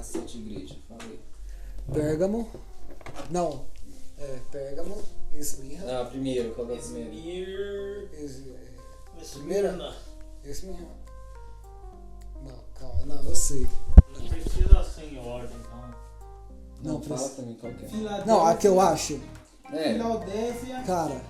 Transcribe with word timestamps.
as 0.00 0.06
sete 0.06 0.38
igrejas? 0.38 0.76
Falei. 0.88 1.20
Pérgamo. 1.92 2.48
Não. 3.30 3.64
É, 4.18 4.38
Pérgamo, 4.50 4.96
Esmirra. 5.32 5.84
Não, 6.04 6.06
primeiro, 6.10 6.54
qual 6.54 6.68
é 6.70 6.74
o 6.74 6.78
primeiro? 6.78 8.08
Esmir. 8.12 8.12
Es- 8.18 8.42
Esmirna. 9.22 9.32
Primeira? 9.72 9.96
Esmirra. 10.44 11.00
Não, 12.46 12.58
calma, 12.78 13.06
não, 13.06 13.22
eu 13.28 13.34
sei. 13.36 13.66
Não 14.18 14.26
precisa 14.28 14.82
ser 14.84 15.04
em 15.12 15.18
ordem, 15.18 15.56
não. 15.70 15.80
Não, 16.82 16.92
Não, 16.94 17.02
fala 17.02 17.16
precisa- 17.20 17.36
também 17.36 17.54
qual 17.56 17.72
é. 17.72 18.24
Não, 18.26 18.46
a 18.46 18.54
que 18.56 18.66
eu 18.68 18.80
acho. 18.80 19.20
É, 19.72 19.92
Filadélfia. 19.94 20.82
Cara, 20.84 21.22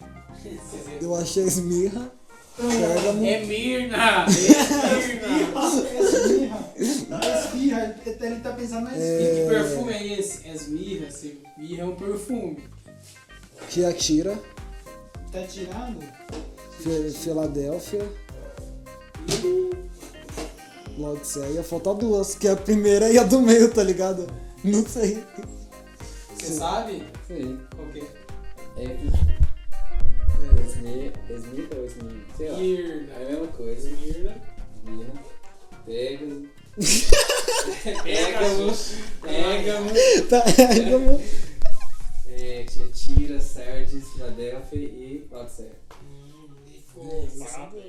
eu 1.00 1.14
achei 1.14 1.44
Esmirra, 1.44 2.10
Pérgamo. 2.58 3.24
É 3.24 3.44
Mirna! 3.44 4.26
Esmirna! 4.28 5.48
Esmirra. 5.98 6.74
Esmirra. 6.76 7.96
Ele 8.04 8.16
ele 8.26 8.40
tá 8.40 8.52
pensando 8.52 8.84
na 8.84 8.92
esmirra. 8.96 9.04
É, 9.04 9.42
Que 9.44 9.48
perfume 9.48 9.92
é 9.92 10.18
esse? 10.18 10.48
Esmirra. 10.48 11.06
Esmirra 11.08 11.82
é 11.82 11.84
um 11.84 11.94
perfume. 11.96 12.58
Tiatira, 13.68 14.38
Tá 15.32 15.42
tirando? 15.42 16.00
Fi- 16.80 17.10
Filadélfia. 17.10 18.06
Laodiceia. 20.98 21.62
Falta 21.62 21.94
duas, 21.94 22.34
que 22.34 22.48
é 22.48 22.52
a 22.52 22.56
primeira 22.56 23.10
e 23.10 23.18
a 23.18 23.24
do 23.24 23.40
meio, 23.40 23.70
tá 23.72 23.82
ligado? 23.82 24.26
Não 24.64 24.84
sei. 24.86 25.22
Você 26.36 26.52
sabe? 26.54 27.04
sei. 27.26 27.56
Que 27.92 28.00
é? 28.80 28.84
É 28.84 28.96
Esmi- 30.78 31.12
Esmirra 31.30 31.76
ou 31.76 31.84
Esmirra? 31.84 32.24
Sei 32.36 32.50
lá. 32.50 32.58
Mirna. 32.58 33.12
É 33.12 33.16
a 33.16 33.28
mesma 33.30 33.46
coisa. 33.48 33.88
Esmirna. 33.90 34.42
Esmirra. 34.86 35.12
Pega. 35.84 36.26
Pégamo. 38.02 38.72
Pégamo. 39.22 39.90
Pérgamo. 40.56 41.22
É, 42.30 42.64
Tiatira, 42.64 43.40
Sardes, 43.40 44.08
Filadélfia 44.12 44.78
e 44.78 45.26
Laodiceia. 45.30 45.72
Começando 46.94 47.82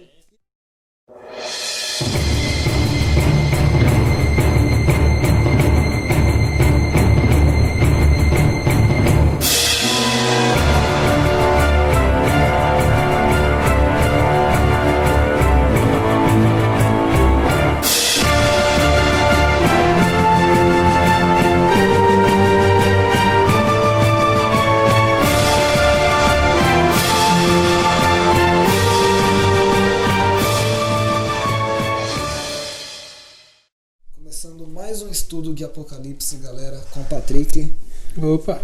Opa. 38.22 38.62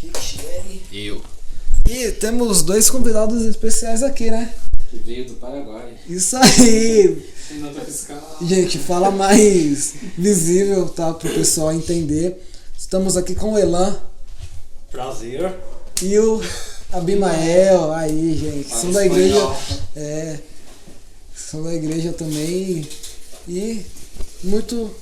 Richelli. 0.00 0.82
Eu. 0.92 1.20
E 1.88 2.12
temos 2.12 2.62
dois 2.62 2.88
convidados 2.88 3.44
especiais 3.44 4.04
aqui, 4.04 4.30
né? 4.30 4.54
Que 4.90 4.98
veio 4.98 5.26
do 5.26 5.34
Paraguai. 5.34 5.94
Isso 6.08 6.36
aí! 6.36 7.28
Gente, 8.40 8.78
fala 8.78 9.10
mais 9.10 9.94
visível, 10.16 10.88
tá? 10.88 11.12
Pro 11.12 11.28
pessoal 11.28 11.72
entender. 11.72 12.40
Estamos 12.76 13.16
aqui 13.16 13.34
com 13.34 13.54
o 13.54 13.58
Elan 13.58 13.98
Prazer. 14.92 15.54
e 16.00 16.16
o 16.18 16.40
Abimael. 16.92 17.92
Aí, 17.92 18.36
gente. 18.36 18.68
São 18.68 18.92
da 18.92 19.04
igreja. 19.04 19.56
É. 19.96 20.38
São 21.34 21.64
da 21.64 21.74
igreja 21.74 22.12
também. 22.12 22.88
E 23.48 23.84
muito 24.44 24.94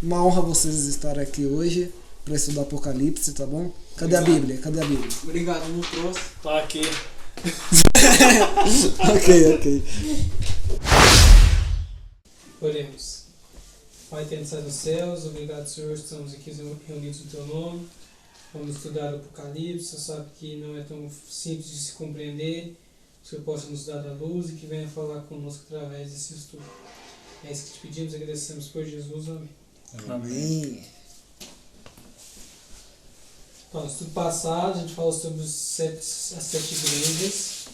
uma 0.00 0.24
honra 0.24 0.42
vocês 0.42 0.84
estarem 0.84 1.22
aqui 1.22 1.44
hoje 1.44 1.92
para 2.24 2.34
estudar 2.34 2.62
Apocalipse, 2.62 3.32
tá 3.32 3.44
bom? 3.44 3.70
Cadê 3.96 4.16
a 4.16 4.22
Bíblia? 4.22 4.56
Cadê 4.58 4.80
a 4.80 4.84
Bíblia? 4.84 5.08
Obrigado, 5.22 5.68
não 5.68 5.80
trouxe. 5.80 6.20
Tá 6.42 6.58
aqui. 6.58 6.80
ok, 8.98 9.54
ok. 9.54 9.84
Oremos. 12.60 13.24
Pai, 14.08 14.24
tem 14.24 14.40
nos 14.40 14.74
céus, 14.74 15.26
obrigado, 15.26 15.66
Senhor, 15.66 15.92
estamos 15.92 16.32
aqui 16.32 16.50
reunidos 16.86 17.24
no 17.24 17.30
Teu 17.30 17.46
nome. 17.46 17.88
Vamos 18.54 18.76
estudar 18.76 19.12
o 19.12 19.16
Apocalipse. 19.16 19.84
Você 19.84 19.98
sabe 19.98 20.28
que 20.38 20.56
não 20.56 20.76
é 20.76 20.82
tão 20.82 21.10
simples 21.28 21.68
de 21.68 21.78
se 21.78 21.92
compreender. 21.92 22.76
Que 23.20 23.26
o 23.26 23.30
Senhor 23.30 23.42
possa 23.42 23.66
nos 23.66 23.86
dar 23.86 24.06
a 24.06 24.12
luz 24.12 24.50
e 24.50 24.52
que 24.52 24.66
venha 24.66 24.88
falar 24.88 25.22
conosco 25.22 25.64
através 25.68 26.12
desse 26.12 26.34
estudo. 26.34 26.62
É 27.42 27.50
isso 27.50 27.66
que 27.66 27.72
te 27.72 27.80
pedimos 27.80 28.12
e 28.12 28.16
agradecemos 28.16 28.68
por 28.68 28.84
Jesus. 28.84 29.28
Amém. 29.28 29.48
Amém. 30.08 30.93
Então, 33.74 33.86
no 33.86 33.90
estudo 33.90 34.12
passado, 34.12 34.78
a 34.78 34.80
gente 34.82 34.94
falou 34.94 35.12
sobre 35.12 35.42
os 35.42 35.50
sete, 35.50 35.96
as 35.98 36.44
sete 36.44 36.74
igrejas. 36.74 37.64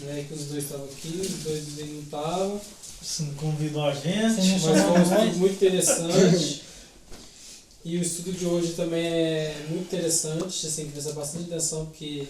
Né, 0.00 0.26
que 0.26 0.34
os 0.34 0.46
dois 0.46 0.64
estavam 0.64 0.84
aqui, 0.86 1.20
os 1.20 1.44
dois 1.44 1.78
não 1.78 2.00
estavam. 2.00 2.60
Você 3.00 3.22
não 3.22 3.34
convidou 3.34 3.84
a 3.84 3.94
gente? 3.94 4.34
Mas 4.50 4.62
foi 4.62 4.72
um 4.72 5.02
estudo 5.02 5.38
muito 5.38 5.54
interessante. 5.54 6.64
E 7.84 7.96
o 7.96 8.02
estudo 8.02 8.32
de 8.32 8.46
hoje 8.46 8.72
também 8.72 9.06
é 9.06 9.66
muito 9.68 9.94
interessante, 9.94 10.52
você 10.52 10.74
tem 10.74 10.86
que 10.86 10.92
prestar 10.94 11.12
bastante 11.12 11.44
atenção 11.44 11.86
porque 11.86 12.26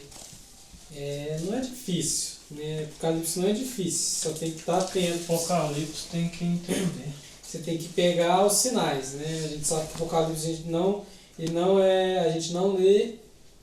é, 0.95 1.41
não 1.45 1.55
é 1.55 1.63
difícil. 1.63 2.35
Né? 2.51 2.89
Apocalipse 2.91 3.39
não 3.39 3.49
é 3.49 3.53
difícil, 3.53 4.31
só 4.31 4.39
tem 4.39 4.51
que 4.51 4.61
estar 4.61 4.81
atento. 4.81 5.33
Apocalipse 5.33 6.09
tem 6.13 6.29
que 6.29 6.45
entender. 6.45 7.09
Você 7.43 7.57
tem 7.57 7.79
que 7.79 7.89
pegar 7.89 8.45
os 8.45 8.53
sinais, 8.53 9.13
né? 9.13 9.45
A 9.47 9.49
gente 9.49 9.67
sabe 9.67 9.87
que 9.89 9.95
Apocalipse 9.95 10.47
a 10.47 10.51
gente 10.51 10.69
não, 10.69 11.07
ele 11.39 11.53
não 11.53 11.79
é, 11.79 12.21
a 12.21 12.31
gente 12.31 12.53
não 12.53 12.77
lê, 12.77 13.15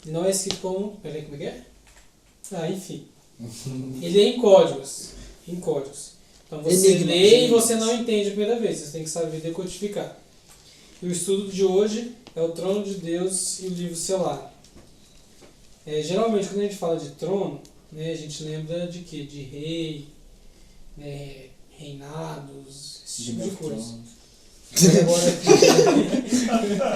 não 0.06 0.26
é 0.26 0.32
escrito 0.32 0.58
como, 0.62 0.98
peraí, 1.02 1.24
como 1.24 1.36
é 1.36 1.38
que 1.38 1.46
é? 1.46 1.62
Ah, 2.52 2.70
enfim. 2.70 3.08
Ele 4.02 4.22
é 4.22 4.28
em 4.30 4.40
códigos, 4.40 5.10
em 5.48 5.56
códigos. 5.56 6.12
Então 6.46 6.62
você 6.62 6.92
Enigmas, 6.92 7.08
lê 7.08 7.16
e 7.18 7.34
enigmas. 7.36 7.64
você 7.64 7.76
não 7.76 7.96
entende 7.96 8.28
a 8.28 8.32
primeira 8.32 8.60
vez, 8.60 8.78
você 8.80 8.92
tem 8.92 9.04
que 9.04 9.10
saber 9.10 9.40
decodificar. 9.42 10.18
E 11.02 11.08
o 11.08 11.12
estudo 11.12 11.52
de 11.52 11.64
hoje 11.64 12.12
é 12.36 12.42
o 12.42 12.50
trono 12.50 12.84
de 12.84 12.96
Deus 12.96 13.60
e 13.60 13.68
o 13.68 13.70
livro 13.70 13.96
selado. 13.96 14.52
É, 15.86 16.02
geralmente 16.02 16.48
quando 16.48 16.60
a 16.60 16.64
gente 16.64 16.76
fala 16.76 17.00
de 17.00 17.10
trono, 17.12 17.60
né, 17.92 18.12
a 18.12 18.16
gente 18.16 18.44
lembra 18.44 18.88
de 18.88 19.00
quê? 19.00 19.24
De 19.24 19.42
rei, 19.42 20.08
né, 20.96 21.48
reinados, 21.72 23.02
esse 23.06 23.24
tipo 23.24 23.42
de 23.44 23.52
coisa. 23.52 23.74
Agora, 23.76 24.00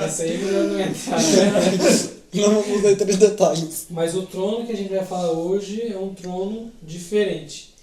essa 0.04 0.24
aí 0.24 0.38
não 0.40 0.74
né? 0.74 0.94
Não 2.34 2.82
dar 2.82 2.96
três 2.96 3.18
detalhes. 3.18 3.88
Mas 3.90 4.16
o 4.16 4.26
trono 4.26 4.66
que 4.66 4.74
a 4.74 4.76
gente 4.76 4.94
vai 4.94 5.06
falar 5.06 5.32
hoje 5.32 5.82
é 5.92 5.98
um 5.98 6.14
trono 6.14 6.72
diferente. 6.82 7.74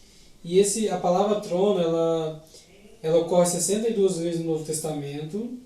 E 0.43 0.59
esse, 0.59 0.89
a 0.91 0.99
palavra 0.99 1.41
trono, 1.41 1.81
ela, 1.81 2.45
ela 3.03 3.19
ocorre 3.19 3.47
62 3.47 4.19
vezes 4.19 4.41
no 4.41 4.53
Novo 4.53 4.65
Testamento. 4.65 5.59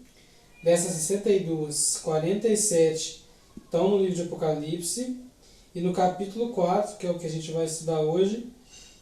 Dessas 0.62 0.92
62, 0.92 2.00
47 2.02 3.24
estão 3.64 3.90
no 3.90 3.98
livro 3.98 4.14
de 4.14 4.22
Apocalipse. 4.22 5.16
E 5.74 5.80
no 5.80 5.92
capítulo 5.92 6.50
4, 6.50 6.96
que 6.96 7.06
é 7.06 7.10
o 7.10 7.18
que 7.18 7.26
a 7.26 7.30
gente 7.30 7.50
vai 7.52 7.64
estudar 7.64 8.00
hoje, 8.00 8.46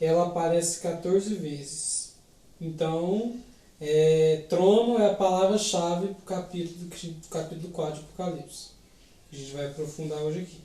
ela 0.00 0.26
aparece 0.26 0.81
14 0.81 1.34
vezes. 1.34 2.12
Então, 2.60 3.34
é, 3.81 4.44
trono 4.49 4.99
é 4.99 5.11
a 5.11 5.14
palavra-chave 5.14 6.08
para 6.08 6.37
o 6.37 6.40
capítulo, 6.40 6.90
capítulo 7.31 7.69
4 7.70 7.94
de 7.94 8.00
Apocalipse. 8.00 8.69
A 9.32 9.37
gente 9.37 9.52
vai 9.52 9.67
aprofundar 9.67 10.19
hoje 10.20 10.40
aqui. 10.40 10.61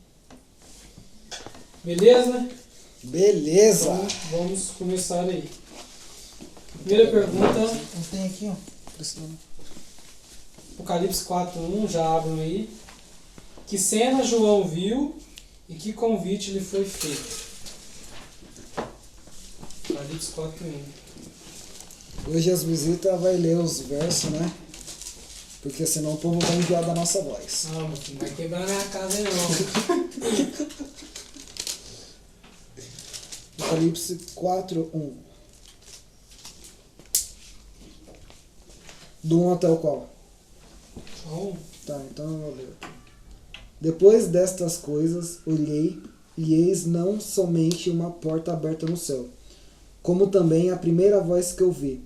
Beleza? 1.83 2.49
Beleza. 3.03 3.91
Então, 3.91 4.07
vamos 4.31 4.71
começar 4.77 5.23
aí. 5.23 5.49
Primeira 6.83 7.11
pergunta, 7.11 7.59
Não 7.59 8.03
tem 8.11 8.25
aqui, 8.25 8.47
ó. 8.47 8.55
Apocalipse 10.73 11.25
4.1, 11.25 11.89
já 11.89 12.15
abram 12.15 12.39
aí. 12.39 12.69
Que 13.67 13.77
cena 13.77 14.23
João 14.23 14.67
viu 14.67 15.15
e 15.67 15.75
que 15.75 15.93
convite 15.93 16.51
lhe 16.51 16.61
foi 16.61 16.85
feito? 16.85 17.51
Apocalipse 19.89 20.31
4.1. 20.31 21.01
Hoje 22.27 22.51
as 22.51 22.63
visitas 22.63 23.19
vai 23.19 23.35
ler 23.35 23.57
os 23.57 23.81
versos, 23.81 24.29
né? 24.31 24.51
Porque 25.61 25.85
senão 25.85 26.13
o 26.13 26.17
povo 26.17 26.39
vai 26.39 26.57
enviar 26.57 26.83
da 26.83 26.93
nossa 26.93 27.21
voz. 27.21 27.67
Ah, 27.69 27.87
mas 27.89 28.09
não 28.09 28.17
vai 28.17 28.29
quebrar 28.29 28.65
minha 28.65 28.85
casa 28.85 29.17
não. 29.21 29.31
Apocalipse 33.71 34.19
4, 34.35 34.89
1. 34.93 35.13
Do 39.23 39.41
1 39.41 39.53
até 39.53 39.69
o 39.69 39.77
qual? 39.77 40.09
Então, 40.97 41.57
Tá, 41.85 41.99
então 42.11 42.25
eu 42.25 42.37
vou 42.37 42.55
ler 42.55 42.69
aqui. 42.81 42.93
Depois 43.79 44.27
destas 44.27 44.77
coisas, 44.77 45.39
olhei, 45.45 45.99
e 46.37 46.53
eis 46.53 46.85
não 46.85 47.19
somente 47.19 47.89
uma 47.89 48.11
porta 48.11 48.53
aberta 48.53 48.85
no 48.85 48.97
céu, 48.97 49.27
como 50.03 50.27
também 50.27 50.69
a 50.69 50.77
primeira 50.77 51.19
voz 51.19 51.53
que 51.53 51.63
eu 51.63 51.71
vi, 51.71 52.03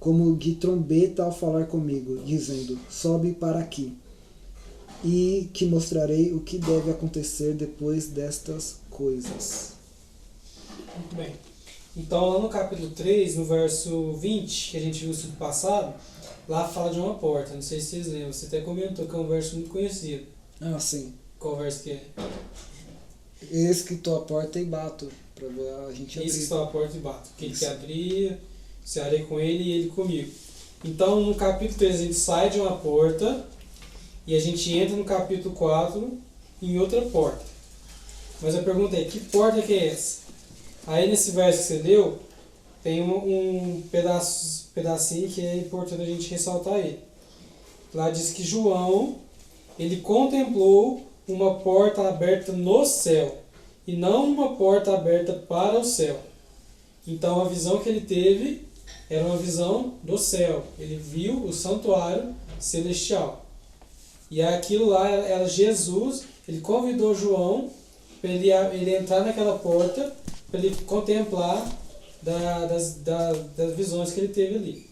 como 0.00 0.34
de 0.36 0.54
trombeta 0.54 1.22
ao 1.22 1.30
falar 1.30 1.66
comigo, 1.66 2.16
dizendo: 2.24 2.78
Sobe 2.88 3.32
para 3.34 3.60
aqui, 3.60 3.96
e 5.04 5.48
te 5.52 5.66
mostrarei 5.66 6.32
o 6.32 6.40
que 6.40 6.58
deve 6.58 6.90
acontecer 6.90 7.54
depois 7.54 8.08
destas 8.08 8.78
coisas. 8.90 9.74
muito 10.96 11.14
bem. 11.14 11.34
Então, 11.96 12.28
lá 12.30 12.38
no 12.38 12.48
capítulo 12.48 12.90
3, 12.90 13.36
no 13.36 13.44
verso 13.44 14.14
20, 14.14 14.70
que 14.70 14.76
a 14.76 14.80
gente 14.80 15.04
viu 15.04 15.14
no 15.14 15.36
passado, 15.36 15.94
lá 16.48 16.66
fala 16.66 16.92
de 16.92 17.00
uma 17.00 17.14
porta. 17.14 17.52
Não 17.52 17.62
sei 17.62 17.80
se 17.80 17.90
vocês 17.90 18.06
lembram. 18.06 18.32
Você 18.32 18.46
até 18.46 18.60
comentou 18.60 19.06
que 19.06 19.14
é 19.14 19.18
um 19.18 19.26
verso 19.26 19.56
muito 19.56 19.70
conhecido. 19.70 20.24
Ah, 20.60 20.78
sim. 20.78 21.12
Qual 21.38 21.56
verso 21.56 21.82
que 21.82 21.90
é? 21.90 22.04
Eis 23.50 23.82
que 23.82 23.96
tua 23.96 24.20
porta 24.20 24.60
e 24.60 24.64
bato, 24.64 25.10
pra 25.34 25.48
a 25.88 25.92
gente 25.92 26.20
Eis 26.20 26.34
que 26.34 26.42
estou 26.42 26.62
à 26.62 26.66
porta 26.68 26.96
e 26.96 27.00
bato. 27.00 27.30
Que 27.36 27.46
ele 27.46 27.56
que 27.56 27.64
abria, 27.64 28.40
cearei 28.84 29.24
com 29.24 29.38
ele 29.38 29.62
e 29.62 29.72
ele 29.72 29.88
comigo. 29.90 30.30
Então, 30.84 31.20
no 31.20 31.34
capítulo 31.34 31.78
3, 31.78 31.94
a 31.94 31.98
gente 32.04 32.14
sai 32.14 32.50
de 32.50 32.60
uma 32.60 32.76
porta 32.76 33.46
e 34.26 34.34
a 34.34 34.40
gente 34.40 34.76
entra 34.76 34.96
no 34.96 35.04
capítulo 35.04 35.54
4 35.54 36.18
em 36.62 36.78
outra 36.78 37.02
porta. 37.02 37.44
Mas 38.40 38.54
a 38.54 38.62
pergunta 38.62 38.96
é, 38.96 39.04
que 39.04 39.20
porta 39.20 39.60
que 39.60 39.72
é 39.72 39.88
essa? 39.88 40.20
Aí 40.86 41.08
nesse 41.08 41.32
verso 41.32 41.58
que 41.58 41.64
você 41.64 41.82
leu, 41.82 42.18
tem 42.82 43.02
um, 43.02 43.16
um 43.16 43.82
pedaço, 43.90 44.70
pedacinho 44.74 45.28
que 45.28 45.44
é 45.44 45.56
importante 45.56 46.02
a 46.02 46.06
gente 46.06 46.30
ressaltar 46.30 46.74
aí. 46.74 46.98
Lá 47.92 48.08
diz 48.10 48.32
que 48.32 48.42
João, 48.42 49.16
ele 49.78 49.96
contemplou 49.96 51.02
uma 51.28 51.56
porta 51.56 52.08
aberta 52.08 52.52
no 52.52 52.84
céu 52.86 53.38
e 53.86 53.94
não 53.94 54.24
uma 54.24 54.56
porta 54.56 54.94
aberta 54.94 55.32
para 55.32 55.78
o 55.78 55.84
céu. 55.84 56.18
Então 57.06 57.42
a 57.42 57.48
visão 57.48 57.78
que 57.80 57.88
ele 57.88 58.00
teve 58.00 58.62
era 59.08 59.24
uma 59.24 59.36
visão 59.36 59.94
do 60.02 60.16
céu. 60.18 60.64
Ele 60.78 60.96
viu 60.96 61.44
o 61.44 61.52
santuário 61.52 62.34
celestial. 62.58 63.44
E 64.30 64.40
aquilo 64.42 64.86
lá 64.90 65.08
era 65.10 65.48
Jesus, 65.48 66.24
ele 66.48 66.60
convidou 66.60 67.14
João 67.14 67.70
para 68.20 68.30
ele, 68.30 68.50
ele 68.50 68.96
entrar 68.96 69.24
naquela 69.24 69.58
porta, 69.58 70.12
para 70.50 70.60
ele 70.60 70.74
contemplar 70.86 71.66
da- 72.22 72.66
das, 72.66 72.94
da- 72.96 73.32
das 73.56 73.74
visões 73.74 74.12
que 74.12 74.20
ele 74.20 74.28
teve 74.28 74.54
ali. 74.56 74.90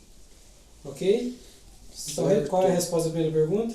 Ok? 0.85 1.37
Então, 2.11 2.25
qual 2.49 2.63
é 2.63 2.67
a 2.67 2.75
resposta 2.75 3.09
à 3.09 3.13
primeira 3.13 3.35
pergunta? 3.37 3.75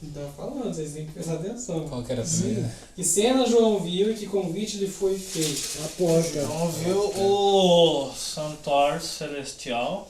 Então, 0.00 0.30
falando, 0.36 0.72
vocês 0.72 0.92
têm 0.92 1.06
que 1.06 1.12
prestar 1.12 1.34
atenção. 1.34 1.88
Qual 1.88 2.04
que 2.04 2.12
era 2.12 2.22
a 2.22 2.24
primeira? 2.24 2.72
Que 2.94 3.02
cena 3.02 3.46
João 3.46 3.80
viu 3.80 4.12
e 4.12 4.14
que 4.14 4.26
convite 4.26 4.76
lhe 4.76 4.86
foi 4.86 5.18
feito? 5.18 5.84
A 5.84 5.88
porta. 5.88 6.38
Então 6.38 6.70
viu 6.70 6.98
o 7.20 8.12
santuário 8.14 9.00
celestial. 9.02 10.08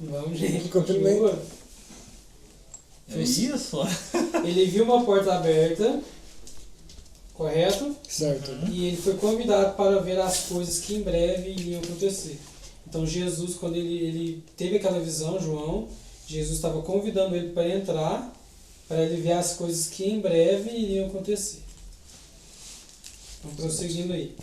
Vamos, 0.00 0.36
gente. 0.36 0.68
Continua. 0.70 1.38
É 3.08 3.20
isso? 3.20 3.78
Ele 4.44 4.64
viu 4.66 4.84
uma 4.84 5.04
porta 5.04 5.34
aberta, 5.34 6.00
correto? 7.34 7.94
Certo. 8.08 8.50
E 8.68 8.86
ele 8.86 8.96
foi 8.96 9.14
convidado 9.14 9.76
para 9.76 10.00
ver 10.00 10.18
as 10.18 10.46
coisas 10.46 10.80
que 10.80 10.96
em 10.96 11.02
breve 11.02 11.50
iriam 11.50 11.80
acontecer. 11.80 12.38
Então 12.88 13.06
Jesus, 13.06 13.54
quando 13.56 13.76
ele, 13.76 13.98
ele 13.98 14.44
teve 14.56 14.76
aquela 14.76 15.00
visão, 15.00 15.40
João, 15.40 15.88
Jesus 16.26 16.56
estava 16.56 16.80
convidando 16.82 17.36
ele 17.36 17.52
para 17.52 17.68
entrar, 17.68 18.32
para 18.88 19.02
ele 19.02 19.20
ver 19.20 19.32
as 19.32 19.54
coisas 19.54 19.88
que 19.88 20.04
em 20.04 20.20
breve 20.20 20.70
iriam 20.70 21.06
acontecer. 21.06 21.62
Então 23.40 23.54
prosseguindo 23.56 24.12
aí. 24.12 24.34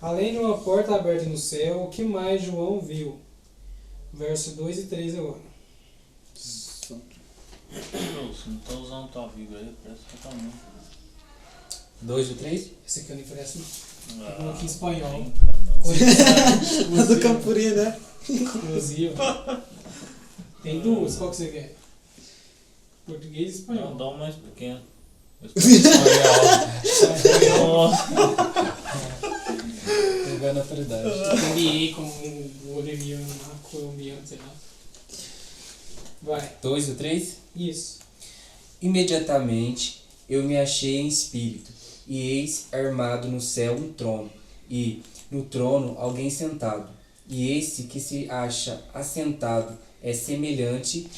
Além 0.00 0.32
de 0.32 0.38
uma 0.38 0.58
porta 0.58 0.94
aberta 0.94 1.26
no 1.26 1.36
céu, 1.38 1.84
o 1.84 1.88
que 1.88 2.02
mais 2.02 2.42
João 2.42 2.80
viu? 2.80 3.18
Verso 4.12 4.52
2 4.52 4.78
e 4.78 4.82
3 4.84 5.18
agora. 5.18 5.40
Você 6.34 6.94
não 8.50 8.56
tá 8.58 8.74
usando 8.74 9.10
tua 9.10 9.28
Bíblia 9.28 9.58
aí, 9.60 9.74
presta 9.82 10.04
totalmente. 10.10 10.54
2 12.02 12.30
ou 12.30 12.36
3? 12.36 12.70
Esse 12.86 13.00
aqui 13.00 13.10
eu 13.10 13.16
não 13.16 13.22
interessa 13.22 13.58
não. 13.58 14.26
Ah, 14.26 14.36
Vou 14.40 14.50
aqui 14.50 14.62
em 14.62 14.66
espanhol. 14.66 15.10
não. 15.10 15.32
A 17.00 17.04
do 17.04 17.20
Campuri, 17.20 17.70
né? 17.70 17.98
Exclusivo. 18.28 19.14
Tem 20.62 20.80
duas, 20.80 21.16
qual 21.16 21.30
que 21.30 21.36
você 21.36 21.48
quer? 21.48 21.74
Português 23.06 23.58
e 23.58 23.62
Não, 23.66 23.74
espanhol. 23.74 23.94
dá 23.96 24.08
um 24.08 24.18
mais 24.18 24.34
pequeno. 24.36 24.80
Espanhol. 26.84 27.90
Pegando 30.24 30.58
a 30.58 30.62
autoridade. 30.62 31.08
NBA 31.08 31.94
como 31.96 32.06
um 32.26 32.50
boliviano, 32.74 33.24
um 33.24 33.58
colombiano, 33.68 34.20
sei 34.24 34.38
lá. 34.38 34.54
Vai, 36.22 36.52
2 36.62 36.88
ou 36.90 36.94
3? 36.94 37.36
isso. 37.56 37.98
Imediatamente 38.80 40.02
eu 40.28 40.42
me 40.44 40.56
achei 40.56 40.98
em 41.00 41.08
espírito, 41.08 41.70
e 42.06 42.20
eis 42.38 42.66
armado 42.72 43.28
no 43.28 43.40
céu 43.40 43.74
um 43.74 43.92
trono, 43.92 44.30
e 44.70 45.02
no 45.30 45.44
trono 45.44 45.96
alguém 45.98 46.30
sentado. 46.30 46.88
E 47.28 47.56
esse 47.58 47.84
que 47.84 48.00
se 48.00 48.30
acha 48.30 48.82
assentado 48.94 49.76
é 50.02 50.12
semelhante 50.12 51.08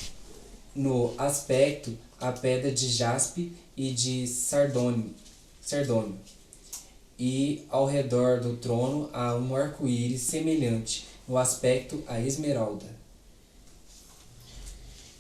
no 0.75 1.15
aspecto 1.17 1.97
à 2.21 2.33
pedra 2.33 2.71
de 2.71 2.89
jaspe 2.89 3.53
e 3.77 3.91
de 3.93 4.27
sardônio. 4.27 5.15
E 7.19 7.65
ao 7.71 7.87
redor 7.87 8.41
do 8.41 8.57
trono 8.57 9.09
há 9.13 9.35
um 9.37 9.55
arco-íris 9.55 10.23
semelhante 10.23 11.07
no 11.29 11.39
aspecto 11.39 12.03
à 12.07 12.21
esmeralda. 12.21 12.85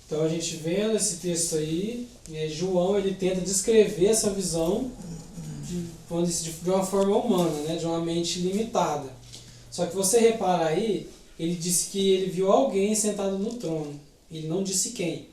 Então 0.07 0.23
a 0.23 0.29
gente 0.29 0.57
vendo 0.57 0.97
esse 0.97 1.17
texto 1.17 1.57
aí, 1.57 2.07
né, 2.29 2.49
João 2.49 2.99
ele 2.99 3.15
tenta 3.15 3.41
descrever 3.41 4.07
essa 4.07 4.31
visão 4.31 4.91
de, 5.67 6.53
de 6.63 6.71
uma 6.71 6.85
forma 6.85 7.17
humana, 7.17 7.59
né, 7.63 7.77
de 7.77 7.87
uma 7.87 8.01
mente 8.01 8.41
limitada. 8.41 9.09
Só 9.71 9.87
que 9.87 9.97
você 9.97 10.19
repara 10.19 10.67
aí, 10.67 11.09
ele 11.39 11.55
disse 11.55 11.91
que 11.91 12.11
ele 12.11 12.31
viu 12.31 12.51
alguém 12.51 12.95
sentado 12.95 13.39
no 13.39 13.55
trono. 13.55 13.99
Ele 14.31 14.47
não 14.49 14.63
disse 14.63 14.91
quem. 14.91 15.29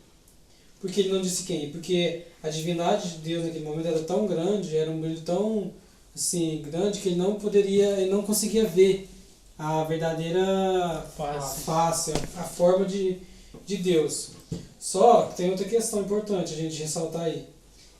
Por 0.79 0.89
que 0.91 1.01
ele 1.01 1.13
não 1.13 1.21
disse 1.21 1.43
quem? 1.43 1.69
Porque 1.71 2.23
a 2.41 2.49
divindade 2.49 3.11
de 3.11 3.17
Deus 3.19 3.45
naquele 3.45 3.65
momento 3.65 3.87
era 3.87 3.99
tão 4.03 4.25
grande, 4.25 4.75
era 4.75 4.89
um 4.89 4.99
brilho 4.99 5.21
tão 5.21 5.71
assim, 6.15 6.61
grande 6.63 6.99
que 6.99 7.09
ele 7.09 7.17
não 7.17 7.35
poderia, 7.35 7.99
ele 7.99 8.11
não 8.11 8.23
conseguia 8.23 8.65
ver 8.65 9.07
a 9.57 9.83
verdadeira 9.83 11.05
Face. 11.15 11.37
a 11.37 11.41
face, 11.41 12.11
a, 12.11 12.41
a 12.41 12.43
forma 12.43 12.83
de, 12.85 13.17
de 13.65 13.77
Deus. 13.77 14.31
Só 14.79 15.27
que 15.27 15.37
tem 15.37 15.51
outra 15.51 15.67
questão 15.67 16.01
importante 16.01 16.53
a 16.53 16.57
gente 16.57 16.81
ressaltar 16.81 17.23
aí. 17.23 17.45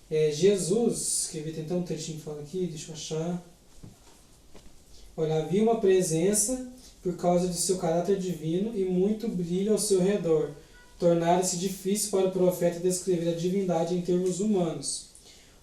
É, 0.09 0.31
Jesus, 0.31 1.29
que 1.31 1.39
tem 1.39 1.63
até 1.63 1.75
um 1.75 1.83
trechinho 1.83 2.17
que 2.17 2.23
fala 2.23 2.41
aqui, 2.41 2.65
deixa 2.65 2.89
eu 2.91 2.95
achar. 2.95 3.41
Olha, 5.15 5.43
havia 5.43 5.61
uma 5.61 5.79
presença 5.79 6.67
por 7.03 7.15
causa 7.17 7.47
de 7.47 7.57
seu 7.57 7.77
caráter 7.77 8.17
divino 8.17 8.77
e 8.77 8.85
muito 8.85 9.27
brilho 9.27 9.73
ao 9.73 9.79
seu 9.79 10.01
redor. 10.01 10.51
Tornara-se 10.99 11.57
difícil 11.57 12.11
para 12.11 12.27
o 12.27 12.31
profeta 12.31 12.79
descrever 12.79 13.29
a 13.29 13.35
divindade 13.35 13.95
em 13.95 14.01
termos 14.01 14.39
humanos. 14.39 15.07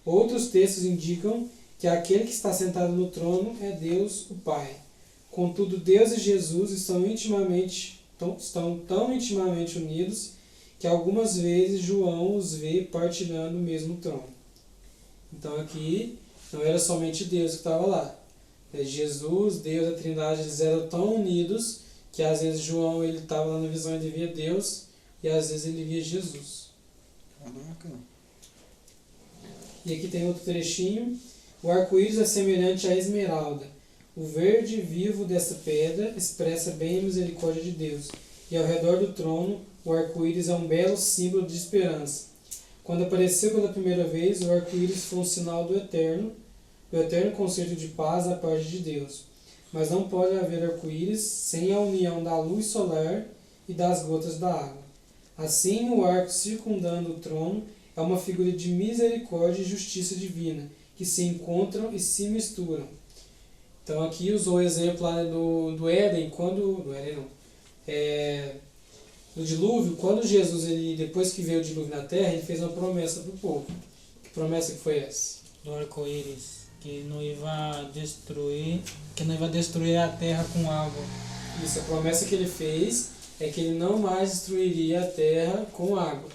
Outros 0.05 0.47
textos 0.47 0.83
indicam 0.83 1.49
que 1.77 1.87
aquele 1.87 2.25
que 2.25 2.33
está 2.33 2.51
sentado 2.51 2.91
no 2.91 3.07
trono 3.09 3.55
é 3.61 3.71
Deus, 3.71 4.29
o 4.29 4.35
Pai. 4.35 4.75
Contudo, 5.31 5.77
Deus 5.77 6.11
e 6.11 6.19
Jesus 6.19 6.71
estão 6.71 7.05
intimamente 7.05 8.01
tão, 8.17 8.35
estão 8.35 8.79
tão 8.79 9.13
intimamente 9.13 9.77
unidos 9.77 10.31
que 10.77 10.87
algumas 10.87 11.37
vezes 11.37 11.81
João 11.81 12.35
os 12.35 12.55
vê 12.55 12.81
partilhando 12.91 13.57
o 13.57 13.61
mesmo 13.61 13.95
trono. 13.97 14.27
Então 15.31 15.55
aqui 15.55 16.17
não 16.51 16.61
era 16.61 16.79
somente 16.79 17.25
Deus 17.25 17.51
que 17.51 17.57
estava 17.57 17.85
lá. 17.85 18.18
É 18.73 18.83
Jesus, 18.83 19.57
Deus, 19.57 19.93
a 19.93 19.97
Trindade, 19.97 20.41
eles 20.41 20.59
eram 20.59 20.87
tão 20.87 21.15
unidos 21.15 21.81
que 22.11 22.21
às 22.21 22.41
vezes 22.41 22.61
João 22.61 23.03
ele 23.03 23.19
estava 23.19 23.45
lá 23.45 23.59
na 23.59 23.67
visão 23.67 23.95
e 23.95 24.09
via 24.09 24.27
Deus 24.27 24.85
e 25.23 25.29
às 25.29 25.49
vezes 25.49 25.65
ele 25.65 25.83
via 25.83 26.01
Jesus. 26.01 26.69
Caraca. 27.39 27.89
E 29.85 29.93
aqui 29.93 30.07
tem 30.07 30.27
outro 30.27 30.43
trechinho. 30.43 31.17
O 31.63 31.71
arco-íris 31.71 32.19
é 32.19 32.25
semelhante 32.25 32.87
à 32.87 32.95
esmeralda. 32.95 33.65
O 34.15 34.25
verde 34.25 34.81
vivo 34.81 35.25
dessa 35.25 35.55
pedra 35.55 36.13
expressa 36.15 36.71
bem 36.71 36.99
a 36.99 37.03
misericórdia 37.03 37.63
de 37.63 37.71
Deus. 37.71 38.09
E 38.51 38.57
ao 38.57 38.65
redor 38.65 38.97
do 38.97 39.13
trono, 39.13 39.61
o 39.85 39.93
arco-íris 39.93 40.49
é 40.49 40.55
um 40.55 40.67
belo 40.67 40.97
símbolo 40.97 41.47
de 41.47 41.55
esperança. 41.55 42.27
Quando 42.83 43.03
apareceu 43.03 43.51
pela 43.51 43.71
primeira 43.71 44.03
vez, 44.03 44.41
o 44.41 44.51
arco-íris 44.51 45.05
foi 45.05 45.19
um 45.19 45.25
sinal 45.25 45.65
do 45.65 45.77
eterno, 45.77 46.33
o 46.91 46.97
eterno 46.97 47.31
concerto 47.31 47.75
de 47.75 47.89
paz 47.89 48.25
da 48.25 48.35
parte 48.35 48.65
de 48.65 48.79
Deus. 48.79 49.23
Mas 49.71 49.91
não 49.91 50.09
pode 50.09 50.35
haver 50.35 50.63
arco-íris 50.63 51.21
sem 51.21 51.73
a 51.73 51.79
união 51.79 52.23
da 52.23 52.39
luz 52.39 52.67
solar 52.67 53.25
e 53.67 53.73
das 53.73 54.03
gotas 54.03 54.39
da 54.39 54.51
água. 54.51 54.81
Assim, 55.37 55.89
o 55.89 56.03
arco 56.03 56.31
circundando 56.31 57.11
o 57.11 57.19
trono 57.19 57.63
é 57.95 58.01
uma 58.01 58.17
figura 58.17 58.51
de 58.51 58.69
misericórdia 58.69 59.61
e 59.61 59.65
justiça 59.65 60.15
divina, 60.15 60.69
que 60.97 61.05
se 61.05 61.23
encontram 61.23 61.93
e 61.93 61.99
se 61.99 62.27
misturam. 62.27 62.87
Então 63.83 64.03
aqui 64.03 64.31
usou 64.31 64.57
o 64.57 64.61
exemplo 64.61 65.03
lá 65.03 65.23
do, 65.23 65.75
do 65.75 65.89
Éden, 65.89 66.29
quando. 66.29 66.83
Do 66.83 66.93
Éden 66.93 67.17
não. 67.17 67.25
É, 67.87 68.55
do 69.35 69.43
dilúvio, 69.43 69.95
quando 69.95 70.25
Jesus, 70.25 70.67
ele, 70.67 70.95
depois 70.95 71.33
que 71.33 71.41
veio 71.41 71.61
o 71.61 71.63
dilúvio 71.63 71.95
na 71.95 72.03
terra, 72.03 72.33
ele 72.33 72.41
fez 72.41 72.59
uma 72.59 72.69
promessa 72.69 73.21
para 73.21 73.31
o 73.31 73.37
povo. 73.37 73.65
Que 74.23 74.29
promessa 74.31 74.73
que 74.73 74.79
foi 74.79 74.99
essa? 74.99 75.39
Do 75.63 75.73
arco-íris. 75.73 76.58
Que 76.81 77.05
não 77.09 77.21
ia 77.21 77.35
destruir. 77.93 78.79
Que 79.15 79.23
não 79.25 79.35
ia 79.35 79.47
destruir 79.47 79.97
a 79.97 80.07
terra 80.07 80.45
com 80.53 80.69
água. 80.71 81.03
Isso, 81.63 81.79
a 81.79 81.83
promessa 81.83 82.25
que 82.25 82.35
ele 82.35 82.47
fez 82.47 83.09
é 83.39 83.49
que 83.49 83.59
ele 83.61 83.77
não 83.77 83.99
mais 83.99 84.29
destruiria 84.31 85.01
a 85.01 85.05
terra 85.07 85.65
com 85.73 85.95
água. 85.97 86.29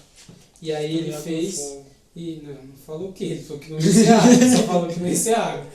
E 0.60 0.72
aí 0.72 0.98
ele 0.98 1.12
fez. 1.12 1.78
E 2.16 2.42
não, 2.44 2.52
não 2.52 2.76
falou 2.86 3.08
o 3.08 3.12
que? 3.12 3.24
Ele 3.24 3.42
falou 3.42 3.60
que 3.60 3.70
não 3.72 3.80
ia 3.80 3.92
ser 3.92 4.08
água, 4.12 4.32
ele 4.32 4.56
só 4.56 4.62
falou 4.64 4.88
que 4.88 5.00
não 5.00 5.08
ia 5.08 5.16
ser 5.16 5.34
água. 5.34 5.66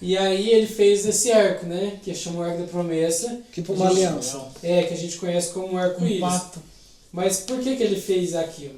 E 0.00 0.16
aí 0.16 0.50
ele 0.50 0.66
fez 0.66 1.04
esse 1.06 1.32
arco, 1.32 1.66
né? 1.66 1.98
Que 2.02 2.14
chama 2.14 2.40
o 2.40 2.42
arco 2.42 2.60
da 2.62 2.66
promessa. 2.68 3.40
Tipo 3.52 3.72
uma 3.72 3.88
Gente, 3.88 4.04
aliança. 4.04 4.48
É, 4.62 4.82
que 4.84 4.94
a 4.94 4.96
gente 4.96 5.16
conhece 5.16 5.52
como 5.52 5.72
Um 5.74 5.78
arco-íris. 5.78 6.20
pacto. 6.20 6.60
Mas 7.12 7.40
por 7.40 7.58
que, 7.60 7.76
que 7.76 7.82
ele 7.82 8.00
fez 8.00 8.34
aquilo? 8.34 8.74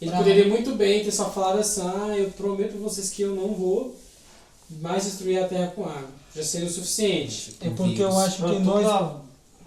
Ele 0.00 0.10
Pra- 0.10 0.18
poderia 0.18 0.46
muito 0.48 0.72
bem 0.74 1.02
ter 1.04 1.12
só 1.12 1.30
falado 1.30 1.60
assim, 1.60 1.80
ah, 1.82 2.14
eu 2.18 2.30
prometo 2.30 2.72
pra 2.72 2.80
vocês 2.80 3.10
que 3.10 3.22
eu 3.22 3.34
não 3.34 3.48
vou 3.54 3.94
mais 4.70 5.04
destruir 5.04 5.42
a 5.42 5.48
terra 5.48 5.68
com 5.68 5.84
água. 5.84 6.10
Já 6.34 6.42
seria 6.42 6.66
o 6.66 6.70
suficiente. 6.70 7.56
É 7.60 7.70
porque 7.70 8.02
eu 8.02 8.16
acho 8.18 8.42
que 8.42 8.58
nós, 8.58 9.16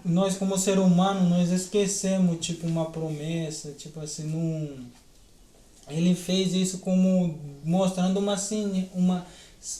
nós 0.04 0.36
como 0.36 0.58
ser 0.58 0.78
humano, 0.78 1.28
nós 1.28 1.50
esquecemos, 1.50 2.44
tipo, 2.44 2.66
uma 2.66 2.90
promessa, 2.90 3.72
tipo 3.72 4.00
assim, 4.00 4.24
não... 4.24 4.90
Ele 5.88 6.14
fez 6.14 6.54
isso 6.54 6.78
como 6.78 7.36
mostrando 7.64 8.20
uma, 8.20 8.36
uma 8.94 9.26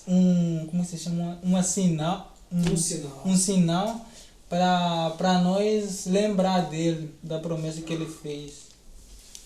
um, 0.06 0.66
como 0.66 0.84
se 0.84 0.98
chama, 0.98 1.38
uma 1.42 1.62
sinal, 1.62 2.36
Um 2.50 2.72
um, 2.72 2.76
sinal. 2.76 3.22
um 3.24 3.36
sinal 3.36 4.06
para 4.48 5.40
nós 5.42 6.06
lembrar 6.06 6.62
dele, 6.68 7.14
da 7.22 7.38
promessa 7.38 7.80
que 7.80 7.92
ele 7.92 8.06
fez. 8.06 8.70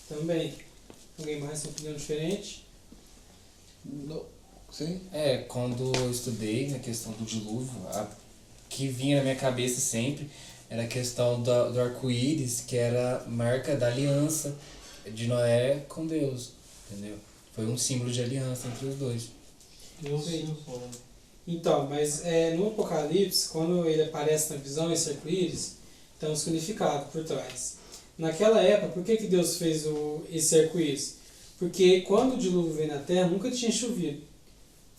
Também. 0.09 0.53
Alguém 1.17 1.39
mais 1.39 1.61
tem 1.61 1.71
opinião 1.71 1.93
diferente? 1.93 2.65
Não. 3.85 4.34
Sim? 4.77 4.99
É, 5.13 5.37
quando 5.37 5.95
eu 5.95 6.11
estudei 6.11 6.69
na 6.69 6.79
questão 6.79 7.13
do 7.13 7.23
dilúvio, 7.23 7.87
a 7.87 8.05
que 8.67 8.89
vinha 8.89 9.17
na 9.17 9.23
minha 9.23 9.35
cabeça 9.35 9.79
sempre 9.79 10.29
era 10.69 10.83
a 10.83 10.87
questão 10.87 11.41
do, 11.41 11.71
do 11.71 11.79
arco-íris, 11.79 12.59
que 12.67 12.75
era 12.75 13.23
marca 13.25 13.77
da 13.77 13.87
aliança 13.87 14.53
de 15.09 15.27
Noé 15.27 15.85
com 15.87 16.05
Deus, 16.05 16.51
entendeu? 16.91 17.15
Foi 17.53 17.65
um 17.65 17.77
símbolo 17.77 18.11
de 18.11 18.21
aliança 18.21 18.67
entre 18.67 18.87
os 18.87 18.95
dois. 18.95 19.21
Sim. 19.21 19.29
Deus. 20.01 20.25
Então, 21.47 21.87
mas 21.87 22.25
é, 22.25 22.53
no 22.55 22.67
Apocalipse, 22.67 23.47
quando 23.47 23.87
ele 23.87 24.03
aparece 24.03 24.51
na 24.51 24.59
visão, 24.59 24.91
esse 24.91 25.11
arco-íris, 25.11 25.77
tem 26.19 26.29
um 26.29 26.35
significado 26.35 27.05
por 27.13 27.23
trás. 27.23 27.77
Naquela 28.17 28.61
época, 28.61 28.91
por 28.91 29.03
que, 29.05 29.15
que 29.15 29.27
Deus 29.27 29.55
fez 29.55 29.85
o, 29.85 30.23
esse 30.29 30.59
arco-íris? 30.59 31.15
Porque 31.57 32.01
quando 32.01 32.33
o 32.33 32.37
dilúvio 32.37 32.73
veio 32.73 32.89
na 32.89 32.99
Terra, 32.99 33.29
nunca 33.29 33.49
tinha 33.49 33.71
chovido. 33.71 34.34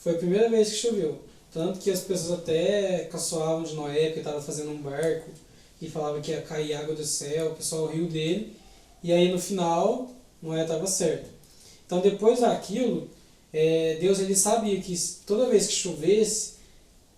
Foi 0.06 0.14
a 0.14 0.18
primeira 0.18 0.48
vez 0.48 0.68
que 0.68 0.76
choveu. 0.76 1.18
Tanto 1.52 1.80
que 1.80 1.90
as 1.90 1.98
pessoas 1.98 2.38
até 2.38 3.08
caçoavam 3.10 3.64
de 3.64 3.74
Noé, 3.74 4.04
porque 4.04 4.20
estava 4.20 4.40
fazendo 4.40 4.70
um 4.70 4.76
barco, 4.76 5.32
e 5.82 5.90
falava 5.90 6.20
que 6.20 6.30
ia 6.30 6.42
cair 6.42 6.74
água 6.74 6.94
do 6.94 7.04
céu, 7.04 7.48
o 7.48 7.54
pessoal 7.56 7.88
riu 7.88 8.06
dele. 8.06 8.54
E 9.02 9.12
aí 9.12 9.32
no 9.32 9.38
final, 9.40 10.08
Noé 10.40 10.62
estava 10.62 10.86
certo. 10.86 11.28
Então 11.84 11.98
depois 11.98 12.38
daquilo, 12.38 13.10
é, 13.52 13.96
Deus 14.00 14.20
ele 14.20 14.36
sabia 14.36 14.80
que 14.80 14.96
toda 15.26 15.48
vez 15.48 15.66
que 15.66 15.72
chovesse, 15.72 16.52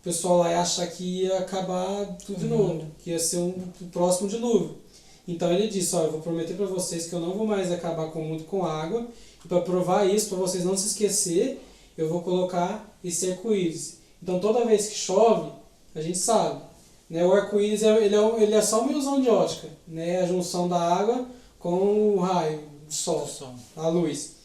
o 0.01 0.05
pessoal 0.05 0.39
lá 0.39 0.53
ia 0.53 0.63
achar 0.63 0.87
que 0.87 1.25
ia 1.25 1.37
acabar 1.41 2.07
tudo 2.25 2.39
de 2.39 2.47
O 2.47 2.49
novo, 2.49 2.87
que 3.05 3.11
ia 3.11 3.19
ser 3.19 3.37
um 3.37 3.51
o 3.83 3.87
próximo 3.93 4.31
dilúvio. 4.31 4.79
Então 5.27 5.53
ele 5.53 5.69
disse, 5.69 5.95
ó, 5.95 6.05
eu 6.05 6.13
vou 6.13 6.23
prometer 6.23 6.55
para 6.55 6.65
vocês 6.65 7.07
que 7.07 7.13
eu 7.13 7.21
não 7.21 7.35
vou 7.35 7.47
mais 7.47 7.71
acabar 7.71 8.11
com 8.11 8.23
o 8.23 8.25
mundo 8.25 8.45
com 8.45 8.65
água, 8.65 9.07
e 9.45 9.47
para 9.47 9.61
provar 9.61 10.07
isso, 10.07 10.31
para 10.31 10.39
vocês 10.39 10.65
não 10.65 10.75
se 10.75 10.87
esquecer, 10.87 11.61
eu 11.99 12.09
vou 12.09 12.23
colocar 12.23 12.97
esse 13.03 13.33
arco-íris. 13.33 13.99
Então 14.23 14.39
toda 14.39 14.65
vez 14.65 14.87
que 14.87 14.95
chove, 14.95 15.51
a 15.95 16.01
gente 16.01 16.17
sabe, 16.17 16.63
né, 17.11 17.27
o 17.27 17.33
arco-íris 17.33 17.83
é, 17.83 18.05
ele 18.05 18.15
é, 18.15 18.43
ele 18.43 18.55
é 18.55 18.63
só 18.63 18.83
uma 18.83 18.93
ilusão 18.93 19.21
de 19.21 19.29
ótica, 19.29 19.69
né, 19.87 20.21
a 20.21 20.27
junção 20.27 20.69
da 20.69 20.79
água 20.79 21.27
com 21.59 22.15
o 22.15 22.21
raio, 22.21 22.61
o 22.89 22.93
sol 22.93 23.29
a 23.77 23.89
luz. 23.89 24.37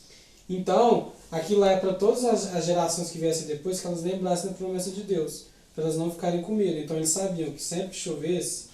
Então, 0.49 1.11
aquilo 1.31 1.59
lá 1.59 1.71
é 1.71 1.77
para 1.77 1.93
todas 1.93 2.25
as, 2.25 2.55
as 2.55 2.65
gerações 2.65 3.11
que 3.11 3.19
viessem 3.19 3.47
depois 3.47 3.79
que 3.79 3.87
elas 3.87 4.03
lembrassem 4.03 4.49
da 4.49 4.57
promessa 4.57 4.89
de 4.89 5.03
Deus, 5.03 5.45
para 5.75 5.83
elas 5.83 5.95
não 5.95 6.11
ficarem 6.11 6.41
com 6.41 6.53
medo. 6.53 6.79
Então, 6.79 6.97
eles 6.97 7.09
sabiam 7.09 7.51
que 7.51 7.61
sempre 7.61 7.89
que 7.89 7.95
chovesse, 7.97 8.65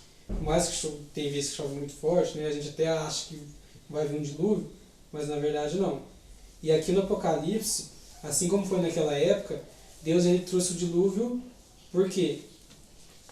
mais 0.42 0.68
que 0.68 0.76
chove, 0.76 0.98
tem 1.14 1.30
vezes 1.30 1.52
que 1.52 1.58
chove 1.58 1.76
muito 1.76 1.94
forte, 1.94 2.38
né, 2.38 2.48
a 2.48 2.52
gente 2.52 2.70
até 2.70 2.88
acha 2.88 3.28
que 3.28 3.42
vai 3.90 4.08
vir 4.08 4.20
um 4.20 4.24
dilúvio, 4.24 4.70
mas 5.12 5.28
na 5.28 5.36
verdade 5.36 5.78
não. 5.78 6.00
E 6.62 6.72
aqui 6.72 6.92
no 6.92 7.02
Apocalipse, 7.02 7.99
assim 8.24 8.48
como 8.48 8.66
foi 8.66 8.82
naquela 8.82 9.14
época, 9.14 9.62
Deus 10.02 10.26
ele 10.26 10.40
trouxe 10.40 10.74
o 10.74 10.76
dilúvio, 10.76 11.42
por 11.92 12.10
quê? 12.10 12.40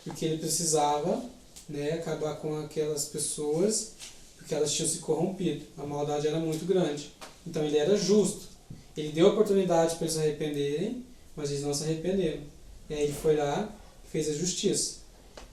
Porque 0.03 0.25
ele 0.25 0.37
precisava 0.37 1.23
né, 1.69 1.93
acabar 1.93 2.35
com 2.37 2.57
aquelas 2.59 3.05
pessoas, 3.05 3.93
porque 4.37 4.55
elas 4.55 4.73
tinham 4.73 4.89
se 4.89 4.99
corrompido. 4.99 5.65
A 5.77 5.85
maldade 5.85 6.27
era 6.27 6.39
muito 6.39 6.65
grande. 6.65 7.11
Então 7.45 7.63
ele 7.63 7.77
era 7.77 7.95
justo. 7.97 8.47
Ele 8.95 9.11
deu 9.11 9.27
a 9.27 9.31
oportunidade 9.31 9.95
para 9.95 10.05
eles 10.05 10.13
se 10.13 10.19
arrependerem, 10.19 11.03
mas 11.35 11.51
eles 11.51 11.63
não 11.63 11.73
se 11.73 11.83
arrependeram. 11.83 12.41
E 12.89 12.93
aí 12.93 13.03
ele 13.03 13.13
foi 13.13 13.35
lá 13.35 13.69
e 14.05 14.09
fez 14.09 14.29
a 14.29 14.33
justiça. 14.33 14.97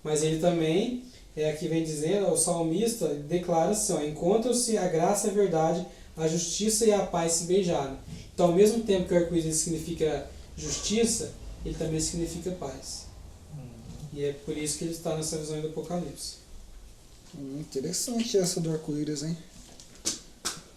Mas 0.03 0.23
ele 0.23 0.39
também, 0.39 1.05
é 1.37 1.51
aqui 1.51 1.69
vem 1.69 1.85
dizendo, 1.85 2.29
o 2.29 2.37
salmista 2.37 3.09
declara 3.09 3.73
assim, 3.73 4.09
encontram-se 4.09 4.79
a 4.79 4.87
graça 4.89 5.27
e 5.27 5.31
a 5.31 5.35
verdade, 5.35 5.87
a 6.17 6.29
justiça 6.29 6.87
e 6.87 6.93
a 6.93 7.05
paz 7.05 7.33
se 7.33 7.45
beijaram. 7.45 7.99
Então, 8.35 8.47
ao 8.47 8.53
mesmo 8.53 8.83
tempo 8.83 9.07
que 9.09 9.15
o 9.15 9.17
arco-íris 9.17 9.57
significa 9.57 10.29
justiça, 10.57 11.33
ele 11.65 11.75
também 11.77 12.01
significa 12.01 12.51
paz. 12.53 13.05
E 14.13 14.25
é 14.25 14.33
por 14.33 14.57
isso 14.57 14.79
que 14.79 14.85
ele 14.85 14.93
está 14.93 15.17
nessa 15.17 15.39
visão 15.39 15.61
do 15.61 15.69
Apocalipse. 15.69 16.35
Hum, 17.37 17.59
interessante 17.61 18.37
essa 18.37 18.61
do 18.61 18.71
arco-íris, 18.71 19.23
hein? 19.25 19.37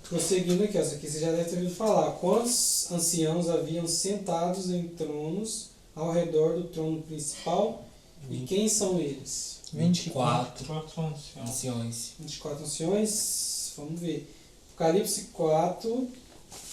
Prosseguindo 0.09 0.63
aqui, 0.63 0.77
essa 0.77 0.95
aqui 0.95 1.07
você 1.07 1.19
já 1.19 1.31
deve 1.31 1.49
ter 1.49 1.57
ouvido 1.57 1.75
falar. 1.75 2.11
Quantos 2.13 2.89
anciãos 2.91 3.49
haviam 3.49 3.85
sentados 3.85 4.71
em 4.71 4.87
tronos 4.87 5.69
ao 5.95 6.11
redor 6.13 6.55
do 6.55 6.63
trono 6.69 7.01
principal? 7.03 7.85
E 8.29 8.39
quem 8.39 8.67
são 8.69 8.99
eles? 8.99 9.57
24 9.73 10.65
Quatro 10.65 11.01
anciãos. 11.01 11.49
anciões. 11.49 12.11
24 12.19 12.63
anciões? 12.63 13.73
Vamos 13.75 13.99
ver. 13.99 14.33
Apocalipse 14.69 15.23
4, 15.33 16.07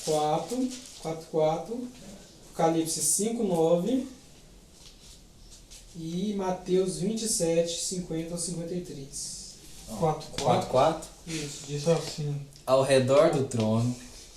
4, 0.05 0.69
4, 1.03 1.27
4. 1.31 1.89
Apocalipse 2.53 3.01
5, 3.03 3.43
9. 3.43 4.07
E 5.97 6.35
Mateus 6.35 6.97
27, 6.99 7.81
50 7.81 8.33
ao 8.35 8.39
53. 8.39 9.35
Quatro, 9.99 10.27
4, 10.43 10.69
4. 10.71 11.09
Isso. 11.27 11.59
Diz 11.69 11.87
assim. 11.89 12.35
Ao 12.67 12.83
redor 12.83 13.31
do 13.33 13.45
trono 13.45 13.95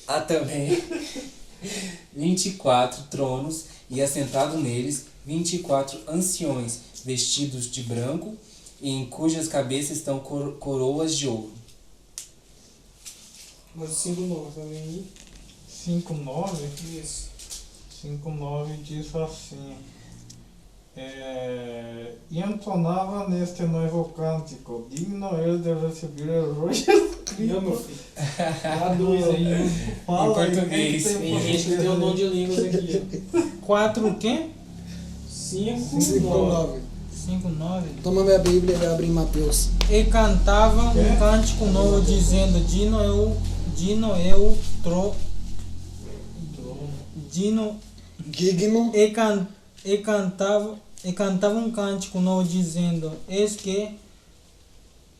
há 0.07 0.19
também 0.21 0.69
24 2.15 3.03
tronos 3.05 3.65
e 3.89 4.01
assentado 4.01 4.57
neles 4.57 5.05
24 5.25 5.99
anciões 6.07 6.79
vestidos 7.03 7.69
de 7.71 7.83
branco 7.83 8.35
e 8.81 8.89
em 8.89 9.05
cujas 9.05 9.47
cabeças 9.47 9.97
estão 9.97 10.19
coro- 10.19 10.57
coroas 10.57 11.15
de 11.17 11.27
ouro. 11.27 11.51
Mas 13.73 13.91
o 13.91 13.95
5, 13.95 14.21
9 14.21 14.51
também. 14.61 15.07
5, 15.87 16.13
9. 16.13 16.67
Isso. 17.01 17.29
5, 18.01 18.29
9 18.29 18.73
diz 18.83 19.15
assim. 19.15 19.75
É, 20.97 22.11
e 22.29 22.41
entonava 22.41 23.29
neste 23.29 23.63
novo 23.63 24.11
cântico, 24.15 24.85
digno 24.89 25.29
ele 25.39 25.59
de 25.59 25.73
receber. 25.75 26.43
Dá 28.63 28.89
dois 28.99 29.27
aí. 29.29 29.69
Fala 30.05 30.41
aí, 30.41 30.51
português. 30.51 31.07
quem 31.07 31.17
Tem 31.19 31.41
gente 31.41 31.63
que 31.69 31.77
tem 31.77 31.87
o 31.87 31.95
dom 31.95 32.13
de 32.13 32.27
línguas 32.27 32.65
aqui. 32.65 33.23
4 33.61 34.07
o 34.07 34.15
quê? 34.15 34.49
5, 35.29 36.01
5 36.01 36.19
9. 36.19 36.51
9. 36.51 36.79
5, 37.13 37.49
9. 37.49 37.87
Toma 38.03 38.23
minha 38.25 38.39
Bíblia 38.39 38.75
e 38.75 38.85
abre 38.87 39.05
em 39.05 39.11
Mateus. 39.11 39.69
E 39.89 40.03
cantava 40.03 40.89
um 40.89 41.15
cântico 41.17 41.65
novo 41.67 42.01
dizendo, 42.01 42.59
Dino 42.65 42.99
eu, 42.99 43.37
Dino 43.75 44.15
eu, 44.17 44.57
tro, 44.83 45.13
Dino 47.37 47.79
Digno. 48.17 48.91
e, 48.95 49.11
can, 49.11 49.47
e 49.85 49.99
cantava, 49.99 50.75
e 51.05 51.13
cantava 51.13 51.59
um 51.59 51.69
cântico 51.69 52.19
novo 52.19 52.47
dizendo, 52.47 53.13
eis 53.29 53.55
que 53.55 53.91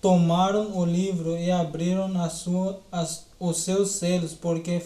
tomaram 0.02 0.76
o 0.76 0.84
livro 0.84 1.38
e 1.38 1.52
abriram 1.52 2.20
a 2.20 2.28
sua, 2.28 2.82
as, 2.92 3.28
os 3.40 3.58
seus 3.58 3.92
selos, 3.92 4.34
porque 4.34 4.82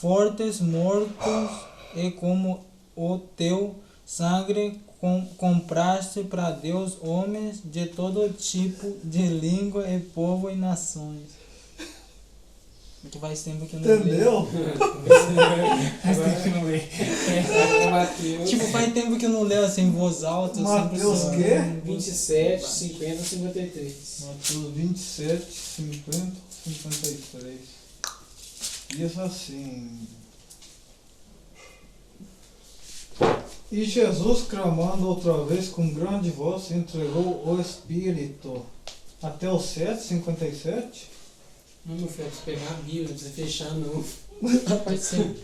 fortes 0.00 0.62
mortos 0.62 1.50
e 1.94 2.10
como 2.12 2.60
o 2.96 3.18
teu 3.36 3.76
sangue 4.06 4.80
com, 5.00 5.26
compraste 5.36 6.24
para 6.24 6.50
Deus 6.50 6.96
homens 7.02 7.60
de 7.62 7.84
todo 7.84 8.32
tipo 8.32 8.96
de 9.04 9.26
língua 9.26 9.86
e 9.86 10.00
povo 10.00 10.48
e 10.48 10.56
nações. 10.56 11.37
Que 13.10 13.18
faz 13.18 13.42
tempo 13.42 13.64
que 13.66 13.74
eu 13.74 13.80
não 13.80 13.88
leio. 13.88 14.00
Entendeu? 14.00 14.48
Faz 16.02 16.18
tempo 16.18 16.42
que 16.42 16.48
não 16.50 16.64
leio. 16.64 16.82
É 16.82 18.44
Tipo, 18.44 18.64
faz 18.66 18.92
tempo 18.92 19.16
que 19.18 19.24
eu 19.24 19.30
não 19.30 19.42
leio 19.44 19.64
assim 19.64 19.82
em 19.82 19.90
voz 19.92 20.24
alta. 20.24 20.56
sempre 20.56 20.70
Mateus 20.72 21.18
só- 21.20 21.30
quê? 21.30 21.58
27, 21.84 22.66
50, 22.66 23.22
53. 23.22 23.94
Mateus 24.26 24.74
27, 24.74 25.46
50, 25.52 26.32
53. 26.64 27.58
Diz 28.90 29.18
assim. 29.18 29.90
E 33.70 33.84
Jesus, 33.84 34.42
clamando 34.48 35.06
outra 35.08 35.44
vez 35.44 35.68
com 35.68 35.88
grande 35.92 36.30
voz, 36.30 36.70
entregou 36.70 37.42
o 37.46 37.60
Espírito. 37.60 38.64
Até 39.22 39.50
o 39.50 39.58
7, 39.60 40.02
57? 40.02 41.10
Não, 41.88 41.96
meu 41.96 42.06
filho, 42.06 42.28
precisa 42.28 42.42
pegar 42.44 42.70
a 42.70 42.82
Bíblia, 42.82 43.02
não 43.02 43.14
precisa 43.14 43.30
fechar 43.30 43.74
não. 43.74 44.04
Vai 44.84 44.96
ser. 44.98 45.34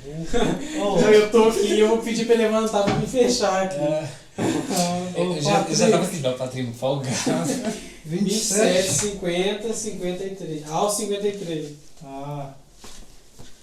Oh, 0.78 0.98
eu 1.00 1.30
tô 1.30 1.44
aqui 1.44 1.80
eu 1.80 1.88
vou 1.88 1.98
pedir 1.98 2.26
pra 2.26 2.34
ele 2.34 2.44
levantar 2.44 2.82
pra 2.82 2.94
me 2.96 3.06
fechar 3.06 3.64
aqui. 3.64 3.76
É, 3.76 4.08
eu 5.16 5.40
já, 5.40 5.62
eu 5.62 5.74
já 5.74 5.90
tava 5.90 6.04
assim, 6.04 6.20
não, 6.20 6.34
Patrício, 6.34 6.74
folgado. 6.74 7.16
27, 8.04 8.82
27. 8.84 8.92
50, 8.92 9.72
53. 9.72 10.70
Ao 10.70 10.90
53. 10.90 11.72
Ah. 12.04 12.52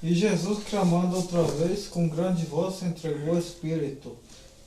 E 0.01 0.15
Jesus, 0.15 0.63
clamando 0.67 1.17
outra 1.17 1.43
vez, 1.43 1.87
com 1.87 2.09
grande 2.09 2.45
voz, 2.45 2.81
entregou 2.81 3.35
o 3.35 3.39
Espírito. 3.39 4.17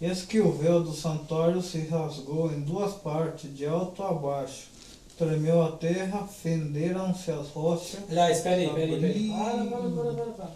Eis 0.00 0.22
que 0.22 0.40
o 0.40 0.52
véu 0.52 0.84
do 0.84 0.94
santuário 0.94 1.60
se 1.60 1.78
rasgou 1.86 2.52
em 2.52 2.60
duas 2.60 2.94
partes, 2.94 3.52
de 3.56 3.66
alto 3.66 4.02
a 4.04 4.12
baixo. 4.12 4.73
Tremeu 5.16 5.62
a 5.62 5.72
terra, 5.72 6.26
fenderam-se 6.26 7.30
as 7.30 7.48
rochas. 7.48 8.00
Aliás, 8.10 8.40
peraí, 8.40 8.68
peraí, 8.68 9.00
peraí. 9.00 9.28
Para, 9.28 9.64
para, 9.64 9.90
para, 9.90 10.12
para, 10.12 10.32
para. 10.32 10.50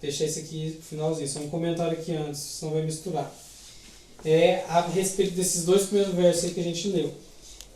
Deixa 0.00 0.24
esse 0.24 0.40
aqui 0.40 0.78
finalzinho, 0.82 1.28
só 1.28 1.40
um 1.40 1.50
comentário 1.50 1.98
aqui 1.98 2.12
antes, 2.14 2.40
senão 2.40 2.72
vai 2.72 2.82
misturar. 2.82 3.30
É 4.24 4.64
a 4.68 4.80
respeito 4.80 5.34
desses 5.34 5.64
dois 5.64 5.84
primeiros 5.84 6.14
versos 6.14 6.44
aí 6.44 6.50
que 6.54 6.60
a 6.60 6.64
gente 6.64 6.88
leu. 6.88 7.12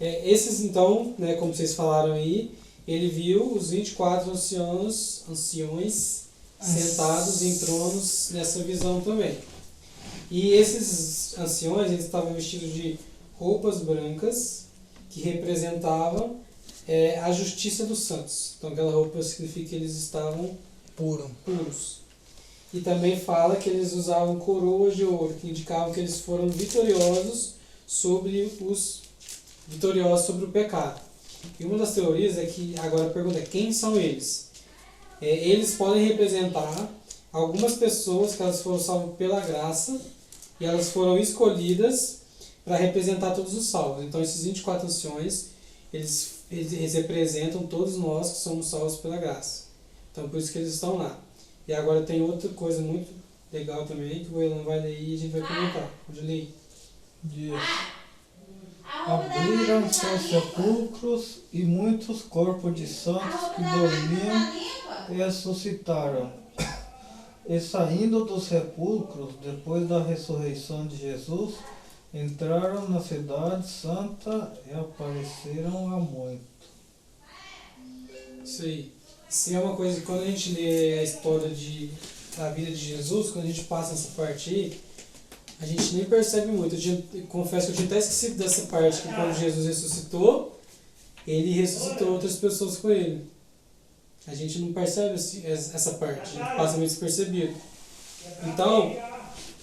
É, 0.00 0.30
esses 0.30 0.60
então, 0.60 1.14
né, 1.18 1.34
como 1.34 1.54
vocês 1.54 1.74
falaram 1.74 2.14
aí, 2.14 2.54
ele 2.88 3.08
viu 3.08 3.52
os 3.52 3.70
24 3.70 4.30
anciãos, 4.30 5.24
anciões 5.28 6.24
sentados 6.60 7.42
em 7.42 7.58
tronos 7.58 8.30
nessa 8.32 8.62
visão 8.62 9.00
também. 9.00 9.36
E 10.30 10.52
esses 10.52 11.38
anciões, 11.38 11.90
eles 11.90 12.04
estavam 12.06 12.32
vestidos 12.32 12.72
de 12.72 12.98
roupas 13.38 13.78
brancas 13.82 14.66
que 15.10 15.20
representavam 15.20 16.36
é, 16.88 17.18
a 17.20 17.30
justiça 17.32 17.84
dos 17.84 18.00
santos. 18.00 18.54
Então 18.56 18.70
aquela 18.70 18.92
roupa 18.92 19.22
significa 19.22 19.70
que 19.70 19.74
eles 19.74 19.96
estavam 19.96 20.56
Puro. 20.96 21.30
puros. 21.44 22.00
E 22.72 22.80
também 22.80 23.18
fala 23.18 23.56
que 23.56 23.68
eles 23.68 23.92
usavam 23.92 24.38
coroas 24.38 24.96
de 24.96 25.04
ouro, 25.04 25.34
que 25.40 25.48
indicavam 25.48 25.92
que 25.92 26.00
eles 26.00 26.20
foram 26.20 26.48
vitoriosos 26.48 27.54
sobre 27.86 28.52
os 28.60 29.02
vitoriosos 29.66 30.26
sobre 30.26 30.44
o 30.44 30.48
pecado. 30.48 31.00
E 31.58 31.64
uma 31.64 31.78
das 31.78 31.94
teorias 31.94 32.38
é 32.38 32.46
que 32.46 32.74
agora 32.78 33.06
a 33.06 33.10
pergunta 33.10 33.38
é 33.38 33.42
quem 33.42 33.72
são 33.72 33.98
eles? 33.98 34.50
É, 35.20 35.48
eles 35.48 35.74
podem 35.74 36.06
representar 36.06 36.90
algumas 37.32 37.74
pessoas 37.74 38.34
que 38.34 38.42
elas 38.42 38.62
foram 38.62 38.78
salvas 38.78 39.16
pela 39.16 39.40
graça 39.40 40.00
e 40.60 40.64
elas 40.64 40.90
foram 40.90 41.18
escolhidas 41.18 42.19
para 42.70 42.78
representar 42.78 43.32
todos 43.32 43.52
os 43.52 43.66
salvos. 43.66 44.04
Então 44.04 44.22
esses 44.22 44.44
24 44.44 44.86
anciões, 44.86 45.46
eles, 45.92 46.44
eles 46.48 46.94
representam 46.94 47.66
todos 47.66 47.96
nós 47.96 48.30
que 48.30 48.38
somos 48.38 48.66
salvos 48.66 48.98
pela 48.98 49.16
graça. 49.16 49.64
Então 50.12 50.28
por 50.28 50.38
isso 50.38 50.52
que 50.52 50.58
eles 50.58 50.74
estão 50.74 50.96
lá. 50.96 51.18
E 51.66 51.74
agora 51.74 52.02
tem 52.02 52.22
outra 52.22 52.48
coisa 52.50 52.80
muito 52.80 53.12
legal 53.52 53.84
também 53.86 54.22
que 54.22 54.32
o 54.32 54.40
Elan 54.40 54.62
vai 54.62 54.78
ler 54.78 55.02
e 55.02 55.14
a 55.16 55.18
gente 55.18 55.32
vai 55.32 55.40
comentar. 55.40 55.90
Pode 56.06 56.20
ler. 56.20 56.54
Diz: 57.24 57.54
Abriram-se 58.84 60.06
os 60.06 60.30
sepulcros 60.30 61.38
e 61.52 61.64
muitos 61.64 62.22
corpos 62.22 62.72
de 62.72 62.86
santos 62.86 63.48
que 63.56 63.62
dormiam 63.62 64.52
ressuscitaram. 65.08 66.32
E 67.48 67.58
saindo 67.58 68.24
dos 68.24 68.44
sepulcros, 68.44 69.34
depois 69.42 69.88
da 69.88 70.00
ressurreição 70.00 70.86
de 70.86 70.96
Jesus, 70.96 71.56
entraram 72.12 72.88
na 72.88 73.00
cidade 73.00 73.68
santa 73.68 74.52
e 74.68 74.74
apareceram 74.74 75.92
a 75.94 75.98
muitos. 75.98 76.46
Isso 78.44 78.62
aí. 78.62 78.92
Isso 79.28 79.54
é 79.54 79.60
uma 79.60 79.76
coisa 79.76 80.00
que 80.00 80.06
quando 80.06 80.22
a 80.22 80.26
gente 80.26 80.52
lê 80.52 80.98
a 80.98 81.04
história 81.04 81.48
de, 81.50 81.90
da 82.36 82.50
vida 82.50 82.70
de 82.70 82.76
Jesus, 82.76 83.30
quando 83.30 83.44
a 83.44 83.48
gente 83.48 83.64
passa 83.64 83.92
essa 83.92 84.08
parte 84.16 84.50
aí, 84.50 84.80
a 85.60 85.66
gente 85.66 85.94
nem 85.94 86.04
percebe 86.04 86.50
muito. 86.50 86.74
Eu, 86.74 86.80
tinha, 86.80 87.04
eu 87.14 87.26
confesso 87.28 87.66
que 87.66 87.72
eu 87.72 87.76
tinha 87.76 87.86
até 87.86 87.98
esquecido 87.98 88.38
dessa 88.38 88.62
parte, 88.62 89.02
que 89.02 89.14
quando 89.14 89.38
Jesus 89.38 89.66
ressuscitou, 89.66 90.58
ele 91.26 91.52
ressuscitou 91.52 92.12
outras 92.12 92.36
pessoas 92.36 92.78
com 92.78 92.90
ele. 92.90 93.24
A 94.26 94.34
gente 94.34 94.58
não 94.58 94.72
percebe 94.72 95.14
essa 95.14 95.94
parte, 95.94 96.22
a 96.22 96.44
gente 96.44 96.56
passa 96.56 96.76
meio 96.76 96.88
despercebido. 96.88 97.54
Então, 98.44 98.96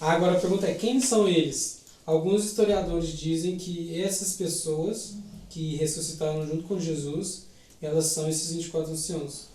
agora 0.00 0.36
a 0.36 0.40
pergunta 0.40 0.66
é: 0.66 0.74
quem 0.74 1.00
são 1.00 1.28
eles? 1.28 1.77
Alguns 2.08 2.46
historiadores 2.46 3.10
dizem 3.10 3.58
que 3.58 4.00
essas 4.00 4.32
pessoas 4.32 5.16
que 5.50 5.76
ressuscitaram 5.76 6.46
junto 6.46 6.62
com 6.62 6.80
Jesus, 6.80 7.42
elas 7.82 8.06
são 8.06 8.26
esses 8.26 8.50
24 8.54 8.92
anciãos. 8.92 9.48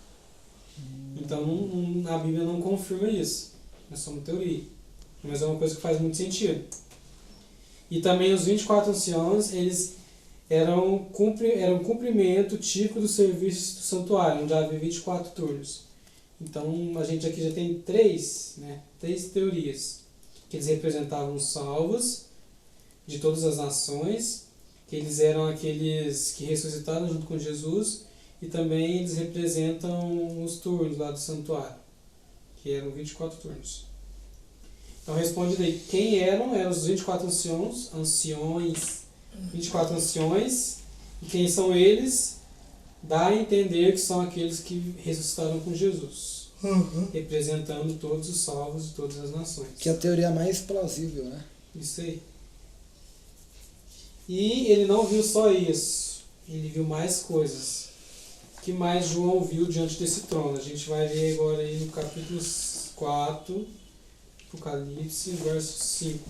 Então, 1.20 1.44
não- 1.44 2.14
a 2.14 2.16
Bíblia 2.16 2.44
não 2.44 2.62
confirma 2.62 3.10
isso. 3.10 3.54
É 3.90 3.96
só 3.96 4.12
uma 4.12 4.20
teoria. 4.20 4.62
Mas 5.24 5.42
é 5.42 5.46
uma 5.46 5.58
coisa 5.58 5.74
que 5.74 5.80
faz 5.80 6.00
muito 6.00 6.16
sentido. 6.16 6.62
E 7.90 8.00
também 8.00 8.32
os 8.32 8.44
24 8.44 8.92
anciãos, 8.92 9.52
eles 9.52 9.94
eram, 10.48 11.06
cumpri, 11.12 11.54
eram 11.54 11.78
um 11.78 11.84
cumprimento 11.84 12.56
típico 12.56 13.00
dos 13.00 13.10
serviços 13.16 13.74
do 13.78 13.80
santuário, 13.80 14.44
onde 14.44 14.54
havia 14.54 14.78
24 14.78 15.32
turnos. 15.32 15.86
Então, 16.40 16.92
a 16.98 17.02
gente 17.02 17.26
aqui 17.26 17.42
já 17.42 17.50
tem 17.50 17.80
três, 17.80 18.54
né, 18.58 18.80
três 19.00 19.24
teorias. 19.30 20.04
Que 20.48 20.58
eles 20.58 20.68
representavam 20.68 21.34
os 21.34 21.46
salvos 21.46 22.26
de 23.06 23.18
todas 23.18 23.44
as 23.44 23.56
nações, 23.56 24.44
que 24.88 24.96
eles 24.96 25.20
eram 25.20 25.46
aqueles 25.46 26.32
que 26.32 26.44
ressuscitaram 26.44 27.08
junto 27.08 27.26
com 27.26 27.38
Jesus, 27.38 28.02
e 28.40 28.46
também 28.46 28.98
eles 28.98 29.16
representam 29.16 30.42
os 30.44 30.56
turnos 30.56 30.98
lá 30.98 31.10
do 31.10 31.18
santuário, 31.18 31.76
que 32.62 32.72
eram 32.72 32.90
24 32.90 33.38
turnos. 33.38 33.84
Então 35.02 35.14
responde 35.14 35.56
daí, 35.56 35.82
quem 35.90 36.18
eram? 36.18 36.54
Eram 36.54 36.70
os 36.70 36.86
24 36.86 37.26
anciãos, 37.26 37.90
anciões, 37.94 39.02
24 39.52 39.96
anciões, 39.96 40.78
e 41.22 41.26
quem 41.26 41.48
são 41.48 41.74
eles? 41.74 42.38
Dá 43.02 43.26
a 43.26 43.34
entender 43.34 43.92
que 43.92 43.98
são 43.98 44.22
aqueles 44.22 44.60
que 44.60 44.94
ressuscitaram 45.02 45.60
com 45.60 45.74
Jesus, 45.74 46.48
representando 47.12 47.98
todos 47.98 48.30
os 48.30 48.40
salvos 48.40 48.88
de 48.88 48.94
todas 48.94 49.18
as 49.18 49.30
nações. 49.30 49.68
Que 49.78 49.90
é 49.90 49.92
a 49.92 49.96
teoria 49.96 50.30
mais 50.30 50.60
plausível, 50.60 51.24
né? 51.24 51.44
Isso 51.76 52.00
aí. 52.00 52.22
E 54.28 54.66
ele 54.70 54.86
não 54.86 55.06
viu 55.06 55.22
só 55.22 55.50
isso, 55.50 56.24
ele 56.48 56.68
viu 56.68 56.84
mais 56.84 57.20
coisas. 57.22 57.88
O 58.56 58.62
que 58.62 58.72
mais 58.72 59.08
João 59.08 59.44
viu 59.44 59.66
diante 59.66 59.98
desse 59.98 60.22
trono? 60.22 60.56
A 60.56 60.62
gente 60.62 60.88
vai 60.88 61.06
ver 61.06 61.34
agora 61.34 61.58
aí 61.58 61.76
no 61.80 61.92
capítulo 61.92 62.40
4, 62.96 63.68
Apocalipse, 64.48 65.30
verso 65.32 65.78
5. 65.82 66.28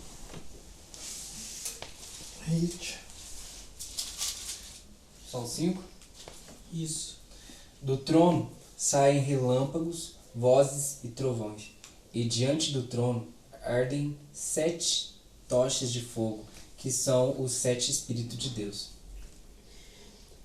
Hit. 2.46 2.98
Só 5.30 5.42
o 5.42 5.48
cinco? 5.48 5.82
Isso. 6.72 7.18
Do 7.80 7.96
trono 7.96 8.50
saem 8.76 9.20
relâmpagos, 9.20 10.14
vozes 10.34 10.98
e 11.04 11.08
trovões, 11.08 11.70
e 12.12 12.24
diante 12.24 12.72
do 12.72 12.82
trono 12.82 13.26
ardem 13.62 14.16
sete 14.32 15.14
tochas 15.48 15.90
de 15.92 16.02
fogo, 16.02 16.44
que 16.84 16.92
são 16.92 17.34
os 17.42 17.52
sete 17.52 17.90
Espíritos 17.90 18.36
de 18.36 18.50
Deus. 18.50 18.88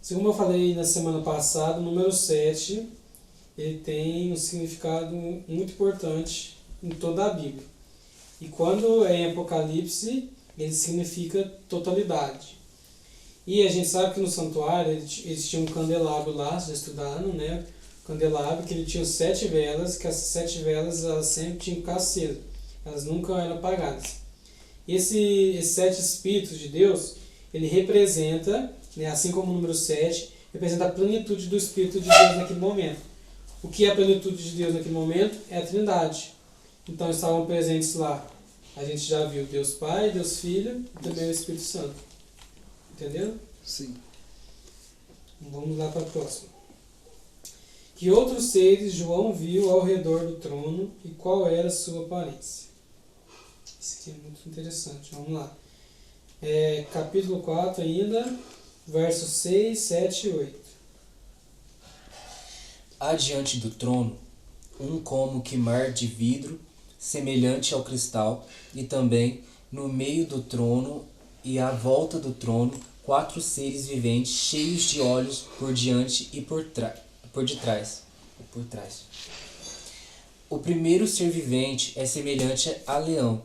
Como 0.07 0.29
eu 0.29 0.33
falei 0.33 0.73
na 0.73 0.85
semana 0.85 1.19
passada, 1.19 1.79
o 1.79 1.83
número 1.83 2.13
7 2.13 2.87
ele 3.57 3.79
tem 3.79 4.31
um 4.31 4.37
significado 4.37 5.13
muito 5.13 5.73
importante 5.73 6.57
em 6.81 6.91
toda 6.91 7.25
a 7.25 7.33
Bíblia. 7.33 7.65
E 8.39 8.47
quando 8.47 9.05
é 9.05 9.17
em 9.17 9.31
Apocalipse, 9.31 10.29
ele 10.57 10.71
significa 10.71 11.43
totalidade. 11.67 12.57
E 13.45 13.67
a 13.67 13.69
gente 13.69 13.89
sabe 13.89 14.13
que 14.13 14.21
no 14.21 14.29
santuário 14.29 14.93
eles, 14.93 15.49
tinham 15.49 15.63
um 15.63 15.73
candelabro 15.73 16.31
lá, 16.31 16.57
vocês 16.57 16.77
estudaram, 16.77 17.33
né? 17.33 17.67
candelabro 18.07 18.65
que 18.65 18.73
ele 18.73 18.85
tinha 18.85 19.03
sete 19.03 19.49
velas, 19.49 19.97
que 19.97 20.07
as 20.07 20.15
sete 20.15 20.59
velas 20.59 21.03
elas 21.03 21.25
sempre 21.25 21.57
tinham 21.57 21.81
que 21.81 21.81
ficar 21.81 21.99
elas 22.85 23.03
nunca 23.03 23.33
eram 23.33 23.57
apagadas. 23.57 24.18
Esse, 24.91 25.19
esses 25.57 25.71
sete 25.71 25.99
espíritos 26.01 26.57
de 26.57 26.67
Deus, 26.67 27.15
ele 27.53 27.67
representa, 27.67 28.73
né, 28.97 29.05
assim 29.05 29.31
como 29.31 29.51
o 29.51 29.55
número 29.55 29.73
sete, 29.73 30.33
representa 30.51 30.85
a 30.85 30.91
plenitude 30.91 31.47
do 31.47 31.55
Espírito 31.55 32.01
de 32.01 32.09
Deus 32.09 32.35
naquele 32.37 32.59
momento. 32.59 32.99
O 33.61 33.67
que 33.67 33.85
é 33.85 33.89
a 33.89 33.95
plenitude 33.95 34.41
de 34.41 34.57
Deus 34.57 34.73
naquele 34.73 34.93
momento? 34.93 35.37
É 35.51 35.57
a 35.57 35.65
Trindade. 35.65 36.33
Então 36.87 37.09
estavam 37.09 37.45
presentes 37.45 37.93
lá. 37.93 38.25
A 38.75 38.83
gente 38.83 39.01
já 39.01 39.25
viu 39.25 39.45
Deus 39.45 39.71
Pai, 39.71 40.09
Deus 40.11 40.39
Filho 40.39 40.83
e 40.99 41.03
também 41.03 41.27
o 41.27 41.31
Espírito 41.31 41.63
Santo. 41.63 41.95
Entendeu? 42.93 43.35
Sim. 43.63 43.93
Vamos 45.39 45.77
lá 45.77 45.89
para 45.89 46.01
a 46.01 46.05
próxima. 46.05 46.49
Que 47.95 48.09
outros 48.09 48.45
seres 48.45 48.93
João 48.93 49.33
viu 49.33 49.69
ao 49.69 49.83
redor 49.83 50.25
do 50.25 50.37
trono 50.37 50.89
e 51.05 51.09
qual 51.09 51.47
era 51.47 51.67
a 51.67 51.71
sua 51.71 52.05
aparência? 52.05 52.68
Isso 53.89 53.97
aqui 54.01 54.19
é 54.19 54.21
muito 54.21 54.47
interessante. 54.47 55.09
Vamos 55.13 55.31
lá. 55.31 55.51
É, 56.43 56.85
capítulo 56.93 57.41
4 57.41 57.81
ainda, 57.81 58.37
versos 58.85 59.29
6, 59.29 59.79
7 59.79 60.27
e 60.27 60.29
8. 60.31 60.59
Há 62.99 63.15
diante 63.15 63.57
do 63.57 63.71
trono 63.71 64.15
um 64.79 65.01
como 65.01 65.41
que 65.41 65.57
mar 65.57 65.91
de 65.91 66.05
vidro, 66.05 66.59
semelhante 66.99 67.73
ao 67.73 67.83
cristal, 67.83 68.47
e 68.75 68.83
também 68.83 69.43
no 69.71 69.89
meio 69.89 70.27
do 70.27 70.41
trono 70.43 71.03
e 71.43 71.57
à 71.57 71.71
volta 71.71 72.19
do 72.19 72.31
trono 72.31 72.79
quatro 73.03 73.41
seres 73.41 73.87
viventes 73.87 74.31
cheios 74.31 74.83
de 74.83 75.01
olhos 75.01 75.45
por 75.57 75.73
diante 75.73 76.29
e 76.31 76.41
por, 76.41 76.63
por 77.33 77.43
detrás. 77.43 78.03
Por 78.53 78.63
trás. 78.65 79.05
O 80.47 80.59
primeiro 80.59 81.07
ser 81.07 81.31
vivente 81.31 81.93
é 81.95 82.05
semelhante 82.05 82.75
a 82.85 82.97
leão, 82.99 83.41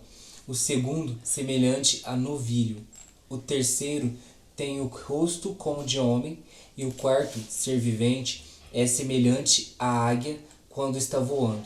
o 0.47 0.55
segundo 0.55 1.19
semelhante 1.25 2.03
a 2.05 2.17
novilho, 2.17 2.83
o 3.29 3.39
terceiro 3.39 4.13
tem 4.57 4.81
o 4.81 4.87
rosto 4.87 5.55
como 5.55 5.85
de 5.85 5.99
homem, 5.99 6.39
e 6.77 6.85
o 6.85 6.93
quarto 6.93 7.39
ser 7.49 7.79
vivente 7.79 8.45
é 8.73 8.87
semelhante 8.87 9.75
à 9.79 10.09
águia 10.09 10.39
quando 10.69 10.99
está 10.99 11.19
voando. 11.21 11.65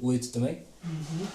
Oito 0.00 0.28
também? 0.28 0.58
Uhum. 0.84 1.26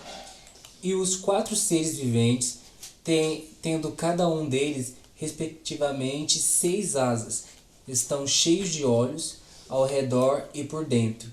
E 0.82 0.93
os 0.96 1.15
quatro 1.15 1.56
seres 1.56 1.98
viventes, 1.98 2.60
têm, 3.04 3.50
tendo 3.62 3.91
cada 3.91 4.28
um 4.28 4.48
deles, 4.48 4.96
respectivamente, 5.15 6.39
seis 6.39 6.96
asas, 6.96 7.46
estão 7.88 8.26
cheios 8.26 8.69
de 8.69 8.86
olhos 8.86 9.38
ao 9.67 9.86
redor 9.86 10.48
e 10.54 10.63
por 10.63 10.86
dentro. 10.86 11.30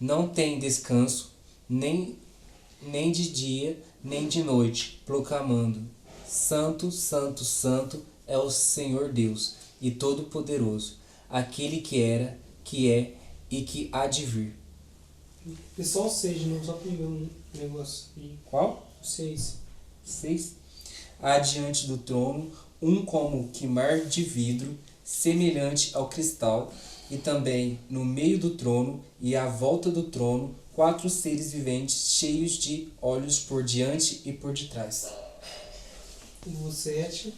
Não 0.00 0.28
têm 0.28 0.58
descanso, 0.58 1.32
nem, 1.68 2.16
nem 2.82 3.12
de 3.12 3.28
dia, 3.28 3.78
nem 4.02 4.28
de 4.28 4.42
noite, 4.42 5.00
proclamando: 5.04 5.82
Santo, 6.26 6.90
Santo, 6.90 7.44
Santo 7.44 8.02
é 8.26 8.38
o 8.38 8.50
Senhor 8.50 9.12
Deus 9.12 9.54
e 9.80 9.90
Todo-Poderoso, 9.90 10.96
aquele 11.28 11.80
que 11.80 12.02
era, 12.02 12.38
que 12.64 12.90
é 12.90 13.14
e 13.50 13.62
que 13.62 13.88
há 13.92 14.06
de 14.06 14.24
vir. 14.24 14.56
E 15.76 15.84
só 15.84 16.06
o 16.06 16.10
6, 16.10 16.46
não 16.46 16.62
só 16.62 16.74
pegar 16.74 17.04
um 17.04 17.28
negócio. 17.54 18.06
aí. 18.16 18.38
Qual? 18.44 18.86
O 19.02 19.06
6. 19.06 19.56
6. 20.04 20.56
Há 21.22 21.38
diante 21.38 21.86
do 21.86 21.98
trono 21.98 22.50
um 22.80 23.04
como 23.04 23.48
que 23.48 23.66
mar 23.66 24.00
de 24.00 24.22
vidro, 24.22 24.78
semelhante 25.04 25.94
ao 25.94 26.08
cristal, 26.08 26.72
e 27.10 27.16
também 27.18 27.78
no 27.90 28.04
meio 28.04 28.38
do 28.38 28.50
trono 28.50 29.02
e 29.20 29.34
à 29.34 29.46
volta 29.46 29.90
do 29.90 30.04
trono 30.04 30.54
quatro 30.80 31.10
seres 31.10 31.52
viventes 31.52 32.12
cheios 32.12 32.52
de 32.52 32.88
olhos 33.02 33.38
por 33.38 33.62
diante 33.62 34.22
e 34.24 34.32
por 34.32 34.54
detrás. 34.54 35.12
O 36.46 36.72
7. 36.72 37.34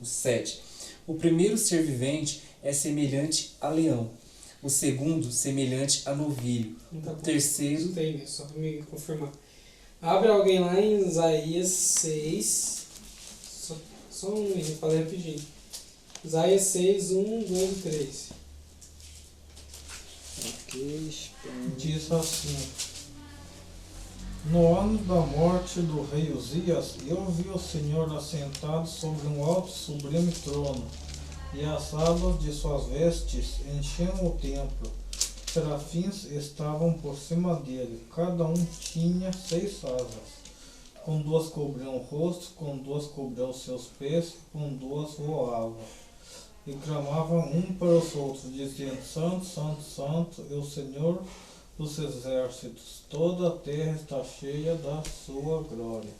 O 0.00 0.06
7. 0.06 0.58
O 1.06 1.12
primeiro 1.12 1.58
ser 1.58 1.82
vivente 1.82 2.40
é 2.62 2.72
semelhante 2.72 3.54
a 3.60 3.68
leão, 3.68 4.10
o 4.62 4.70
segundo 4.70 5.30
semelhante 5.30 6.08
a 6.08 6.14
novilho, 6.14 6.74
Tá 7.04 7.12
o 7.12 7.16
terceiro 7.16 7.92
tem, 7.92 8.26
só 8.26 8.46
pra 8.46 8.58
me 8.58 8.82
confirmar. 8.84 9.32
Abre 10.00 10.30
alguém 10.30 10.60
lá 10.60 10.80
em 10.80 11.06
Isaías 11.06 11.68
6. 11.68 12.86
Só, 13.50 13.76
só 14.10 14.32
um 14.32 14.48
eu 14.48 14.76
falei 14.76 15.00
rapidinho. 15.00 15.44
Isaías 16.24 16.62
6, 16.62 17.10
1, 17.10 17.42
2 17.42 17.52
e 17.52 17.82
3. 17.82 18.41
Diz 20.74 22.10
assim: 22.10 22.56
No 24.46 24.78
ano 24.78 24.96
da 25.04 25.20
morte 25.20 25.80
do 25.82 26.02
rei 26.10 26.32
Uzias, 26.32 26.94
eu 27.06 27.26
vi 27.26 27.50
o 27.50 27.58
Senhor 27.58 28.10
assentado 28.16 28.88
sobre 28.88 29.28
um 29.28 29.44
alto 29.44 29.70
sublime 29.70 30.32
trono, 30.32 30.86
e 31.52 31.62
as 31.62 31.92
abas 31.92 32.40
de 32.40 32.50
suas 32.54 32.86
vestes 32.86 33.56
enchiam 33.70 34.26
o 34.26 34.30
templo. 34.30 34.90
Serafins 35.52 36.24
estavam 36.24 36.94
por 36.94 37.18
cima 37.18 37.56
dele, 37.56 38.06
cada 38.10 38.46
um 38.46 38.66
tinha 38.80 39.30
seis 39.30 39.84
asas. 39.84 40.42
Com 41.04 41.20
duas 41.20 41.48
cobriam 41.48 41.96
o 41.96 41.98
rosto, 41.98 42.54
com 42.54 42.78
duas 42.78 43.08
cobriam 43.08 43.50
os 43.50 43.62
seus 43.62 43.88
pés, 43.98 44.36
com 44.50 44.74
duas 44.74 45.18
voavam. 45.18 45.76
E 46.66 46.72
clamavam 46.74 47.40
um 47.40 47.62
para 47.74 47.88
os 47.88 48.14
outros, 48.14 48.52
dizendo: 48.52 48.98
Santo, 49.02 49.44
Santo, 49.44 49.82
Santo 49.82 50.44
é 50.50 50.54
o 50.54 50.64
Senhor 50.64 51.20
dos 51.78 51.98
exércitos, 51.98 53.02
toda 53.10 53.48
a 53.48 53.50
terra 53.52 53.92
está 54.00 54.22
cheia 54.22 54.74
da 54.76 55.02
sua 55.26 55.62
glória. 55.62 56.10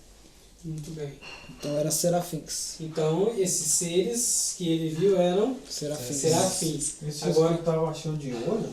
Muito 0.65 0.91
bem. 0.93 1.13
Então 1.51 1.77
era 1.77 1.91
serafins. 1.91 2.77
Então, 2.81 3.33
esses 3.37 3.73
seres 3.73 4.55
que 4.57 4.69
ele 4.69 4.89
viu 4.95 5.21
eram 5.21 5.57
Serafins. 5.69 6.17
serafins. 6.17 6.95
Esse 7.07 7.25
Agora, 7.29 7.55
que 7.55 7.61
estava 7.61 7.93
cheio 7.95 8.17
de 8.17 8.33
olho, 8.33 8.69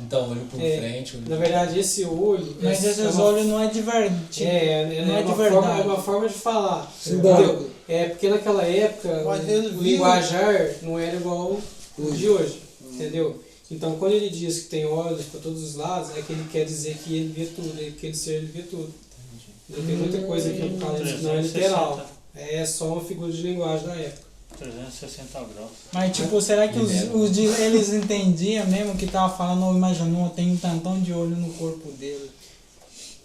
Então, 0.00 0.30
olho 0.30 0.40
por 0.50 0.60
É, 0.60 0.78
frente, 0.78 1.16
olho 1.16 1.28
na 1.30 1.36
verdade, 1.36 1.78
esse 1.78 2.04
olho. 2.04 2.56
Mas 2.62 2.84
é, 2.84 2.90
esses 2.90 3.18
é 3.18 3.22
olhos 3.22 3.46
não 3.46 3.58
é 3.58 3.68
de 3.68 3.80
verdade. 3.80 4.44
É, 4.44 4.82
é, 4.98 5.04
não 5.06 5.16
é 5.16 5.20
uma 5.20 5.30
de 5.30 5.36
forma, 5.36 5.60
verdade. 5.60 5.80
é 5.80 5.84
uma 5.84 6.02
forma 6.02 6.28
de 6.28 6.34
falar. 6.34 6.92
Simbólico. 7.00 7.70
É 7.92 8.08
porque 8.10 8.28
naquela 8.28 8.62
época 8.64 9.22
o- 9.78 9.82
linguajar 9.82 10.74
não 10.82 10.98
era 10.98 11.16
igual 11.16 11.60
o 11.98 12.10
de 12.12 12.28
hoje. 12.28 12.62
Entendeu? 12.92 13.42
Então 13.70 13.96
quando 13.96 14.12
ele 14.12 14.28
diz 14.30 14.60
que 14.60 14.68
tem 14.68 14.84
olhos 14.86 15.26
para 15.26 15.40
todos 15.40 15.62
os 15.62 15.74
lados, 15.76 16.10
é 16.16 16.22
que 16.22 16.32
ele 16.32 16.46
quer 16.50 16.64
dizer 16.64 16.96
que 17.04 17.14
ele 17.16 17.32
vê 17.36 17.46
tudo, 17.46 17.78
ele, 17.80 17.92
que 17.92 18.06
ele 18.06 18.14
ser 18.16 18.34
ele 18.36 18.46
vê 18.46 18.62
tudo. 18.62 18.92
Não 19.68 19.86
tem 19.86 19.96
muita 19.96 20.20
coisa 20.22 20.50
que 20.52 20.60
eu 20.60 20.78
falo 20.78 20.96
que 20.96 21.22
não 21.22 21.30
é 21.32 21.40
literal. 21.42 22.06
É 22.34 22.66
só 22.66 22.92
uma 22.94 23.04
figura 23.04 23.30
de 23.32 23.42
linguagem 23.42 23.86
da 23.86 23.94
época. 23.96 24.30
360 24.58 25.38
graus. 25.54 25.70
Mas 25.92 26.16
tipo, 26.16 26.40
será 26.42 26.66
que 26.68 26.78
os, 26.78 26.90
os 27.14 27.32
de- 27.32 27.46
eles 27.46 27.92
entendiam 27.92 28.66
mesmo 28.66 28.96
que 28.96 29.06
tava 29.06 29.34
falando 29.36 29.64
ou 29.66 29.74
imaginou, 29.76 30.28
tem 30.30 30.50
um 30.50 30.56
tantão 30.56 31.00
de 31.00 31.12
olho 31.12 31.36
no 31.36 31.52
corpo 31.54 31.90
dele? 31.92 32.30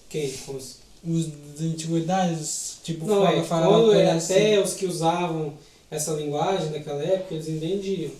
Quem? 0.07 0.29
Se- 0.31 0.84
Os 1.07 1.27
de 1.57 1.67
antiguidades, 1.67 2.77
tipo, 2.83 3.05
Não, 3.05 3.23
fala, 3.23 3.37
é, 3.37 3.43
fala 3.43 3.67
quando 3.67 3.85
coisa 3.85 4.01
é, 4.01 4.11
assim. 4.11 4.33
até 4.33 4.59
os 4.61 4.73
que 4.73 4.85
usavam 4.85 5.53
essa 5.89 6.11
linguagem 6.13 6.71
naquela 6.71 7.01
época, 7.03 7.33
eles 7.35 7.47
entendiam. 7.47 8.11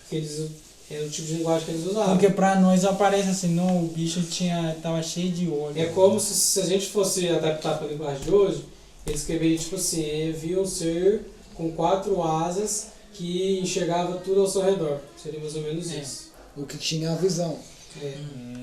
Porque 0.00 0.16
eles, 0.16 0.50
era 0.90 1.04
o 1.06 1.08
tipo 1.08 1.26
de 1.28 1.34
linguagem 1.34 1.64
que 1.64 1.70
eles 1.72 1.86
usavam. 1.86 2.16
Porque 2.16 2.30
pra 2.34 2.60
nós 2.60 2.84
aparece 2.84 3.30
assim, 3.30 3.54
não, 3.54 3.84
o 3.84 3.88
bicho 3.88 4.20
tinha, 4.22 4.76
tava 4.82 5.02
cheio 5.02 5.30
de 5.32 5.48
olho. 5.48 5.80
É 5.80 5.86
como 5.86 6.18
se, 6.20 6.34
se 6.34 6.60
a 6.60 6.66
gente 6.66 6.86
fosse 6.88 7.28
adaptar 7.28 7.78
para 7.78 7.86
a 7.86 7.90
linguagem 7.90 8.22
de 8.22 8.30
hoje, 8.30 8.64
ele 9.06 9.16
escreveria 9.16 9.56
tipo 9.58 9.76
assim, 9.76 10.02
eu 10.04 10.34
vi 10.34 10.58
um 10.58 10.66
ser 10.66 11.22
com 11.54 11.70
quatro 11.72 12.22
asas 12.22 12.88
que 13.12 13.60
enxergava 13.60 14.16
tudo 14.18 14.40
ao 14.40 14.46
seu 14.48 14.62
redor. 14.62 14.98
Seria 15.16 15.38
mais 15.40 15.54
ou 15.54 15.62
menos 15.62 15.90
É. 15.92 15.98
isso. 15.98 16.32
O 16.56 16.64
que 16.66 16.76
tinha 16.76 17.12
a 17.12 17.14
visão. 17.14 17.56
É. 18.02 18.12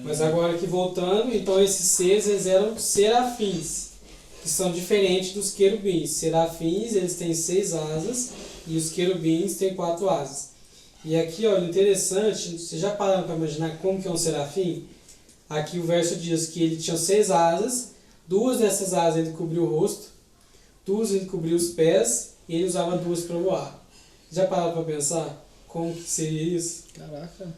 Mas 0.04 0.22
agora 0.22 0.56
aqui 0.56 0.66
voltando, 0.66 1.34
então 1.34 1.62
esses 1.62 1.86
seres 1.88 2.28
eles 2.28 2.46
eram 2.46 2.78
serafins, 2.78 3.90
que 4.42 4.50
são 4.50 4.72
diferentes 4.72 5.34
dos 5.34 5.52
querubins. 5.52 6.12
Serafins, 6.12 6.96
eles 6.96 7.16
têm 7.16 7.34
seis 7.34 7.74
asas 7.74 8.32
e 8.68 8.76
os 8.76 8.90
querubins 8.90 9.56
têm 9.56 9.76
quatro 9.76 10.10
asas. 10.10 10.52
E 11.04 11.16
aqui, 11.16 11.46
olha, 11.48 11.66
interessante, 11.66 12.58
vocês 12.58 12.80
já 12.80 12.92
pararam 12.92 13.24
para 13.24 13.36
imaginar 13.36 13.78
como 13.78 14.02
que 14.02 14.08
é 14.08 14.12
um 14.12 14.18
serafim? 14.18 14.86
Aqui 15.50 15.80
o 15.80 15.84
verso 15.84 16.16
diz 16.16 16.48
que 16.48 16.64
ele 16.64 16.78
tinha 16.78 16.98
seis 16.98 17.30
asas, 17.30 17.92
duas 18.28 18.60
dessas 18.60 18.94
asas 18.94 19.26
ele 19.26 19.36
cobriu 19.36 19.64
o 19.64 19.80
rosto, 19.80 20.10
duas 20.86 21.12
ele 21.12 21.26
cobriu 21.26 21.56
os 21.56 21.70
pés 21.70 22.36
e 22.48 22.56
ele 22.56 22.66
usava 22.66 22.98
duas 22.98 23.22
para 23.22 23.38
voar. 23.38 23.86
Já 24.32 24.48
pararam 24.48 24.74
para 24.74 24.84
pensar 24.84 25.46
como 25.68 25.94
que 25.94 26.04
seria 26.04 26.56
isso? 26.58 26.84
Caraca. 26.94 27.54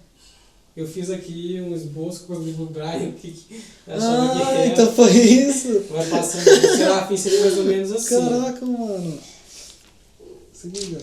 Eu 0.76 0.88
fiz 0.88 1.10
aqui 1.12 1.62
um 1.62 1.76
esboço 1.76 2.24
com 2.24 2.34
o 2.34 2.44
livro 2.44 2.66
Brian, 2.66 3.10
o 3.10 3.14
que, 3.14 3.32
que 3.32 3.64
achava 3.88 4.36
que 4.36 4.42
Ah, 4.44 4.52
era. 4.54 4.66
então 4.68 4.92
foi 4.94 5.12
isso. 5.12 5.82
Vai 5.90 6.10
passando. 6.10 6.48
O 6.48 6.78
serafim 6.78 7.18
seria 7.18 7.42
mais 7.42 7.58
ou 7.60 7.64
menos 7.66 7.92
assim. 7.92 8.10
Caraca, 8.20 8.66
mano. 8.66 9.20
Se 10.52 10.68
liga. 10.70 11.00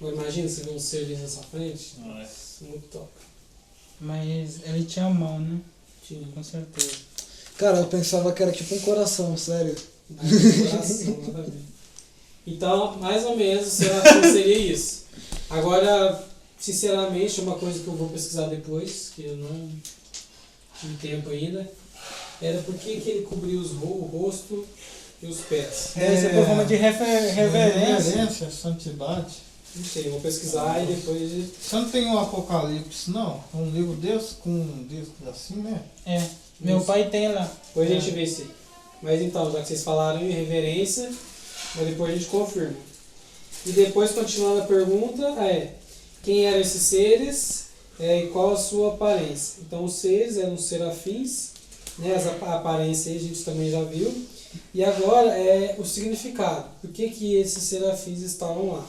Imagina 0.00 0.48
você 0.48 0.62
ver 0.62 0.70
um 0.70 0.78
ser 0.78 1.18
na 1.18 1.26
sua 1.28 1.42
frente. 1.42 1.94
Nossa. 1.98 2.64
Muito 2.64 2.86
top. 2.88 3.08
Mas 4.00 4.60
ele 4.64 4.84
tinha 4.84 5.08
mão, 5.08 5.40
né? 5.40 5.58
Tinha. 6.06 6.26
Com 6.34 6.42
certeza. 6.44 6.90
Cara, 7.56 7.78
eu 7.78 7.86
pensava 7.86 8.32
que 8.32 8.42
era 8.42 8.52
tipo 8.52 8.74
um 8.74 8.80
coração, 8.80 9.36
sério. 9.36 9.74
Aí, 10.18 10.68
coração, 10.70 11.18
nada 11.26 11.38
a 11.38 11.42
ver. 11.42 11.52
Então, 12.46 12.96
mais 12.98 13.24
ou 13.24 13.36
menos, 13.36 13.66
o 13.66 13.70
serafim 13.70 14.22
seria 14.30 14.58
isso. 14.72 15.06
Agora, 15.50 16.22
sinceramente, 16.66 17.40
é 17.40 17.42
uma 17.44 17.56
coisa 17.56 17.78
que 17.78 17.86
eu 17.86 17.94
vou 17.94 18.08
pesquisar 18.08 18.46
depois, 18.48 19.12
que 19.14 19.24
eu 19.24 19.36
não 19.36 19.70
tive 20.80 20.96
tempo 20.96 21.30
ainda, 21.30 21.70
era 22.42 22.60
por 22.62 22.74
que, 22.74 23.00
que 23.00 23.10
ele 23.10 23.22
cobriu 23.26 23.60
os 23.60 23.70
o 23.70 24.10
rosto 24.12 24.66
e 25.22 25.26
os 25.26 25.38
pés. 25.42 25.92
Deve 25.94 26.20
ser 26.20 26.34
por 26.34 26.44
forma 26.44 26.64
de 26.64 26.74
refer- 26.74 27.34
reverência. 27.34 28.10
Reverência, 28.10 28.50
santidade. 28.50 29.34
Não 29.76 29.84
sei, 29.84 30.08
vou 30.10 30.20
pesquisar 30.20 30.82
e 30.82 30.86
depois. 30.86 31.30
Você 31.62 31.76
não 31.76 31.88
tem 31.88 32.06
um 32.06 32.18
Apocalipse, 32.18 33.10
não? 33.10 33.42
Um 33.54 33.70
livro 33.70 33.94
desse 33.94 34.34
com 34.36 34.50
um 34.50 34.86
disco 34.88 35.14
assim, 35.28 35.56
né? 35.56 35.82
É. 36.04 36.22
Meu 36.58 36.78
Isso. 36.78 36.86
pai 36.86 37.08
tem 37.10 37.28
lá. 37.28 37.50
Depois 37.68 37.90
a 37.90 37.94
gente 37.94 38.10
vê 38.10 38.22
aí. 38.22 38.46
Mas 39.02 39.20
então, 39.22 39.52
já 39.52 39.60
que 39.60 39.68
vocês 39.68 39.82
falaram 39.84 40.22
em 40.22 40.30
reverência, 40.32 41.10
mas 41.74 41.86
depois 41.88 42.10
a 42.12 42.16
gente 42.16 42.28
confirma. 42.30 42.74
E 43.66 43.72
depois, 43.72 44.12
continuando 44.12 44.62
a 44.62 44.64
pergunta, 44.66 45.22
é 45.42 45.74
quem 46.26 46.44
eram 46.44 46.58
esses 46.58 46.82
seres 46.82 47.66
é, 48.00 48.24
e 48.24 48.26
qual 48.30 48.52
a 48.52 48.56
sua 48.56 48.94
aparência? 48.94 49.60
Então, 49.60 49.84
os 49.84 49.94
seres 49.94 50.36
eram 50.36 50.54
os 50.54 50.64
serafins, 50.64 51.50
né, 52.00 52.16
as 52.16 52.26
apa- 52.26 52.56
aparências 52.56 53.06
aí 53.06 53.16
a 53.16 53.20
gente 53.20 53.44
também 53.44 53.70
já 53.70 53.80
viu. 53.84 54.12
E 54.74 54.82
agora 54.82 55.38
é 55.38 55.76
o 55.78 55.84
significado. 55.84 56.68
Por 56.80 56.90
que, 56.90 57.10
que 57.10 57.36
esses 57.36 57.62
serafins 57.62 58.22
estavam 58.22 58.72
lá? 58.72 58.84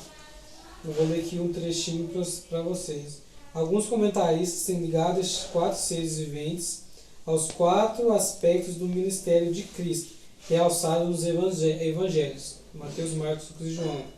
Eu 0.84 0.94
vou 0.94 1.06
ler 1.06 1.20
aqui 1.20 1.38
um 1.40 1.54
trechinho 1.54 2.10
para 2.50 2.64
vocês. 2.64 3.20
Alguns 3.54 3.86
comentaristas 3.86 4.64
têm 4.66 4.82
ligado 4.82 5.20
estes 5.20 5.46
quatro 5.52 5.80
seres 5.80 6.18
viventes 6.18 6.82
aos 7.24 7.52
quatro 7.52 8.12
aspectos 8.14 8.76
do 8.76 8.88
ministério 8.88 9.54
de 9.54 9.62
Cristo, 9.62 10.14
realçado 10.50 11.06
nos 11.06 11.24
evangelhos, 11.24 12.56
Mateus, 12.74 13.12
Marcos, 13.12 13.50
Lucas 13.52 13.68
e 13.68 13.74
João. 13.76 14.17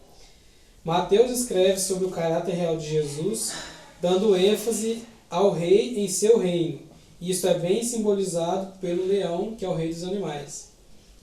Mateus 0.84 1.32
escreve 1.32 1.80
sobre 1.80 2.06
o 2.06 2.10
caráter 2.12 2.54
real 2.56 2.78
de 2.78 2.88
Jesus, 2.89 3.54
dando 4.02 4.36
ênfase 4.36 5.04
ao 5.30 5.52
rei 5.52 6.00
em 6.00 6.08
seu 6.08 6.38
reino. 6.38 6.80
Isso 7.22 7.48
é 7.48 7.54
bem 7.54 7.84
simbolizado 7.84 8.78
pelo 8.80 9.06
leão, 9.06 9.56
que 9.58 9.65
é 9.65 9.70
o 9.70 9.76
rei 9.76 9.89
dos 9.89 10.04
animais. 10.04 10.70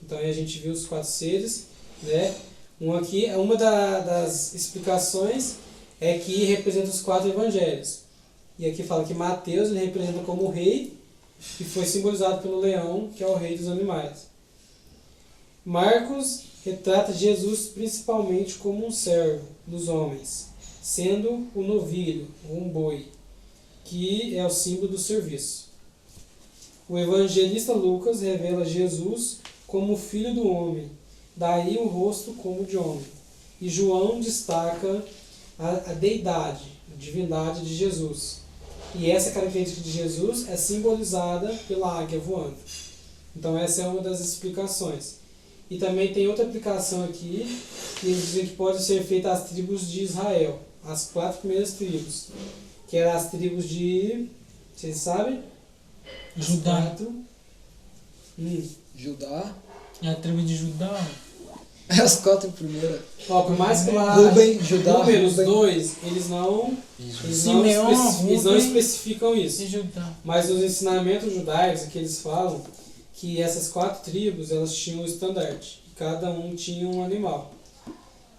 Então 0.03 0.17
aí 0.17 0.29
a 0.29 0.33
gente 0.33 0.59
viu 0.59 0.71
os 0.71 0.85
quatro 0.85 1.09
seres, 1.09 1.67
né? 2.03 2.33
Um 2.79 2.93
aqui, 2.93 3.25
uma 3.35 3.55
da- 3.55 3.99
das 4.01 4.53
explicações 4.53 5.55
é 5.99 6.19
que 6.19 6.45
representa 6.45 6.89
os 6.89 7.01
quatro 7.01 7.27
evangelhos. 7.29 8.01
E 8.59 8.67
aqui 8.67 8.83
fala 8.83 9.03
que 9.03 9.13
Mateus 9.15 9.69
ele 9.69 9.79
representa 9.79 10.19
como 10.19 10.49
rei 10.49 10.93
que 11.57 11.63
foi 11.63 11.85
simbolizado 11.85 12.41
pelo 12.41 12.59
leão, 12.59 13.09
que 13.15 13.23
é 13.23 13.27
o 13.27 13.35
rei 13.35 13.57
dos 13.57 13.67
animais. 13.67 14.27
Marcos 15.67 16.43
retrata 16.63 17.11
Jesus 17.11 17.67
principalmente 17.67 18.53
como 18.53 18.87
um 18.87 18.89
servo 18.89 19.43
dos 19.67 19.89
homens, 19.89 20.47
sendo 20.81 21.45
o 21.53 21.61
novilho, 21.61 22.29
um 22.49 22.69
boi, 22.69 23.07
que 23.83 24.37
é 24.37 24.45
o 24.45 24.49
símbolo 24.49 24.87
do 24.87 24.97
serviço. 24.97 25.67
O 26.87 26.97
evangelista 26.97 27.73
Lucas 27.73 28.21
revela 28.21 28.63
Jesus 28.63 29.39
como 29.67 29.97
filho 29.97 30.33
do 30.33 30.47
homem, 30.47 30.89
daí 31.35 31.75
o 31.75 31.85
rosto 31.85 32.31
como 32.35 32.63
de 32.63 32.77
homem. 32.77 33.03
E 33.59 33.67
João 33.67 34.21
destaca 34.21 35.03
a 35.59 35.91
deidade, 35.91 36.63
a 36.93 36.95
divindade 36.95 37.65
de 37.65 37.75
Jesus. 37.75 38.37
E 38.95 39.11
essa 39.11 39.31
característica 39.31 39.81
de 39.81 39.91
Jesus 39.91 40.47
é 40.47 40.55
simbolizada 40.55 41.53
pela 41.67 41.99
águia 41.99 42.19
voando. 42.19 42.55
Então 43.35 43.57
essa 43.57 43.81
é 43.81 43.87
uma 43.89 43.99
das 43.99 44.21
explicações. 44.21 45.16
E 45.69 45.77
também 45.77 46.13
tem 46.13 46.27
outra 46.27 46.45
aplicação 46.45 47.03
aqui, 47.03 47.59
que 47.99 48.07
eles 48.07 48.21
dizem 48.27 48.47
que 48.47 48.55
pode 48.55 48.81
ser 48.83 49.03
feita 49.03 49.31
às 49.31 49.49
tribos 49.49 49.89
de 49.91 50.03
Israel, 50.03 50.59
as 50.85 51.05
quatro 51.11 51.39
primeiras 51.41 51.73
tribos, 51.73 52.27
que 52.87 52.95
eram 52.97 53.17
as 53.17 53.29
tribos 53.29 53.67
de, 53.67 54.27
vocês 54.75 54.95
sabem? 54.97 55.41
Judá. 56.37 56.81
quatro. 56.81 57.13
Hum. 58.39 58.63
Judá. 58.95 59.53
É 60.01 60.09
a 60.09 60.15
tribo 60.15 60.41
de 60.41 60.55
Judá. 60.55 61.05
É 61.89 62.01
as 62.01 62.17
quatro 62.19 62.51
primeiras. 62.51 62.99
Ó, 63.29 63.43
por 63.43 63.57
mais 63.57 63.83
que 63.83 63.91
lá 63.91 64.13
Rubem, 64.13 64.61
Judá, 64.63 64.99
números 64.99 65.31
Rubem. 65.31 65.45
2, 65.45 65.91
eles 66.03 66.29
não, 66.29 66.77
eles 66.99 67.21
não, 67.23 67.33
Simeão, 67.33 67.91
especi- 67.91 68.27
eles 68.27 68.43
não 68.43 68.57
especificam 68.57 69.35
isso. 69.35 69.65
Judá. 69.67 70.13
Mas 70.23 70.49
os 70.49 70.61
ensinamentos 70.61 71.33
judaicos 71.33 71.83
que 71.85 71.97
eles 71.97 72.19
falam 72.21 72.61
que 73.17 73.41
essas 73.41 73.67
quatro 73.69 74.09
tribos 74.11 74.51
elas 74.51 74.73
tinham 74.73 75.01
um 75.01 75.05
estandarte. 75.05 75.81
e 75.91 75.95
Cada 75.95 76.29
um 76.29 76.55
tinha 76.55 76.87
um 76.87 77.03
animal. 77.03 77.51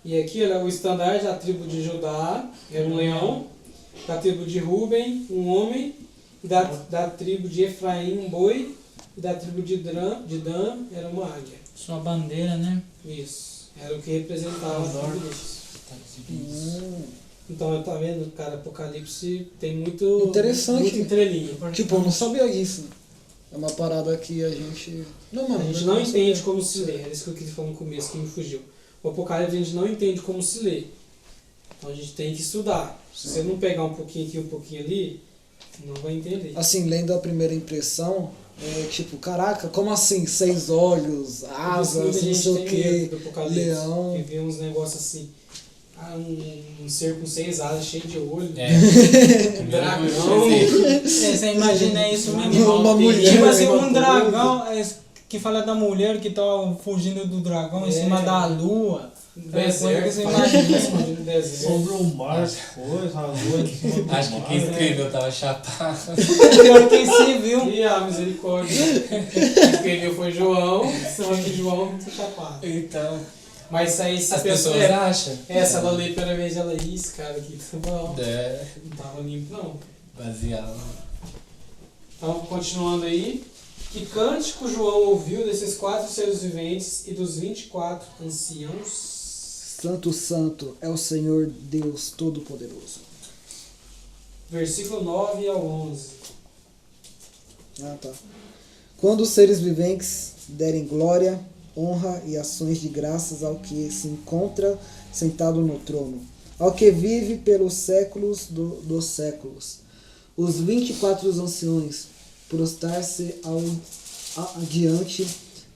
E 0.05 0.19
aqui 0.21 0.43
olha, 0.43 0.65
o 0.65 0.69
estandarte 0.69 1.25
da 1.25 1.35
tribo 1.35 1.67
de 1.67 1.83
Judá 1.83 2.49
era 2.73 2.87
um 2.87 2.95
leão, 2.95 3.47
da 4.07 4.17
tribo 4.19 4.47
de 4.47 4.61
Ruben, 4.61 5.27
um 5.29 5.49
homem, 5.49 5.97
e 6.43 6.47
da, 6.47 6.63
da 6.63 7.11
tribo 7.11 7.49
de 7.49 7.65
Efraim, 7.65 8.19
um 8.19 8.31
boi, 8.31 8.77
e 9.17 9.21
da 9.21 9.35
tribo 9.35 9.61
de 9.61 9.79
Dan, 9.79 10.23
de 10.25 10.39
Dan 10.39 10.85
era 10.93 11.09
uma 11.09 11.27
águia. 11.27 11.59
Sua 11.75 11.99
bandeira, 11.99 12.57
né? 12.57 12.81
Isso. 13.05 13.73
Era 13.83 13.97
o 13.97 14.01
que 14.01 14.13
representava 14.13 14.87
a 14.87 15.11
tribo 15.11 15.19
deles. 15.19 15.59
Hum. 16.31 17.03
Então, 17.51 17.83
tá 17.83 17.95
vendo, 17.97 18.31
cara, 18.37 18.55
Apocalipse 18.55 19.49
tem 19.59 19.77
muito. 19.77 20.29
Interessante. 20.29 20.83
Muito 20.83 20.99
entrelinha. 20.99 21.55
Tipo, 21.73 21.97
eu 21.97 22.03
não 22.03 22.13
sabia 22.13 22.49
disso. 22.49 22.85
É 23.53 23.57
uma 23.57 23.71
parada 23.71 24.17
que 24.17 24.45
a 24.45 24.51
gente. 24.51 25.05
Não, 25.33 25.47
A 25.47 25.49
mano. 25.51 25.65
gente 25.65 25.81
eu 25.81 25.87
não 25.87 26.05
sabia. 26.05 26.09
entende 26.23 26.43
como 26.43 26.63
se 26.63 26.81
lê, 26.81 26.97
era 26.97 27.09
isso 27.09 27.25
que 27.25 27.31
eu 27.31 27.35
queria 27.35 27.53
falar 27.55 27.69
no 27.69 27.75
começo, 27.77 28.13
que 28.13 28.19
me 28.19 28.29
fugiu. 28.29 28.61
O 29.03 29.09
Apocalipse 29.09 29.57
a 29.57 29.59
gente 29.59 29.75
não 29.75 29.87
entende 29.87 30.21
como 30.21 30.43
se 30.43 30.61
lê. 30.61 30.85
Então 31.79 31.91
a 31.91 31.95
gente 31.95 32.13
tem 32.13 32.35
que 32.35 32.43
estudar. 32.43 33.01
Se 33.15 33.29
você 33.29 33.43
não 33.43 33.57
pegar 33.59 33.85
um 33.85 33.95
pouquinho 33.95 34.27
aqui 34.29 34.37
e 34.37 34.41
um 34.41 34.49
pouquinho 34.49 34.83
ali, 34.85 35.21
não 35.87 35.95
vai 35.95 36.15
entender. 36.15 36.53
Assim, 36.57 36.85
lendo 36.89 37.15
a 37.15 37.19
primeira 37.19 37.55
impressão, 37.55 38.31
é 38.61 38.87
tipo, 38.91 39.17
caraca, 39.19 39.69
como 39.69 39.91
assim? 39.93 40.27
Seis 40.27 40.69
olhos, 40.69 41.45
asas, 41.45 42.05
não 42.05 42.13
gente 42.13 42.37
sei 42.37 43.09
o 43.13 43.17
Apocalipse. 43.17 43.55
leão. 43.61 44.15
Que 44.17 44.23
vê 44.23 44.41
uns 44.41 44.59
negócios 44.59 45.01
assim. 45.01 45.31
Ah, 46.01 46.15
um, 46.17 46.85
um 46.85 46.89
ser 46.89 47.19
com 47.19 47.27
seis 47.27 47.61
asas, 47.61 47.85
cheio 47.85 48.05
de 48.07 48.19
olho. 48.19 48.51
É. 48.57 48.69
Um 49.61 49.67
dragão. 49.69 50.51
É, 50.51 51.01
você 51.05 51.53
imagina 51.55 52.09
isso 52.09 52.33
mesmo. 52.37 52.73
Uma 52.77 52.95
mulher, 52.95 53.33
Tipo 53.33 53.45
assim, 53.47 53.69
um 53.69 53.93
dragão 53.93 54.67
é, 54.69 54.87
que 55.29 55.39
fala 55.39 55.63
da 55.63 55.75
mulher 55.75 56.21
que 56.21 56.31
tá 56.31 56.43
fugindo 56.85 57.27
do 57.27 57.41
dragão 57.41 57.85
em 57.85 57.89
É. 57.89 57.93
cima 57.93 58.23
da 58.23 58.47
lua. 58.47 59.11
Um 59.37 59.57
É, 59.57 59.61
que 59.61 59.67
deserto. 59.67 60.13
você 60.13 60.23
Imagina 60.23 60.79
escondido 60.79 61.19
no 61.21 61.25
deserto. 61.25 61.63
Sobre 61.73 61.93
o 61.93 62.05
mar, 62.17 62.43
as 62.43 62.57
coisas, 62.75 63.15
a 63.17 63.21
lua 63.27 63.61
em 63.61 63.67
cima 63.67 64.03
do 64.05 64.13
Acho 64.13 64.31
que 64.35 64.41
quem 64.43 64.57
escreveu 64.59 65.11
tava 65.13 65.31
chapado. 65.31 65.97
Pior 66.17 66.89
que 66.89 67.07
se 67.07 67.39
viu. 67.39 67.71
E 67.71 67.83
a 67.85 68.01
misericórdia. 68.01 68.77
Quem 69.33 69.71
escreveu 69.71 70.15
foi 70.17 70.33
João, 70.33 70.93
só 71.17 71.25
que 71.35 71.57
João 71.57 71.87
muito 71.87 72.11
chapado. 72.11 72.59
Então, 72.67 73.19
Mas 73.71 73.93
isso 73.93 74.03
aí, 74.03 74.21
se 74.21 74.33
a 74.33 74.37
as 74.37 74.43
pessoa. 74.43 74.75
pessoas 74.75 74.91
É, 74.91 74.95
acham. 74.95 75.39
essa 75.49 75.79
ela 75.79 75.91
lê 75.93 76.05
a 76.11 76.13
primeira 76.15 76.37
vez, 76.37 76.57
ela 76.57 76.75
isso, 76.75 77.15
cara, 77.15 77.37
aqui 77.37 77.59
tá 77.71 77.77
bom. 77.79 78.17
É, 78.19 78.67
Não 78.85 78.97
tava 78.97 79.21
limpo, 79.21 79.53
não. 79.53 79.77
baseado. 80.17 80.77
Então, 82.17 82.41
continuando 82.47 83.05
aí. 83.07 83.45
Que 83.91 84.05
cântico 84.05 84.69
João 84.69 85.09
ouviu 85.09 85.47
desses 85.47 85.75
quatro 85.77 86.13
seres 86.13 86.43
viventes 86.43 87.05
e 87.07 87.15
dos 87.15 87.39
24 87.39 88.07
anciãos? 88.23 88.87
Santo, 89.81 90.13
santo 90.13 90.77
é 90.83 90.89
o 90.89 90.97
Senhor 90.97 91.47
Deus 91.47 92.11
Todo-Poderoso. 92.11 93.01
Versículo 94.51 95.03
9 95.03 95.49
ao 95.49 95.65
11. 95.65 96.09
Ah, 97.83 97.97
tá. 98.01 98.11
Quando 98.99 99.21
os 99.23 99.31
seres 99.31 99.61
viventes 99.61 100.33
derem 100.49 100.85
glória, 100.87 101.41
honra 101.79 102.23
e 102.27 102.37
ações 102.37 102.81
de 102.81 102.89
graças 102.89 103.45
ao 103.45 103.57
que 103.57 103.91
se 103.93 104.09
encontra 104.09 104.79
sentado 105.13 105.61
no 105.61 105.79
trono, 105.79 106.21
ao 106.59 106.73
que 106.73 106.91
vive 106.91 107.39
pelos 107.39 107.75
séculos 107.75 108.47
do- 108.51 108.81
dos 108.83 109.05
séculos. 109.05 109.79
Os 110.37 110.57
vinte 110.57 110.91
e 110.91 110.95
quatro 110.95 111.29
anciões 111.41 112.07
prostrar-se 112.49 113.37
diante 114.69 115.27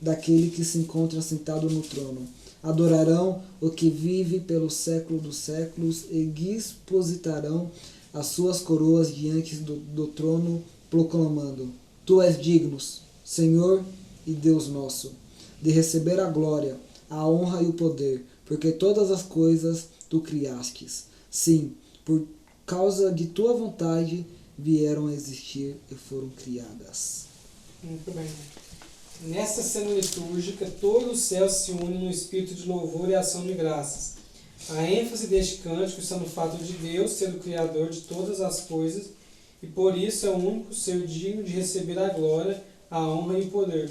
daquele 0.00 0.50
que 0.50 0.64
se 0.64 0.78
encontra 0.78 1.20
sentado 1.22 1.68
no 1.70 1.82
trono. 1.82 2.22
Adorarão 2.62 3.42
o 3.60 3.70
que 3.70 3.90
vive 3.90 4.40
pelo 4.40 4.70
século 4.70 5.20
dos 5.20 5.36
séculos 5.36 6.04
e 6.10 6.24
depositarão 6.24 7.70
as 8.14 8.26
suas 8.26 8.60
coroas 8.60 9.12
diante 9.14 9.56
do, 9.56 9.76
do 9.76 10.06
trono, 10.06 10.62
proclamando: 10.88 11.70
Tu 12.06 12.22
és 12.22 12.40
digno, 12.40 12.78
Senhor 13.24 13.82
e 14.26 14.32
Deus 14.32 14.68
nosso, 14.68 15.12
de 15.62 15.70
receber 15.70 16.18
a 16.20 16.28
glória, 16.28 16.76
a 17.08 17.26
honra 17.26 17.62
e 17.62 17.66
o 17.66 17.72
poder, 17.72 18.24
porque 18.44 18.72
todas 18.72 19.10
as 19.10 19.22
coisas 19.22 19.86
tu 20.10 20.20
criastes. 20.20 21.06
Sim, 21.30 21.74
por 22.04 22.26
causa 22.66 23.12
de 23.12 23.26
tua 23.28 23.54
vontade 23.54 24.26
vieram 24.58 25.06
a 25.06 25.14
existir 25.14 25.76
e 25.90 25.94
foram 25.94 26.28
criadas. 26.30 27.26
Muito 27.82 28.10
bem. 28.14 28.28
Nessa 29.22 29.62
cena 29.62 29.90
litúrgica, 29.94 30.68
todo 30.80 31.12
o 31.12 31.16
céu 31.16 31.48
se 31.48 31.70
une 31.70 31.96
no 31.96 32.10
espírito 32.10 32.54
de 32.54 32.68
louvor 32.68 33.08
e 33.08 33.14
ação 33.14 33.46
de 33.46 33.54
graças. 33.54 34.14
A 34.68 34.82
ênfase 34.82 35.28
deste 35.28 35.58
cântico 35.58 36.00
está 36.00 36.16
no 36.16 36.26
fato 36.26 36.56
de 36.62 36.72
Deus 36.74 37.12
ser 37.12 37.30
o 37.30 37.38
Criador 37.38 37.88
de 37.88 38.02
todas 38.02 38.40
as 38.40 38.62
coisas 38.62 39.10
e 39.62 39.66
por 39.66 39.96
isso 39.96 40.26
é 40.26 40.30
o 40.30 40.36
único 40.36 40.74
ser 40.74 41.06
digno 41.06 41.42
de 41.42 41.52
receber 41.52 41.98
a 41.98 42.08
glória, 42.08 42.62
a 42.90 43.00
honra 43.00 43.38
e 43.38 43.42
o 43.42 43.50
poder. 43.50 43.90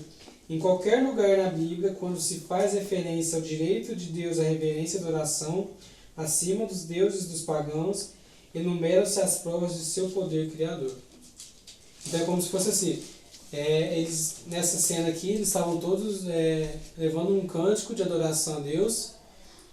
Em 0.52 0.60
qualquer 0.60 1.02
lugar 1.02 1.38
na 1.38 1.50
Bíblia, 1.50 1.96
quando 1.98 2.20
se 2.20 2.40
faz 2.40 2.74
referência 2.74 3.38
ao 3.38 3.42
direito 3.42 3.96
de 3.96 4.08
Deus 4.08 4.38
à 4.38 4.44
reverência 4.44 4.98
e 4.98 5.00
adoração, 5.00 5.70
acima 6.18 6.66
dos 6.66 6.84
deuses 6.84 7.30
dos 7.30 7.44
pagãos, 7.44 8.10
enumeram-se 8.54 9.22
as 9.22 9.38
provas 9.38 9.76
de 9.76 9.86
seu 9.86 10.10
poder 10.10 10.52
criador. 10.52 10.94
Então 12.06 12.20
é 12.20 12.26
como 12.26 12.42
se 12.42 12.50
fosse 12.50 12.68
assim. 12.68 13.02
É, 13.54 13.98
eles 13.98 14.40
nessa 14.48 14.78
cena 14.78 15.08
aqui 15.08 15.30
eles 15.30 15.48
estavam 15.48 15.78
todos 15.78 16.28
é, 16.28 16.76
levando 16.98 17.34
um 17.34 17.48
cântico 17.48 17.96
de 17.96 18.04
adoração 18.04 18.58
a 18.58 18.60
Deus, 18.60 19.14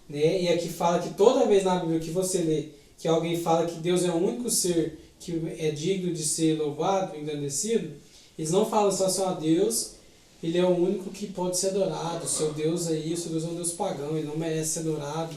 né? 0.08 0.42
E 0.42 0.48
aqui 0.48 0.68
fala 0.68 1.00
que 1.00 1.12
toda 1.14 1.48
vez 1.48 1.64
na 1.64 1.80
Bíblia 1.80 1.98
que 1.98 2.12
você 2.12 2.38
lê 2.38 2.68
que 2.98 3.08
alguém 3.08 3.36
fala 3.36 3.66
que 3.66 3.80
Deus 3.80 4.04
é 4.04 4.10
o 4.10 4.16
único 4.16 4.48
ser 4.48 4.96
que 5.18 5.42
é 5.58 5.72
digno 5.72 6.14
de 6.14 6.22
ser 6.22 6.56
louvado, 6.56 7.16
engrandecido, 7.16 7.90
eles 8.38 8.52
não 8.52 8.64
falam 8.64 8.92
só 8.92 9.06
assim, 9.06 9.40
Deus, 9.40 9.97
ele 10.42 10.58
é 10.58 10.64
o 10.64 10.76
único 10.76 11.10
que 11.10 11.26
pode 11.26 11.58
ser 11.58 11.68
adorado, 11.68 12.24
o 12.24 12.28
seu 12.28 12.52
Deus 12.52 12.88
é 12.88 12.96
isso, 12.96 13.28
Deus 13.28 13.44
é 13.44 13.48
um 13.48 13.54
Deus 13.54 13.72
pagão, 13.72 14.16
ele 14.16 14.26
não 14.26 14.36
merece 14.36 14.74
ser 14.74 14.80
adorado, 14.80 15.34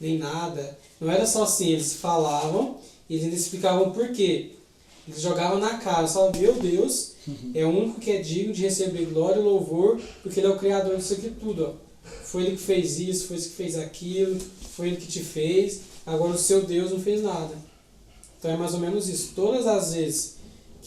nem 0.00 0.18
nada. 0.18 0.76
Não 1.00 1.10
era 1.10 1.26
só 1.26 1.44
assim, 1.44 1.68
eles 1.68 1.94
falavam 1.94 2.78
e 3.08 3.16
eles 3.16 3.40
explicavam 3.40 3.92
por 3.92 4.08
quê. 4.08 4.52
Eles 5.06 5.20
jogavam 5.20 5.58
na 5.58 5.78
cara, 5.78 6.06
falavam, 6.06 6.40
meu 6.40 6.54
Deus, 6.54 7.12
é 7.54 7.64
o 7.64 7.70
único 7.70 8.00
que 8.00 8.10
é 8.10 8.18
digno 8.18 8.52
de 8.52 8.62
receber 8.62 9.06
glória 9.06 9.40
e 9.40 9.42
louvor, 9.42 10.00
porque 10.22 10.40
ele 10.40 10.46
é 10.46 10.50
o 10.50 10.58
Criador 10.58 10.96
disso 10.96 11.14
aqui 11.14 11.30
tudo. 11.40 11.66
Ó. 11.66 11.90
Foi 12.24 12.42
ele 12.42 12.56
que 12.56 12.62
fez 12.62 12.98
isso, 12.98 13.28
foi 13.28 13.36
ele 13.36 13.44
que 13.44 13.50
fez 13.50 13.78
aquilo, 13.78 14.40
foi 14.74 14.88
ele 14.88 14.96
que 14.96 15.06
te 15.06 15.20
fez, 15.20 15.82
agora 16.04 16.32
o 16.32 16.38
seu 16.38 16.62
Deus 16.62 16.90
não 16.90 17.00
fez 17.00 17.22
nada. 17.22 17.54
Então 18.38 18.50
é 18.50 18.56
mais 18.56 18.74
ou 18.74 18.80
menos 18.80 19.08
isso. 19.08 19.32
Todas 19.34 19.66
as 19.66 19.94
vezes 19.94 20.36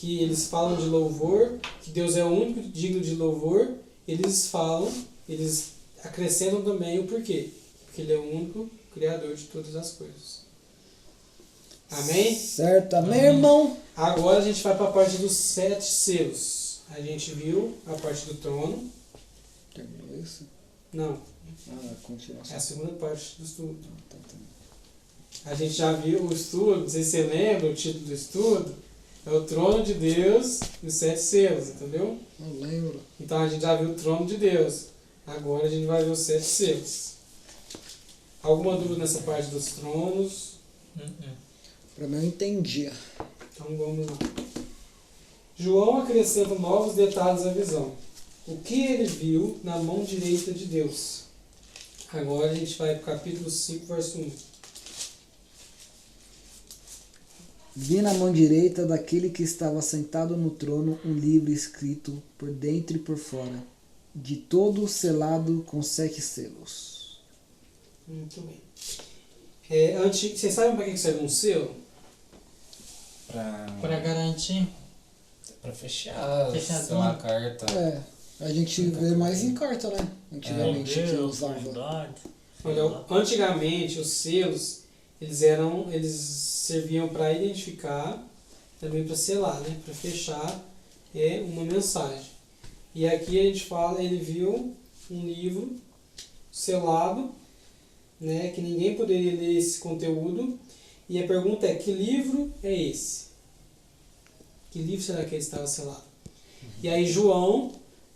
que 0.04 0.22
eles 0.22 0.48
falam 0.48 0.76
de 0.76 0.86
louvor, 0.88 1.60
que 1.82 1.90
Deus 1.92 2.18
é 2.18 2.26
o 2.26 2.28
único 2.28 2.62
digno 2.62 3.00
de 3.00 3.16
louvor, 3.16 3.72
eles 4.06 4.48
falam, 4.48 4.92
eles 5.30 5.76
acrescentam 6.04 6.62
também 6.62 7.00
o 7.00 7.08
porquê. 7.08 7.52
Porque 7.86 8.02
ele 8.02 8.12
é 8.12 8.18
o 8.18 8.36
único 8.36 8.70
Criador 8.94 9.34
de 9.34 9.46
todas 9.46 9.78
as 9.78 9.94
coisas. 9.94 10.42
Amém? 11.90 12.38
Certo, 12.38 12.96
amém, 12.96 13.22
irmão? 13.22 13.78
Agora 13.96 14.40
a 14.40 14.42
gente 14.42 14.62
vai 14.62 14.76
para 14.76 14.90
a 14.90 14.92
parte 14.92 15.16
dos 15.18 15.32
sete 15.32 15.86
selos. 15.86 16.82
A 16.90 17.00
gente 17.00 17.34
viu 17.34 17.78
a 17.88 17.94
parte 17.94 18.26
do 18.26 18.34
trono. 18.36 18.92
Terminou 19.74 20.22
isso? 20.22 20.46
Não, 20.92 21.18
Ah, 21.72 22.52
é 22.52 22.56
a 22.56 22.60
segunda 22.60 22.92
parte 22.94 23.38
do 23.40 23.46
estudo. 23.46 23.78
Tá, 24.10 24.18
tá. 24.28 25.50
A 25.50 25.56
gente 25.56 25.74
já 25.74 25.94
viu 25.94 26.24
o 26.24 26.34
estudo, 26.34 26.82
não 26.82 26.90
sei 26.90 27.04
se 27.06 27.12
você 27.12 27.24
lembra 27.24 27.70
o 27.70 27.74
título 27.74 28.06
do 28.06 28.14
estudo. 28.14 28.83
É 29.26 29.32
o 29.32 29.44
trono 29.46 29.84
de 29.84 29.94
Deus 29.94 30.60
e 30.82 30.88
os 30.88 30.94
sete 30.96 31.22
selos, 31.22 31.70
entendeu? 31.70 32.20
Não 32.38 32.60
lembro. 32.60 33.00
Então 33.20 33.40
a 33.40 33.48
gente 33.48 33.62
já 33.62 33.76
viu 33.76 33.92
o 33.92 33.96
trono 33.96 34.26
de 34.26 34.36
Deus. 34.38 34.88
Agora 35.26 35.66
a 35.66 35.70
gente 35.70 35.86
vai 35.86 36.04
ver 36.04 36.12
os 36.12 36.20
sete 36.20 36.44
selos. 36.44 37.14
Alguma 38.42 38.76
dúvida 38.76 38.98
nessa 38.98 39.20
parte 39.20 39.50
dos 39.50 39.66
tronos? 39.74 40.56
Pra 41.96 42.08
mim 42.08 42.18
eu 42.18 42.24
entendi. 42.24 42.92
Então 43.54 43.78
vamos 43.78 44.08
lá. 44.08 44.18
João 45.56 46.02
acrescenta 46.02 46.56
novos 46.56 46.96
detalhes 46.96 47.46
à 47.46 47.54
visão. 47.54 47.94
O 48.46 48.58
que 48.58 48.84
ele 48.84 49.06
viu 49.06 49.58
na 49.64 49.78
mão 49.78 50.04
direita 50.04 50.52
de 50.52 50.66
Deus? 50.66 51.24
Agora 52.12 52.52
a 52.52 52.54
gente 52.54 52.78
vai 52.78 52.96
para 52.96 53.14
o 53.14 53.18
capítulo 53.18 53.50
5, 53.50 53.86
verso 53.86 54.18
1. 54.18 54.32
Vi 57.76 58.02
na 58.02 58.14
mão 58.14 58.32
direita 58.32 58.86
daquele 58.86 59.30
que 59.30 59.42
estava 59.44 59.82
sentado 59.82 60.38
no 60.38 60.52
trono 60.52 61.00
um 61.04 61.14
livro 61.14 61.52
escrito 61.52 62.22
por 62.38 62.52
dentro 62.52 62.96
e 62.98 63.00
por 63.00 63.18
fora, 63.18 63.64
de 64.14 64.36
todo 64.36 64.88
selado 64.88 65.64
com 65.66 65.82
sete 65.82 66.22
selos. 66.22 67.20
Muito 68.08 68.42
bem. 68.42 68.62
É, 69.70 69.96
antes, 69.96 70.40
vocês 70.40 70.54
sabem 70.54 70.76
para 70.76 70.86
que 70.86 70.92
que 70.92 70.98
serve 71.00 71.24
um 71.24 71.30
selo? 71.30 71.74
Pra, 73.28 73.66
Pra 73.82 74.00
garantir. 74.00 74.68
pra 75.62 75.72
fechar, 75.72 76.52
Fechador. 76.52 76.86
sei 76.86 76.96
lá, 76.96 77.12
a 77.12 77.16
carta. 77.16 77.66
É, 77.74 78.02
a 78.42 78.50
gente 78.54 78.82
vê 78.84 79.16
mais 79.16 79.42
em 79.44 79.56
carta, 79.56 79.90
né? 79.90 80.08
Antigamente 80.32 80.94
que 80.94 81.02
Deus, 81.08 81.36
usava. 81.38 81.54
verdade. 81.60 82.14
Olha, 82.64 83.04
antigamente 83.10 84.00
os 84.00 84.10
selos 84.10 84.83
eles 85.24 85.42
eram 85.42 85.92
eles 85.92 86.12
serviam 86.12 87.08
para 87.08 87.32
identificar 87.32 88.22
também 88.80 89.06
para 89.06 89.16
selar 89.16 89.60
né? 89.62 89.80
Para 89.86 89.94
fechar 89.94 90.70
é 91.16 91.42
uma 91.42 91.64
mensagem. 91.64 92.32
E 92.94 93.08
aqui 93.08 93.40
a 93.40 93.44
gente 93.44 93.66
fala 93.66 94.04
ele 94.04 94.18
viu 94.18 94.76
um 95.10 95.26
livro 95.26 95.76
selado 96.52 97.34
né? 98.20 98.50
Que 98.50 98.62
ninguém 98.62 98.96
poderia 98.96 99.34
ler 99.34 99.58
esse 99.58 99.80
conteúdo. 99.80 100.60
E 101.10 101.22
a 101.22 101.28
pergunta 101.28 101.66
é 101.68 101.76
que 101.76 101.92
livro 101.92 102.54
é 102.64 102.74
esse? 102.74 103.28
Que 104.72 104.80
livro 104.80 105.04
será 105.04 105.24
que 105.26 105.36
ele 105.36 105.44
estava 105.44 105.68
selado? 105.68 106.04
E 106.82 106.90
aí 106.90 107.06
João 107.06 107.72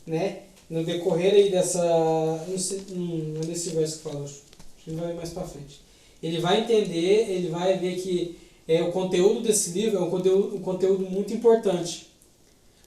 né? 0.05 0.43
No 0.69 0.83
decorrer 0.83 1.33
aí 1.33 1.49
dessa 1.51 2.45
não 2.47 2.59
sei 2.59 2.83
não 2.89 3.41
é 3.41 3.45
desse 3.45 3.69
verso 3.69 3.97
que 3.97 4.03
fala 4.03 4.25
acho 4.25 4.41
que 4.83 4.91
vai 4.91 5.13
mais 5.13 5.29
para 5.29 5.47
frente 5.47 5.86
ele 6.21 6.39
vai 6.39 6.61
entender, 6.61 7.29
ele 7.29 7.49
vai 7.49 7.77
ver 7.77 7.95
que 8.01 8.37
é, 8.67 8.81
o 8.83 8.91
conteúdo 8.91 9.41
desse 9.41 9.71
livro 9.71 9.97
é 9.97 10.01
um 10.01 10.09
conteúdo, 10.09 10.55
um 10.55 10.61
conteúdo 10.61 11.05
muito 11.09 11.33
importante. 11.33 12.07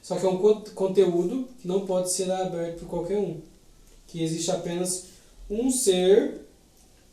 Só 0.02 0.16
que 0.16 0.26
é 0.26 0.28
um 0.28 0.38
co- 0.38 0.62
conteúdo 0.74 1.48
que 1.60 1.68
não 1.68 1.86
pode 1.86 2.10
ser 2.10 2.30
aberto 2.30 2.80
por 2.80 2.88
qualquer 2.88 3.18
um. 3.18 3.36
Que 4.06 4.22
existe 4.22 4.50
apenas 4.50 5.06
um 5.48 5.70
ser 5.70 6.40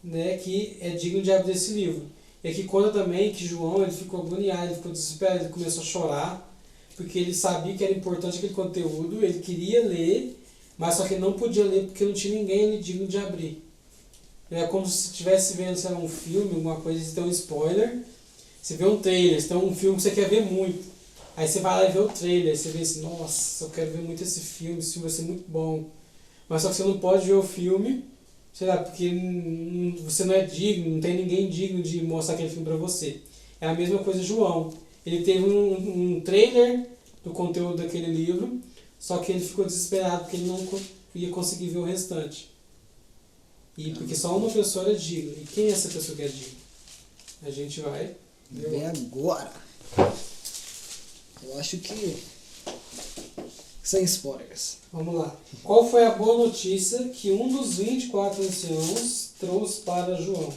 né, 0.04 0.38
que 0.38 0.78
é 0.82 0.90
digno 0.92 1.22
de 1.22 1.32
abrir 1.32 1.52
esse 1.54 1.74
livro. 1.74 2.04
E 2.44 2.50
aqui 2.50 2.64
conta 2.64 2.92
também 2.92 3.34
que 3.34 3.46
João 3.46 3.84
ele 3.84 3.92
ficou 3.92 4.22
agoniado, 4.22 4.68
ele 4.68 4.76
ficou 4.76 4.92
desesperado, 4.92 5.42
ele 5.42 5.50
começou 5.50 5.82
a 5.84 5.86
chorar, 5.86 6.58
porque 6.96 7.20
ele 7.20 7.34
sabia 7.34 7.76
que 7.76 7.84
era 7.84 7.94
importante 7.94 8.38
aquele 8.38 8.54
conteúdo, 8.54 9.24
ele 9.24 9.40
queria 9.40 9.86
ler, 9.86 10.38
mas 10.78 10.96
só 10.96 11.08
que 11.08 11.16
não 11.16 11.34
podia 11.34 11.64
ler 11.66 11.86
porque 11.86 12.06
não 12.06 12.14
tinha 12.14 12.40
ninguém 12.40 12.80
digno 12.80 13.08
de 13.08 13.18
abrir. 13.18 13.64
É 14.50 14.64
como 14.64 14.86
se 14.88 15.12
estivesse 15.12 15.56
vendo 15.56 15.76
sei 15.76 15.92
lá, 15.92 15.98
um 15.98 16.08
filme, 16.08 16.56
alguma 16.56 16.78
coisa, 16.78 17.04
você 17.04 17.16
tem 17.16 17.24
um 17.24 17.30
spoiler, 17.30 18.00
você 18.62 18.76
vê 18.76 18.86
um 18.86 18.98
trailer, 18.98 19.42
você 19.42 19.48
tem 19.48 19.58
um 19.58 19.76
filme 19.76 19.98
que 19.98 20.04
você 20.04 20.12
quer 20.12 20.30
ver 20.30 20.46
muito. 20.46 20.84
Aí 21.36 21.48
você 21.48 21.60
vai 21.60 21.84
lá 21.84 21.90
e 21.90 21.92
vê 21.92 22.00
o 22.00 22.08
trailer, 22.08 22.58
você 22.58 22.70
vê 22.70 22.82
assim, 22.82 23.02
nossa, 23.02 23.66
eu 23.66 23.70
quero 23.70 23.92
ver 23.92 24.02
muito 24.02 24.24
esse 24.24 24.40
filme, 24.40 24.80
esse 24.80 24.94
filme 24.94 25.08
vai 25.08 25.18
ser 25.18 25.24
muito 25.24 25.44
bom. 25.48 25.86
Mas 26.50 26.62
só 26.62 26.70
que 26.70 26.76
você 26.76 26.84
não 26.84 26.98
pode 26.98 27.28
ver 27.28 27.34
o 27.34 27.44
filme, 27.44 28.06
sei 28.54 28.68
lá, 28.68 28.78
porque 28.78 29.12
você 30.04 30.26
não 30.26 30.34
é 30.34 30.44
digno, 30.46 30.96
não 30.96 31.02
tem 31.02 31.16
ninguém 31.16 31.50
digno 31.50 31.84
de 31.84 32.04
mostrar 32.04 32.36
aquele 32.36 32.50
filme 32.50 32.66
pra 32.66 32.76
você. 32.76 33.22
É 33.62 33.68
a 33.68 33.76
mesma 33.76 34.00
coisa 34.00 34.24
João. 34.24 34.74
Ele 35.06 35.24
teve 35.24 35.44
um, 35.44 36.16
um 36.16 36.22
trailer 36.22 36.88
do 37.24 37.32
conteúdo 37.32 37.78
daquele 37.78 38.08
livro, 38.08 38.60
só 39.00 39.18
que 39.20 39.32
ele 39.32 39.40
ficou 39.40 39.66
desesperado 39.66 40.24
porque 40.24 40.38
ele 40.38 40.48
não 40.48 40.68
ia 41.14 41.30
conseguir 41.30 41.70
ver 41.70 41.80
o 41.80 41.84
restante. 41.84 42.50
E 43.78 43.92
porque 43.94 44.16
só 44.16 44.36
uma 44.36 44.50
pessoa 44.50 44.86
era 44.86 44.98
digna. 44.98 45.34
E 45.34 45.46
quem 45.46 45.66
é 45.68 45.72
essa 45.72 45.90
pessoa 45.90 46.16
que 46.16 46.24
é 46.24 46.28
digna? 46.28 46.58
A 47.44 47.52
gente 47.52 47.82
vai 47.82 48.16
Vem 48.50 48.86
agora. 48.86 49.52
Eu 51.44 51.60
acho 51.60 51.78
que. 51.78 52.18
Sem 53.84 54.04
spoilers. 54.04 54.78
Vamos 54.92 55.16
lá. 55.16 55.36
Qual 55.64 55.90
foi 55.90 56.06
a 56.06 56.12
boa 56.12 56.46
notícia 56.48 57.08
que 57.10 57.32
um 57.32 57.50
dos 57.50 57.78
24 57.78 58.44
anciãos 58.44 59.32
trouxe 59.40 59.82
para 59.82 60.16
João? 60.16 60.54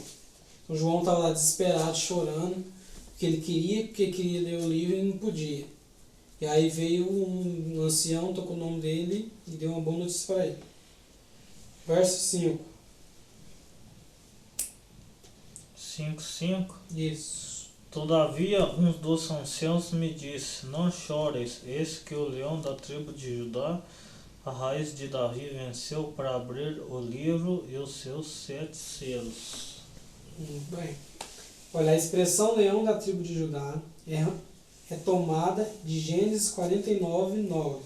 O 0.67 0.75
João 0.75 0.99
estava 0.99 1.19
lá 1.19 1.33
desesperado, 1.33 1.97
chorando, 1.97 2.63
porque 3.11 3.25
ele 3.25 3.41
queria, 3.41 3.87
porque 3.87 4.11
queria 4.11 4.41
ler 4.41 4.61
o 4.61 4.69
livro 4.69 4.97
e 4.97 5.03
não 5.03 5.17
podia. 5.17 5.65
E 6.39 6.45
aí 6.45 6.69
veio 6.69 7.09
um 7.09 7.81
ancião, 7.81 8.33
tocou 8.33 8.55
o 8.55 8.59
nome 8.59 8.81
dele 8.81 9.31
e 9.47 9.51
deu 9.51 9.71
uma 9.71 9.81
boa 9.81 9.97
notícia 9.97 10.33
para 10.33 10.45
ele. 10.47 10.57
Verso 11.85 12.19
5. 12.19 12.70
5, 16.01 16.21
5. 16.21 16.75
Isso. 16.95 17.69
Todavia, 17.91 18.65
um 18.65 18.91
dos 18.91 19.29
anciãos 19.29 19.91
me 19.91 20.11
disse: 20.11 20.65
Não 20.65 20.91
chores, 20.91 21.61
eis 21.63 21.99
que 21.99 22.15
o 22.15 22.27
leão 22.27 22.59
da 22.59 22.73
tribo 22.73 23.13
de 23.13 23.37
Judá, 23.37 23.79
a 24.43 24.49
raiz 24.49 24.97
de 24.97 25.07
Davi, 25.07 25.49
venceu 25.49 26.05
para 26.17 26.35
abrir 26.35 26.81
o 26.89 26.99
livro 26.99 27.65
e 27.69 27.77
os 27.77 27.97
seus 27.97 28.27
sete 28.31 28.75
selos. 28.75 29.81
Bem. 30.69 30.95
Olha, 31.71 31.91
a 31.91 31.95
expressão 31.95 32.55
leão 32.55 32.83
da 32.83 32.95
tribo 32.95 33.21
de 33.21 33.35
Judá 33.37 33.77
é, 34.07 34.25
é 34.89 34.95
tomada 34.95 35.69
de 35.83 35.99
Gênesis 35.99 36.49
49, 36.49 37.43
9, 37.43 37.83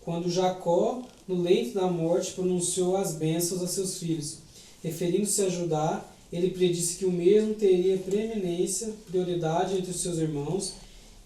quando 0.00 0.28
Jacó, 0.28 1.02
no 1.28 1.40
leito 1.40 1.78
da 1.78 1.86
morte, 1.86 2.32
pronunciou 2.32 2.96
as 2.96 3.14
bênçãos 3.14 3.62
a 3.62 3.68
seus 3.68 3.98
filhos. 3.98 4.38
Referindo-se 4.82 5.42
a 5.42 5.48
Judá, 5.48 6.04
ele 6.32 6.50
predisse 6.50 6.96
que 6.96 7.04
o 7.04 7.12
mesmo 7.12 7.54
teria 7.54 7.98
preeminência, 7.98 8.92
prioridade 9.06 9.76
entre 9.76 9.90
os 9.90 10.00
seus 10.00 10.18
irmãos. 10.18 10.72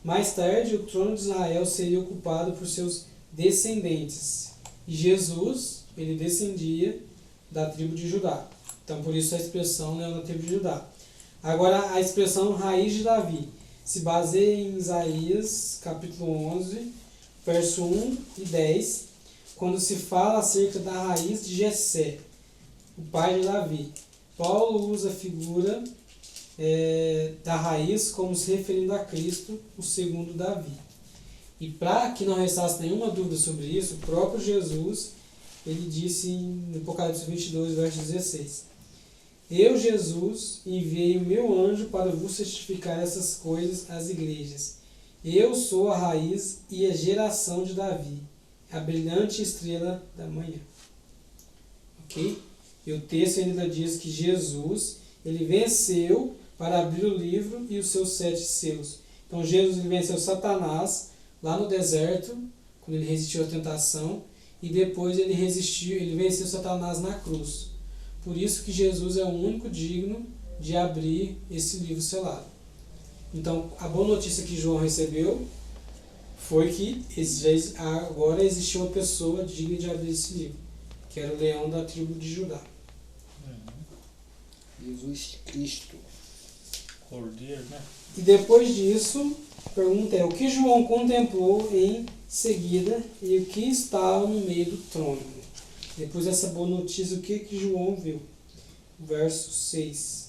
Mais 0.02 0.34
tarde, 0.34 0.74
o 0.74 0.82
trono 0.82 1.14
de 1.14 1.22
Israel 1.22 1.64
seria 1.64 2.00
ocupado 2.00 2.52
por 2.52 2.66
seus 2.66 3.06
descendentes. 3.30 4.50
E 4.86 4.94
Jesus, 4.94 5.84
ele 5.96 6.16
descendia 6.16 6.98
da 7.50 7.70
tribo 7.70 7.94
de 7.94 8.08
Judá. 8.08 8.48
Então, 8.84 9.02
por 9.02 9.14
isso 9.14 9.34
a 9.34 9.38
expressão 9.38 9.96
leão 9.96 10.14
da 10.14 10.22
tribo 10.22 10.42
de 10.42 10.54
Judá. 10.54 10.86
Agora, 11.42 11.92
a 11.92 12.00
expressão 12.00 12.52
raiz 12.52 12.92
de 12.92 13.04
Davi 13.04 13.48
se 13.84 14.00
baseia 14.00 14.56
em 14.56 14.76
Isaías, 14.76 15.78
capítulo 15.82 16.32
11, 16.56 16.92
verso 17.44 17.84
1 17.84 18.18
e 18.38 18.44
10, 18.44 19.04
quando 19.54 19.78
se 19.78 19.94
fala 19.94 20.40
acerca 20.40 20.80
da 20.80 20.90
raiz 20.90 21.46
de 21.46 21.54
Jessé, 21.54 22.18
o 22.98 23.02
pai 23.02 23.40
de 23.40 23.46
Davi. 23.46 23.92
Paulo 24.36 24.90
usa 24.90 25.10
a 25.10 25.14
figura 25.14 25.82
é, 26.58 27.32
da 27.44 27.56
raiz 27.56 28.10
como 28.10 28.34
se 28.34 28.54
referindo 28.54 28.92
a 28.92 28.98
Cristo, 29.00 29.58
o 29.76 29.82
segundo 29.82 30.34
Davi. 30.34 30.72
E 31.60 31.70
para 31.70 32.12
que 32.12 32.24
não 32.24 32.34
restasse 32.34 32.82
nenhuma 32.82 33.10
dúvida 33.10 33.36
sobre 33.36 33.64
isso, 33.64 33.94
o 33.94 33.98
próprio 33.98 34.40
Jesus 34.40 35.12
ele 35.66 35.88
disse 35.88 36.28
em 36.28 36.72
Apocalipse 36.76 37.24
22, 37.24 37.74
verso 37.74 37.98
16: 37.98 38.64
Eu, 39.50 39.78
Jesus, 39.78 40.60
enviei 40.64 41.16
o 41.16 41.24
meu 41.24 41.58
anjo 41.58 41.86
para 41.86 42.10
vos 42.10 42.32
certificar 42.36 43.00
essas 43.00 43.34
coisas 43.34 43.90
às 43.90 44.08
igrejas. 44.08 44.76
Eu 45.24 45.56
sou 45.56 45.90
a 45.90 45.98
raiz 45.98 46.60
e 46.70 46.86
a 46.86 46.94
geração 46.94 47.64
de 47.64 47.74
Davi, 47.74 48.22
a 48.70 48.78
brilhante 48.78 49.42
estrela 49.42 50.06
da 50.16 50.26
manhã. 50.26 50.60
Ok? 52.04 52.38
E 52.86 52.92
o 52.92 53.00
texto 53.00 53.40
ainda 53.40 53.68
diz 53.68 53.96
que 53.96 54.08
Jesus, 54.08 54.98
ele 55.24 55.44
venceu 55.44 56.36
para 56.56 56.80
abrir 56.80 57.04
o 57.04 57.16
livro 57.16 57.66
e 57.68 57.78
os 57.78 57.88
seus 57.88 58.10
sete 58.10 58.40
selos. 58.40 59.00
Então 59.26 59.44
Jesus 59.44 59.78
ele 59.78 59.88
venceu 59.88 60.18
Satanás 60.18 61.10
lá 61.42 61.58
no 61.58 61.68
deserto, 61.68 62.36
quando 62.80 62.96
ele 62.96 63.04
resistiu 63.06 63.42
à 63.42 63.46
tentação, 63.46 64.22
e 64.62 64.68
depois 64.68 65.18
ele 65.18 65.34
resistiu, 65.34 65.96
ele 65.96 66.16
venceu 66.16 66.46
Satanás 66.46 67.00
na 67.00 67.14
cruz. 67.14 67.70
Por 68.22 68.36
isso 68.36 68.62
que 68.62 68.72
Jesus 68.72 69.16
é 69.16 69.24
o 69.24 69.28
único 69.28 69.68
digno 69.68 70.24
de 70.58 70.76
abrir 70.76 71.38
esse 71.50 71.78
livro 71.78 72.02
selado. 72.02 72.46
Então, 73.34 73.70
a 73.78 73.88
boa 73.88 74.08
notícia 74.08 74.44
que 74.44 74.56
João 74.56 74.78
recebeu 74.78 75.46
foi 76.38 76.72
que 76.72 77.04
agora 77.76 78.42
existia 78.42 78.80
uma 78.80 78.90
pessoa 78.90 79.44
digna 79.44 79.76
de 79.76 79.90
abrir 79.90 80.10
esse 80.10 80.34
livro, 80.34 80.56
que 81.10 81.20
era 81.20 81.34
o 81.34 81.38
leão 81.38 81.68
da 81.68 81.84
tribo 81.84 82.14
de 82.14 82.32
Judá. 82.32 82.62
Jesus 84.86 85.38
Cristo. 85.44 85.96
Cordeiro, 87.08 87.62
né? 87.64 87.80
E 88.16 88.20
depois 88.20 88.74
disso, 88.74 89.36
a 89.64 89.70
pergunta 89.70 90.16
é: 90.16 90.24
o 90.24 90.28
que 90.28 90.48
João 90.48 90.84
contemplou 90.84 91.68
em 91.72 92.06
seguida 92.26 93.02
e 93.22 93.38
o 93.38 93.46
que 93.46 93.68
estava 93.68 94.26
no 94.26 94.40
meio 94.40 94.70
do 94.72 94.76
trono? 94.90 95.22
Depois 95.96 96.24
dessa 96.24 96.48
boa 96.48 96.68
notícia, 96.68 97.16
o 97.16 97.22
que, 97.22 97.38
que 97.38 97.58
João 97.58 97.96
viu? 97.96 98.20
Verso 98.98 99.50
6. 99.50 100.26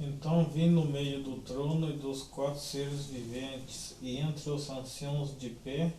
Então 0.00 0.48
vi 0.48 0.66
no 0.66 0.86
meio 0.86 1.22
do 1.22 1.36
trono 1.42 1.90
e 1.90 1.92
dos 1.92 2.22
quatro 2.22 2.60
seres 2.60 3.06
viventes, 3.06 3.94
e 4.00 4.16
entre 4.16 4.50
os 4.50 4.70
anciãos 4.70 5.38
de 5.38 5.50
pé, 5.50 5.92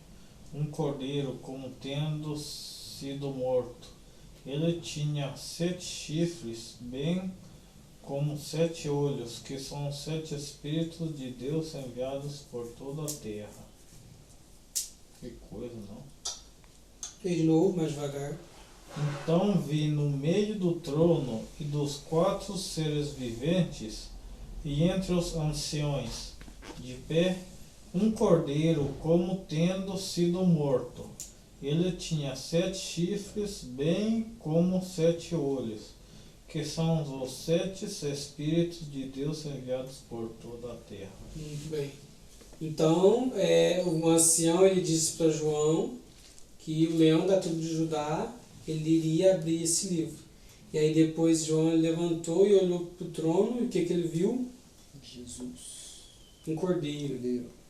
um 0.52 0.66
cordeiro 0.66 1.38
como 1.40 1.70
tendo 1.80 2.36
sido 2.36 3.30
morto. 3.30 3.88
Ele 4.44 4.80
tinha 4.80 5.36
sete 5.36 5.84
chifres, 5.84 6.76
bem 6.80 7.32
como 8.02 8.36
sete 8.36 8.88
olhos, 8.88 9.38
que 9.38 9.58
são 9.58 9.92
sete 9.92 10.34
Espíritos 10.34 11.16
de 11.16 11.30
Deus 11.30 11.74
enviados 11.74 12.40
por 12.50 12.66
toda 12.72 13.02
a 13.02 13.16
terra. 13.20 13.64
Que 15.20 15.30
coisa, 15.48 15.76
não? 15.88 16.02
E 17.24 17.36
de 17.36 17.44
novo, 17.44 17.76
mais 17.76 17.92
devagar. 17.92 18.36
Então 18.98 19.58
vi 19.60 19.86
no 19.88 20.10
meio 20.10 20.58
do 20.58 20.72
trono 20.72 21.44
e 21.60 21.64
dos 21.64 21.98
quatro 21.98 22.58
seres 22.58 23.12
viventes, 23.12 24.10
e 24.64 24.82
entre 24.84 25.14
os 25.14 25.34
anciões, 25.36 26.32
de 26.78 26.94
pé, 27.08 27.38
um 27.94 28.10
cordeiro 28.10 28.94
como 29.00 29.44
tendo 29.48 29.96
sido 29.96 30.44
morto. 30.44 31.08
Ele 31.62 31.92
tinha 31.92 32.34
sete 32.34 32.76
chifres, 32.78 33.62
bem 33.62 34.32
como 34.40 34.84
sete 34.84 35.34
olhos, 35.34 35.90
que 36.48 36.64
são 36.64 37.22
os 37.22 37.32
sete 37.32 37.84
Espíritos 37.84 38.90
de 38.90 39.04
Deus 39.04 39.46
enviados 39.46 39.98
por 40.08 40.30
toda 40.40 40.72
a 40.72 40.76
terra. 40.76 41.12
Muito 41.36 41.70
bem. 41.70 41.90
Então, 42.60 43.32
é, 43.36 43.82
o 43.86 44.08
ancião 44.08 44.66
ele 44.66 44.80
disse 44.80 45.16
para 45.16 45.30
João 45.30 45.98
que 46.58 46.86
o 46.88 46.96
leão 46.96 47.26
da 47.26 47.38
tribo 47.38 47.60
de 47.60 47.74
Judá 47.74 48.32
ele 48.66 48.90
iria 48.90 49.34
abrir 49.34 49.62
esse 49.62 49.88
livro. 49.88 50.22
E 50.72 50.78
aí 50.78 50.94
depois 50.94 51.44
João 51.44 51.74
levantou 51.74 52.46
e 52.46 52.54
olhou 52.54 52.86
para 52.86 53.06
o 53.06 53.10
trono 53.10 53.60
e 53.60 53.64
o 53.64 53.68
que, 53.68 53.84
que 53.84 53.92
ele 53.92 54.08
viu? 54.08 54.48
Jesus. 55.02 56.02
Um 56.46 56.54
cordeiro. 56.54 57.14
Cordeiro. 57.14 57.61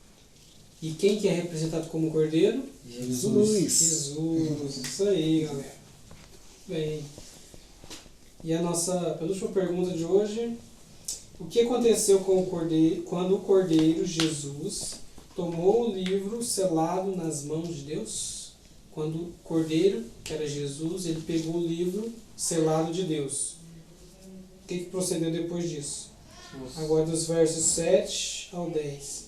E 0.83 0.91
quem 0.91 1.17
que 1.17 1.29
é 1.29 1.33
representado 1.33 1.89
como 1.89 2.11
cordeiro? 2.11 2.65
Jesus. 2.85 3.51
Jesus. 3.51 4.77
Isso 4.79 5.05
aí, 5.05 5.45
galera. 5.45 5.75
Bem. 6.67 7.05
E 8.43 8.53
a 8.53 8.61
nossa 8.61 8.99
penúltima 9.17 9.51
pergunta 9.51 9.97
de 9.97 10.05
hoje. 10.05 10.59
O 11.39 11.45
que 11.47 11.61
aconteceu 11.61 12.19
com 12.21 12.43
o 12.43 12.47
cordeiro 12.47 13.03
quando 13.03 13.37
o 13.37 13.41
cordeiro 13.41 14.05
Jesus 14.05 14.97
tomou 15.37 15.89
o 15.89 15.95
livro 15.95 16.43
selado 16.43 17.15
nas 17.15 17.45
mãos 17.45 17.69
de 17.69 17.83
Deus? 17.83 18.53
Quando 18.91 19.15
o 19.17 19.33
cordeiro, 19.45 20.05
que 20.25 20.33
era 20.33 20.49
Jesus, 20.49 21.07
ele 21.07 21.23
pegou 21.23 21.57
o 21.57 21.67
livro 21.67 22.13
selado 22.37 22.93
de 22.93 23.05
Deus. 23.05 23.53
O 24.65 24.67
que, 24.67 24.79
que 24.79 24.85
procedeu 24.87 25.31
depois 25.31 25.71
disso? 25.71 26.11
Agora 26.77 27.07
dos 27.07 27.29
versos 27.29 27.65
7 27.65 28.51
ao 28.53 28.69
10. 28.69 29.22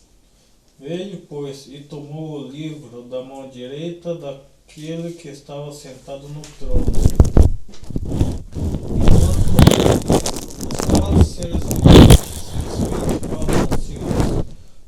Veio, 0.78 1.22
pois, 1.28 1.68
e 1.68 1.78
tomou 1.80 2.40
o 2.40 2.48
livro 2.48 3.02
da 3.02 3.22
mão 3.22 3.48
direita 3.48 4.12
daquele 4.16 5.12
que 5.12 5.28
estava 5.28 5.72
sentado 5.72 6.28
no 6.28 6.42
trono. 6.58 6.84
Enquanto 10.90 11.20
os 11.20 11.28
seres 11.28 11.62
e 11.62 11.74
anciãos 11.78 12.34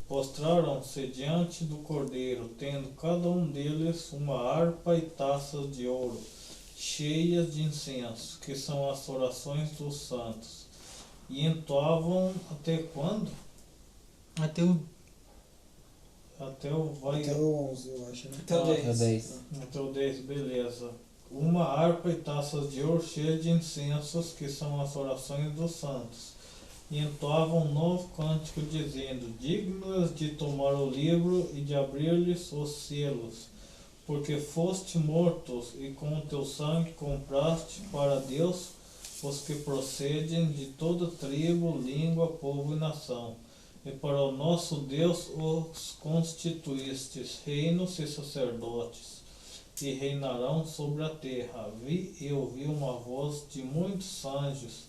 postraram-se 0.09 1.07
diante 1.07 1.65
do 1.65 1.77
cordeiro, 1.77 2.51
tendo 2.59 2.89
cada 2.97 3.29
um 3.29 3.47
deles 3.47 4.13
uma 4.13 4.43
harpa 4.43 4.97
e 4.97 5.03
taças 5.03 5.75
de 5.75 5.87
ouro, 5.87 6.21
cheias 6.77 7.55
de 7.55 7.63
incenso, 7.63 8.41
que 8.45 8.57
são 8.57 8.91
as 8.91 9.09
orações 9.09 9.71
dos 9.79 10.01
santos. 10.01 10.67
E 11.31 11.47
entoavam 11.47 12.35
até 12.51 12.79
quando? 12.79 13.31
Até 14.41 14.65
o 14.65 14.81
Até 16.39 16.73
o 16.73 16.93
vai 17.03 17.23
Até 17.23 17.35
o 17.35 17.71
11, 17.71 17.89
eu 17.89 18.09
acho, 18.11 18.29
né? 18.29 18.37
Até 18.41 18.57
o 18.57 18.63
Ah, 18.63 18.65
10. 18.65 18.87
É 18.87 18.93
10. 18.93 19.41
Então, 19.63 19.93
10, 19.93 20.21
beleza. 20.21 20.91
Uma 21.31 21.65
harpa 21.65 22.11
e 22.11 22.17
taças 22.17 22.71
de 22.71 22.83
ouro 22.83 23.03
cheias 23.03 23.43
de 23.43 23.51
incensos, 23.51 24.33
que 24.33 24.49
são 24.49 24.81
as 24.81 24.95
orações 24.95 25.53
dos 25.55 25.73
santos. 25.73 26.37
E 26.91 26.99
entoavam 26.99 27.67
um 27.67 27.73
novo 27.73 28.09
cântico, 28.17 28.61
dizendo: 28.61 29.37
Dignas 29.41 30.15
de 30.15 30.31
tomar 30.31 30.75
o 30.75 30.89
livro 30.89 31.51
e 31.53 31.61
de 31.61 31.75
abrir-lhes 31.75 32.53
os 32.53 32.77
selos, 32.87 33.49
porque 34.07 34.37
foste 34.37 34.99
mortos 34.99 35.75
e 35.81 35.91
com 35.91 36.17
o 36.17 36.21
teu 36.21 36.45
sangue 36.45 36.93
compraste 36.93 37.81
para 37.91 38.21
Deus 38.21 38.77
os 39.23 39.41
que 39.41 39.57
procedem 39.57 40.53
de 40.53 40.67
toda 40.67 41.07
tribo, 41.09 41.77
língua, 41.79 42.29
povo 42.29 42.75
e 42.75 42.79
nação. 42.79 43.35
E 43.87 43.93
para 43.93 44.21
o 44.21 44.33
nosso 44.33 44.81
Deus 44.81 45.31
os 45.37 45.93
constituístes 46.01 47.39
reinos 47.47 48.01
e 48.01 48.09
sacerdotes, 48.09 49.23
e 49.81 49.93
reinarão 49.93 50.67
sobre 50.67 51.05
a 51.05 51.09
terra. 51.09 51.71
Vi 51.85 52.13
e 52.21 52.33
ouvi 52.33 52.65
uma 52.65 52.95
voz 52.95 53.45
de 53.49 53.63
muitos 53.63 54.25
anjos, 54.25 54.87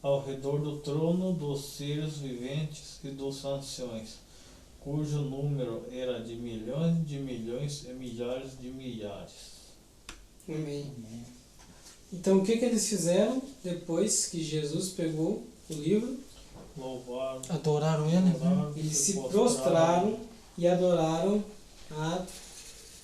ao 0.00 0.24
redor 0.24 0.60
do 0.60 0.76
trono 0.78 1.32
dos 1.32 1.64
seres 1.76 2.18
viventes 2.18 3.00
e 3.02 3.08
dos 3.08 3.44
anciões, 3.44 4.18
cujo 4.78 5.22
número 5.22 5.84
era 5.90 6.22
de 6.22 6.36
milhões 6.36 7.04
de 7.04 7.18
milhões 7.18 7.84
e 7.84 7.92
milhares 7.94 8.56
de 8.60 8.68
milhares. 8.68 9.56
Amém. 10.48 10.92
Então 12.12 12.38
o 12.38 12.44
que, 12.44 12.56
que 12.58 12.64
eles 12.64 12.88
fizeram 12.88 13.42
depois 13.64 14.26
que 14.26 14.40
Jesus 14.40 14.90
pegou 14.90 15.42
o 15.68 15.74
livro? 15.74 16.16
Louvaram, 16.76 17.40
Adoraram 17.48 18.06
ele? 18.08 18.18
adoraram, 18.18 18.72
Eles 18.76 18.96
se 18.96 19.14
prostraram 19.14 20.18
e 20.58 20.66
adoraram 20.66 21.42
a, 21.90 22.22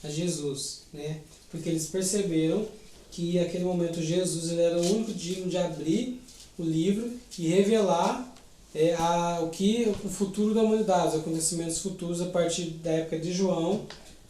a 0.04 0.08
Jesus, 0.08 0.82
né? 0.92 1.20
Porque 1.50 1.68
eles 1.68 1.86
perceberam 1.86 2.66
que 3.10 3.38
naquele 3.38 3.64
momento 3.64 4.00
Jesus 4.00 4.50
ele 4.50 4.62
era 4.62 4.78
o 4.78 4.86
único 4.94 5.12
digno 5.12 5.48
de 5.48 5.56
abrir 5.58 6.20
o 6.58 6.62
livro 6.62 7.12
e 7.38 7.48
revelar 7.48 8.34
é, 8.74 8.94
a, 8.94 9.40
o 9.42 9.50
que 9.50 9.94
o 10.04 10.08
futuro 10.08 10.54
da 10.54 10.62
humanidade, 10.62 11.08
os 11.16 11.20
acontecimentos 11.20 11.78
futuros 11.78 12.20
a 12.20 12.26
partir 12.26 12.64
da 12.82 12.90
época 12.90 13.18
de 13.18 13.32
João 13.32 13.82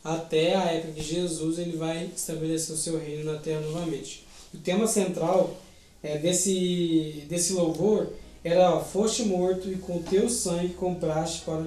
até 0.05 0.57
a 0.57 0.65
época 0.65 0.93
de 0.95 1.03
Jesus 1.03 1.59
ele 1.59 1.77
vai 1.77 2.11
estabelecer 2.15 2.75
o 2.75 2.79
seu 2.79 2.99
reino 2.99 3.33
na 3.33 3.39
Terra 3.39 3.61
novamente. 3.61 4.25
O 4.53 4.59
tema 4.59 4.87
central 4.87 5.57
é, 6.03 6.19
desse, 6.19 7.25
desse 7.29 7.53
louvor 7.53 8.09
era 8.45 8.81
foste 8.81 9.25
morto 9.25 9.69
e 9.71 9.77
com 9.77 10.03
teu 10.03 10.29
sangue 10.29 10.75
compraste 10.75 11.43
para 11.43 11.65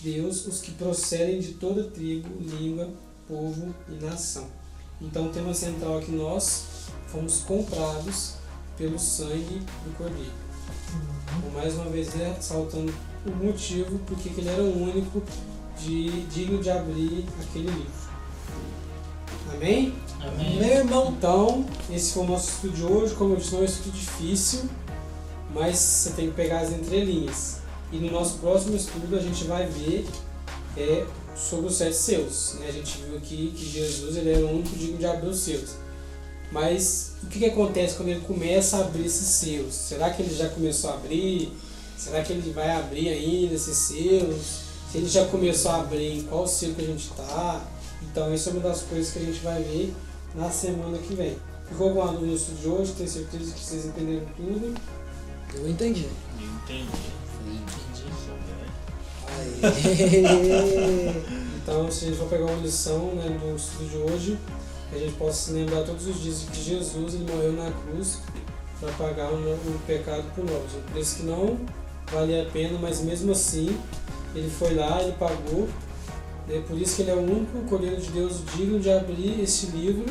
Deus 0.00 0.46
os 0.46 0.60
que 0.60 0.72
procedem 0.72 1.40
de 1.40 1.54
toda 1.54 1.84
tribo, 1.84 2.28
língua, 2.40 2.88
povo 3.26 3.74
e 3.88 4.04
nação. 4.04 4.46
Então 5.00 5.26
o 5.26 5.30
tema 5.30 5.54
central 5.54 5.98
é 5.98 6.02
que 6.02 6.12
nós 6.12 6.64
fomos 7.06 7.40
comprados 7.40 8.34
pelo 8.76 8.98
sangue 8.98 9.60
do 9.84 9.96
Cordeiro. 9.96 10.48
Então, 11.38 11.50
mais 11.52 11.74
uma 11.74 11.86
vez 11.86 12.12
ressaltando 12.14 12.92
o 13.26 13.30
motivo 13.30 13.98
porque 14.06 14.28
que 14.28 14.40
ele 14.40 14.48
era 14.48 14.62
o 14.62 14.82
único 14.82 15.22
de, 15.78 16.22
digno 16.26 16.62
de 16.62 16.70
abrir 16.70 17.24
aquele 17.40 17.70
livro. 17.70 18.08
Amém? 19.52 19.94
Amém. 20.20 20.58
Meu 20.58 20.68
irmão. 20.68 21.14
Então, 21.16 21.64
esse 21.90 22.12
foi 22.12 22.24
o 22.24 22.26
nosso 22.26 22.50
estudo 22.50 22.72
de 22.74 22.84
hoje. 22.84 23.14
Como 23.14 23.34
eu 23.34 23.36
disse, 23.36 23.52
não 23.52 23.60
é 23.60 23.62
um 23.62 23.64
estudo 23.64 23.92
difícil, 23.92 24.68
mas 25.54 25.76
você 25.78 26.10
tem 26.10 26.28
que 26.28 26.34
pegar 26.34 26.60
as 26.60 26.70
entrelinhas. 26.70 27.58
E 27.90 27.96
no 27.98 28.10
nosso 28.10 28.38
próximo 28.38 28.76
estudo 28.76 29.16
a 29.16 29.20
gente 29.20 29.44
vai 29.44 29.66
ver 29.66 30.06
é, 30.76 31.06
sobre 31.34 31.66
os 31.66 31.76
sete 31.76 31.96
seus. 31.96 32.54
Né? 32.60 32.68
A 32.68 32.72
gente 32.72 32.98
viu 32.98 33.16
aqui 33.16 33.52
que 33.56 33.64
Jesus 33.64 34.16
ele 34.16 34.30
era 34.30 34.44
o 34.44 34.50
único 34.50 34.76
digno 34.76 34.98
de 34.98 35.06
abrir 35.06 35.28
os 35.28 35.40
seus. 35.40 35.70
Mas 36.50 37.12
o 37.22 37.26
que, 37.26 37.38
que 37.40 37.44
acontece 37.46 37.96
quando 37.96 38.08
ele 38.08 38.20
começa 38.20 38.78
a 38.78 38.80
abrir 38.80 39.06
esses 39.06 39.26
seus? 39.26 39.74
Será 39.74 40.10
que 40.10 40.22
ele 40.22 40.34
já 40.34 40.48
começou 40.48 40.90
a 40.90 40.94
abrir? 40.94 41.52
Será 41.96 42.22
que 42.22 42.32
ele 42.32 42.52
vai 42.52 42.70
abrir 42.70 43.08
ainda 43.08 43.54
esses 43.54 43.76
seus? 43.76 44.68
Se 44.90 44.98
ele 44.98 45.08
já 45.08 45.26
começou 45.26 45.70
a 45.72 45.80
abrir, 45.80 46.18
em 46.18 46.22
qual 46.22 46.46
selo 46.46 46.74
que 46.74 46.82
a 46.82 46.86
gente 46.86 47.10
está? 47.10 47.62
Então, 48.02 48.32
isso 48.32 48.48
é 48.48 48.52
uma 48.52 48.62
das 48.62 48.82
coisas 48.82 49.12
que 49.12 49.18
a 49.18 49.22
gente 49.22 49.40
vai 49.40 49.62
ver 49.62 49.94
na 50.34 50.50
semana 50.50 50.96
que 50.98 51.14
vem. 51.14 51.36
Ficou 51.68 51.88
alguma 51.88 52.06
dúvida 52.12 52.26
no 52.28 52.34
estudo 52.34 52.60
de 52.60 52.68
hoje? 52.68 52.92
Tenho 52.92 53.08
certeza 53.08 53.52
que 53.52 53.60
vocês 53.60 53.84
entenderam 53.84 54.26
tudo. 54.36 54.74
Eu 55.54 55.68
entendi. 55.68 56.08
Entendi. 56.38 56.88
Aí. 59.28 61.38
Então, 61.68 61.90
se 61.90 62.06
a 62.06 62.08
gente 62.08 62.18
for 62.18 62.28
pegar 62.28 62.46
uma 62.46 62.62
lição 62.62 63.14
né, 63.14 63.28
do 63.28 63.54
estudo 63.54 63.90
de 63.90 63.96
hoje, 63.98 64.38
que 64.88 64.96
a 64.96 64.98
gente 64.98 65.12
possa 65.16 65.34
se 65.34 65.52
lembrar 65.52 65.82
todos 65.82 66.06
os 66.06 66.18
dias 66.18 66.46
que 66.50 66.62
Jesus 66.62 67.12
ele 67.12 67.30
morreu 67.30 67.52
na 67.52 67.70
cruz 67.70 68.20
para 68.80 68.90
pagar 68.92 69.30
o, 69.30 69.36
o 69.36 69.80
pecado 69.86 70.24
por 70.34 70.46
nós. 70.46 70.64
Um 70.74 70.92
preço 70.92 71.16
que 71.16 71.24
não 71.24 71.58
valia 72.10 72.44
a 72.44 72.46
pena, 72.46 72.78
mas 72.80 73.02
mesmo 73.02 73.32
assim, 73.32 73.78
ele 74.34 74.48
foi 74.48 74.76
lá, 74.76 75.02
ele 75.02 75.12
pagou. 75.18 75.68
Né, 76.46 76.62
por 76.66 76.78
isso 76.78 76.96
que 76.96 77.02
ele 77.02 77.10
é 77.10 77.14
o 77.14 77.20
único 77.20 77.58
Cordeiro 77.68 78.00
de 78.00 78.12
Deus 78.12 78.42
digno 78.56 78.80
de 78.80 78.90
abrir 78.90 79.38
esse 79.38 79.66
livro 79.66 80.06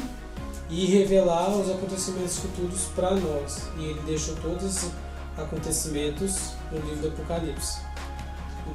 e 0.69 0.85
revelar 0.85 1.57
os 1.57 1.71
acontecimentos 1.71 2.37
futuros 2.37 2.81
para 2.95 3.15
nós. 3.15 3.63
E 3.79 3.85
ele 3.85 4.01
deixou 4.05 4.35
todos 4.35 4.63
esses 4.63 4.91
acontecimentos 5.37 6.53
no 6.71 6.79
livro 6.79 7.01
do 7.01 7.07
Apocalipse. 7.09 7.79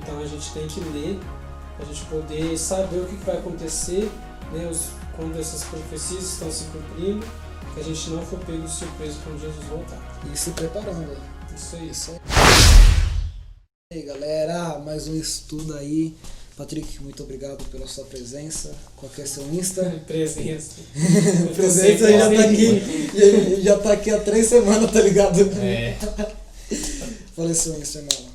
Então 0.00 0.18
a 0.20 0.26
gente 0.26 0.52
tem 0.52 0.66
que 0.66 0.80
ler 0.80 1.18
para 1.76 1.86
a 1.86 1.88
gente 1.88 2.04
poder 2.06 2.58
saber 2.58 3.00
o 3.00 3.06
que 3.06 3.16
vai 3.16 3.36
acontecer, 3.38 4.10
né, 4.52 4.68
os, 4.70 4.90
quando 5.16 5.38
essas 5.38 5.64
profecias 5.64 6.24
estão 6.24 6.50
se 6.50 6.64
cumprindo, 6.64 7.26
que 7.74 7.80
a 7.80 7.82
gente 7.82 8.10
não 8.10 8.22
for 8.24 8.38
pego 8.40 8.62
de 8.62 8.70
surpresa 8.70 9.18
quando 9.24 9.40
Jesus 9.40 9.64
voltar. 9.66 9.98
E 10.32 10.36
se 10.36 10.50
preparando. 10.50 11.16
Isso 11.54 11.76
aí. 11.76 11.90
Isso 11.90 12.10
aí. 12.12 12.18
E 13.92 13.96
aí, 13.96 14.02
galera, 14.02 14.78
mais 14.78 15.08
um 15.08 15.14
estudo 15.14 15.74
aí. 15.76 16.14
Patrick, 16.56 17.02
muito 17.02 17.22
obrigado 17.22 17.64
pela 17.70 17.86
sua 17.86 18.04
presença. 18.04 18.74
Qual 18.96 19.10
que 19.10 19.22
é 19.22 19.26
seu 19.26 19.42
Insta? 19.52 19.82
Presença. 20.06 20.82
presença 21.54 22.12
já 22.12 22.30
tá 22.30 22.44
aqui. 22.44 23.10
Já, 23.14 23.60
já 23.74 23.78
tá 23.78 23.92
aqui 23.92 24.10
há 24.10 24.20
três 24.20 24.46
semanas, 24.46 24.90
tá 24.90 25.00
ligado? 25.00 25.40
É. 25.58 25.96
Fala 27.34 27.54
seu 27.54 27.78
Insta, 27.80 27.98
irmão. 27.98 28.28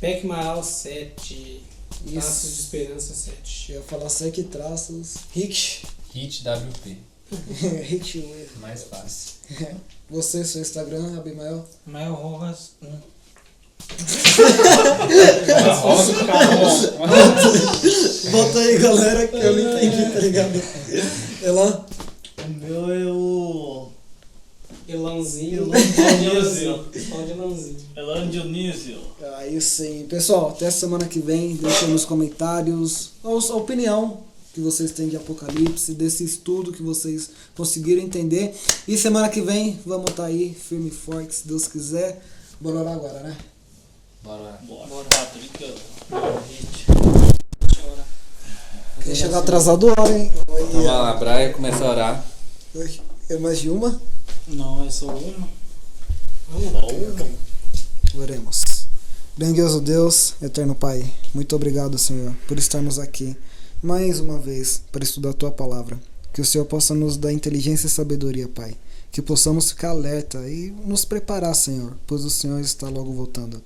Pecmaral 0.00 0.62
7. 0.64 1.62
Traços 2.02 2.02
de 2.02 2.18
Isso. 2.18 2.46
Esperança 2.62 3.14
7. 3.14 3.72
Eu 3.72 3.80
ia 3.80 3.86
falar 3.86 4.08
sete 4.08 4.42
traços. 4.44 5.14
Rick. 5.32 5.86
Hit 6.12 6.42
WP. 6.42 6.96
Rick 7.88 8.18
Wave. 8.20 8.50
Mais 8.60 8.82
fácil. 8.84 9.34
Você, 10.10 10.44
seu 10.44 10.62
Instagram, 10.62 11.16
Abimael. 11.16 11.64
Mael 11.86 12.14
Rojas 12.14 12.72
1. 12.82 12.86
Bota 18.30 18.58
aí, 18.58 18.78
galera, 18.78 19.26
que 19.28 19.36
eu 19.36 19.56
não 19.56 19.76
entendi, 19.78 20.10
tá 20.12 20.20
ligado? 20.20 20.60
É 21.42 21.50
lá? 21.50 21.86
O 22.44 22.48
meu 22.48 22.92
é 22.92 23.06
o. 23.06 23.59
Elanzinho. 24.90 25.70
Elanzinho. 26.24 26.86
Elan 27.96 28.28
Dionísio. 28.28 28.98
Aí 29.36 29.60
sim. 29.60 30.06
Pessoal, 30.08 30.50
até 30.50 30.70
semana 30.70 31.06
que 31.06 31.20
vem. 31.20 31.56
Deixa 31.56 31.86
nos 31.86 32.04
comentários 32.04 33.10
a 33.22 33.54
opinião 33.54 34.18
que 34.52 34.60
vocês 34.60 34.90
têm 34.90 35.08
de 35.08 35.16
Apocalipse, 35.16 35.94
desse 35.94 36.24
estudo 36.24 36.72
que 36.72 36.82
vocês 36.82 37.30
conseguiram 37.56 38.02
entender. 38.02 38.54
E 38.88 38.98
semana 38.98 39.28
que 39.28 39.40
vem 39.40 39.78
vamos 39.86 40.10
estar 40.10 40.24
aí, 40.24 40.52
firme 40.54 40.88
e 40.88 40.92
forte, 40.92 41.34
se 41.34 41.46
Deus 41.46 41.68
quiser. 41.68 42.20
Bora 42.60 42.80
orar 42.80 42.94
agora, 42.94 43.20
né? 43.20 43.36
Bora 44.22 44.42
lá. 44.42 44.58
Bora. 44.62 45.04
Patrick. 45.08 45.74
Quem 49.02 49.14
chegou 49.14 49.38
atrasado, 49.38 49.86
hora, 49.86 50.18
hein? 50.18 50.30
Vai 50.46 50.84
lá, 50.84 51.14
Braia 51.14 51.52
começa 51.52 51.84
a 51.84 51.90
orar. 51.90 52.24
Oi, 52.74 53.00
É 53.30 53.38
mais 53.38 53.58
de 53.60 53.70
uma? 53.70 54.00
Não, 54.50 54.84
é 54.84 54.90
só 54.90 55.06
uma. 55.06 55.48
Oremos. 58.14 58.62
Grandioso 59.38 59.80
Deus, 59.80 60.34
eterno 60.42 60.74
Pai, 60.74 61.10
muito 61.32 61.54
obrigado, 61.54 61.96
Senhor, 61.96 62.34
por 62.46 62.58
estarmos 62.58 62.98
aqui 62.98 63.36
mais 63.82 64.20
uma 64.20 64.38
vez 64.38 64.82
para 64.92 65.04
estudar 65.04 65.30
a 65.30 65.34
tua 65.34 65.50
palavra. 65.50 65.98
Que 66.32 66.40
o 66.40 66.44
Senhor 66.44 66.64
possa 66.64 66.94
nos 66.94 67.16
dar 67.16 67.32
inteligência 67.32 67.86
e 67.86 67.90
sabedoria, 67.90 68.48
Pai. 68.48 68.76
Que 69.10 69.20
possamos 69.22 69.70
ficar 69.70 69.90
alerta 69.90 70.38
e 70.48 70.70
nos 70.84 71.04
preparar, 71.04 71.54
Senhor, 71.54 71.96
pois 72.06 72.24
o 72.24 72.30
Senhor 72.30 72.60
está 72.60 72.88
logo 72.88 73.12
voltando. 73.12 73.60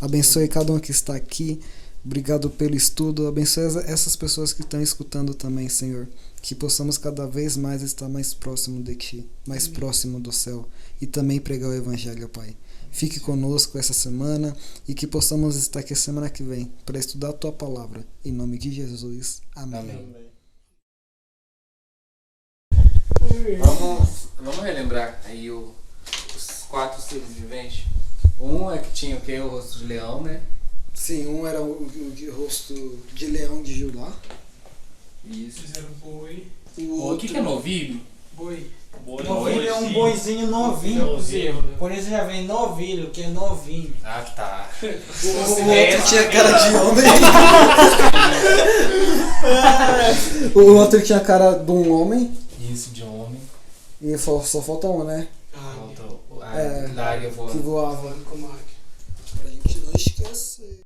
Abençoe 0.00 0.48
cada 0.48 0.72
um 0.72 0.78
que 0.78 0.90
está 0.90 1.14
aqui. 1.14 1.60
Obrigado 2.04 2.48
pelo 2.48 2.74
estudo. 2.76 3.26
Abençoe 3.26 3.64
essa- 3.66 3.80
essas 3.80 4.16
pessoas 4.16 4.52
que 4.52 4.62
estão 4.62 4.80
escutando 4.80 5.34
também, 5.34 5.68
Senhor. 5.68 6.06
Que 6.42 6.54
possamos 6.54 6.96
cada 6.98 7.26
vez 7.26 7.56
mais 7.56 7.82
estar 7.82 8.08
mais 8.08 8.32
próximo 8.32 8.82
de 8.82 8.94
Ti, 8.94 9.28
mais 9.46 9.66
próximo 9.66 10.20
do 10.20 10.30
céu. 10.32 10.68
E 11.00 11.06
também 11.06 11.40
pregar 11.40 11.70
o 11.70 11.74
Evangelho, 11.74 12.28
Pai. 12.28 12.56
Fique 12.92 13.18
conosco 13.20 13.76
essa 13.78 13.92
semana 13.92 14.56
e 14.88 14.94
que 14.94 15.06
possamos 15.06 15.56
estar 15.56 15.80
aqui 15.80 15.94
semana 15.94 16.30
que 16.30 16.42
vem 16.42 16.72
para 16.86 16.98
estudar 16.98 17.30
a 17.30 17.32
tua 17.34 17.52
palavra. 17.52 18.06
Em 18.24 18.32
nome 18.32 18.56
de 18.58 18.70
Jesus. 18.72 19.42
Amém. 19.54 19.80
Amém. 19.80 20.26
Vamos, 23.58 24.28
vamos 24.38 24.56
relembrar 24.62 25.20
aí 25.24 25.50
o- 25.50 25.74
os 26.34 26.62
quatro 26.68 27.02
seres 27.02 27.28
viventes. 27.28 27.84
Um 28.40 28.70
é 28.70 28.78
que 28.78 28.90
tinha 28.92 29.16
o 29.16 29.20
que? 29.20 29.38
O 29.40 29.48
rosto 29.48 29.78
de 29.78 29.84
leão, 29.86 30.22
né? 30.22 30.42
Sim, 30.94 31.26
um 31.26 31.46
era 31.46 31.60
o, 31.60 31.82
o 31.86 32.10
de 32.14 32.28
rosto 32.30 32.98
de 33.14 33.26
leão 33.26 33.62
de 33.62 33.74
Judá. 33.78 34.12
Isso. 35.30 35.62
Fizeram 35.62 35.88
boi. 36.02 36.46
O 36.78 37.16
que, 37.16 37.28
que 37.28 37.36
é 37.36 37.40
novilho? 37.40 38.00
Boi. 38.32 38.70
Novilho 39.06 39.68
é 39.68 39.74
um 39.74 39.92
boizinho 39.92 40.46
novinho. 40.48 41.18
Por 41.78 41.92
isso 41.92 42.10
já 42.10 42.24
vem 42.24 42.44
novilho, 42.44 43.10
que 43.10 43.22
é 43.22 43.28
novinho. 43.28 43.94
Ah, 44.04 44.22
tá. 44.34 44.68
O, 44.82 44.86
o 44.86 44.88
outro 45.68 46.02
tinha 46.08 46.28
cara 46.28 46.50
de 46.52 46.74
homem. 46.76 47.04
o 50.54 50.74
outro 50.74 51.00
tinha 51.02 51.20
cara 51.20 51.52
de 51.52 51.70
um 51.70 51.92
homem. 51.92 52.36
Isso, 52.58 52.90
de 52.90 53.04
homem. 53.04 53.40
E 54.00 54.18
só, 54.18 54.40
só 54.40 54.60
falta 54.60 54.88
um, 54.88 55.04
né? 55.04 55.28
Ah, 55.54 55.74
Volta 55.78 56.02
a 56.44 56.60
É, 56.60 56.88
que 57.50 57.58
voava. 57.58 58.12
Pra 59.40 59.50
gente 59.50 59.78
não 59.78 59.92
esquecer. 59.94 60.80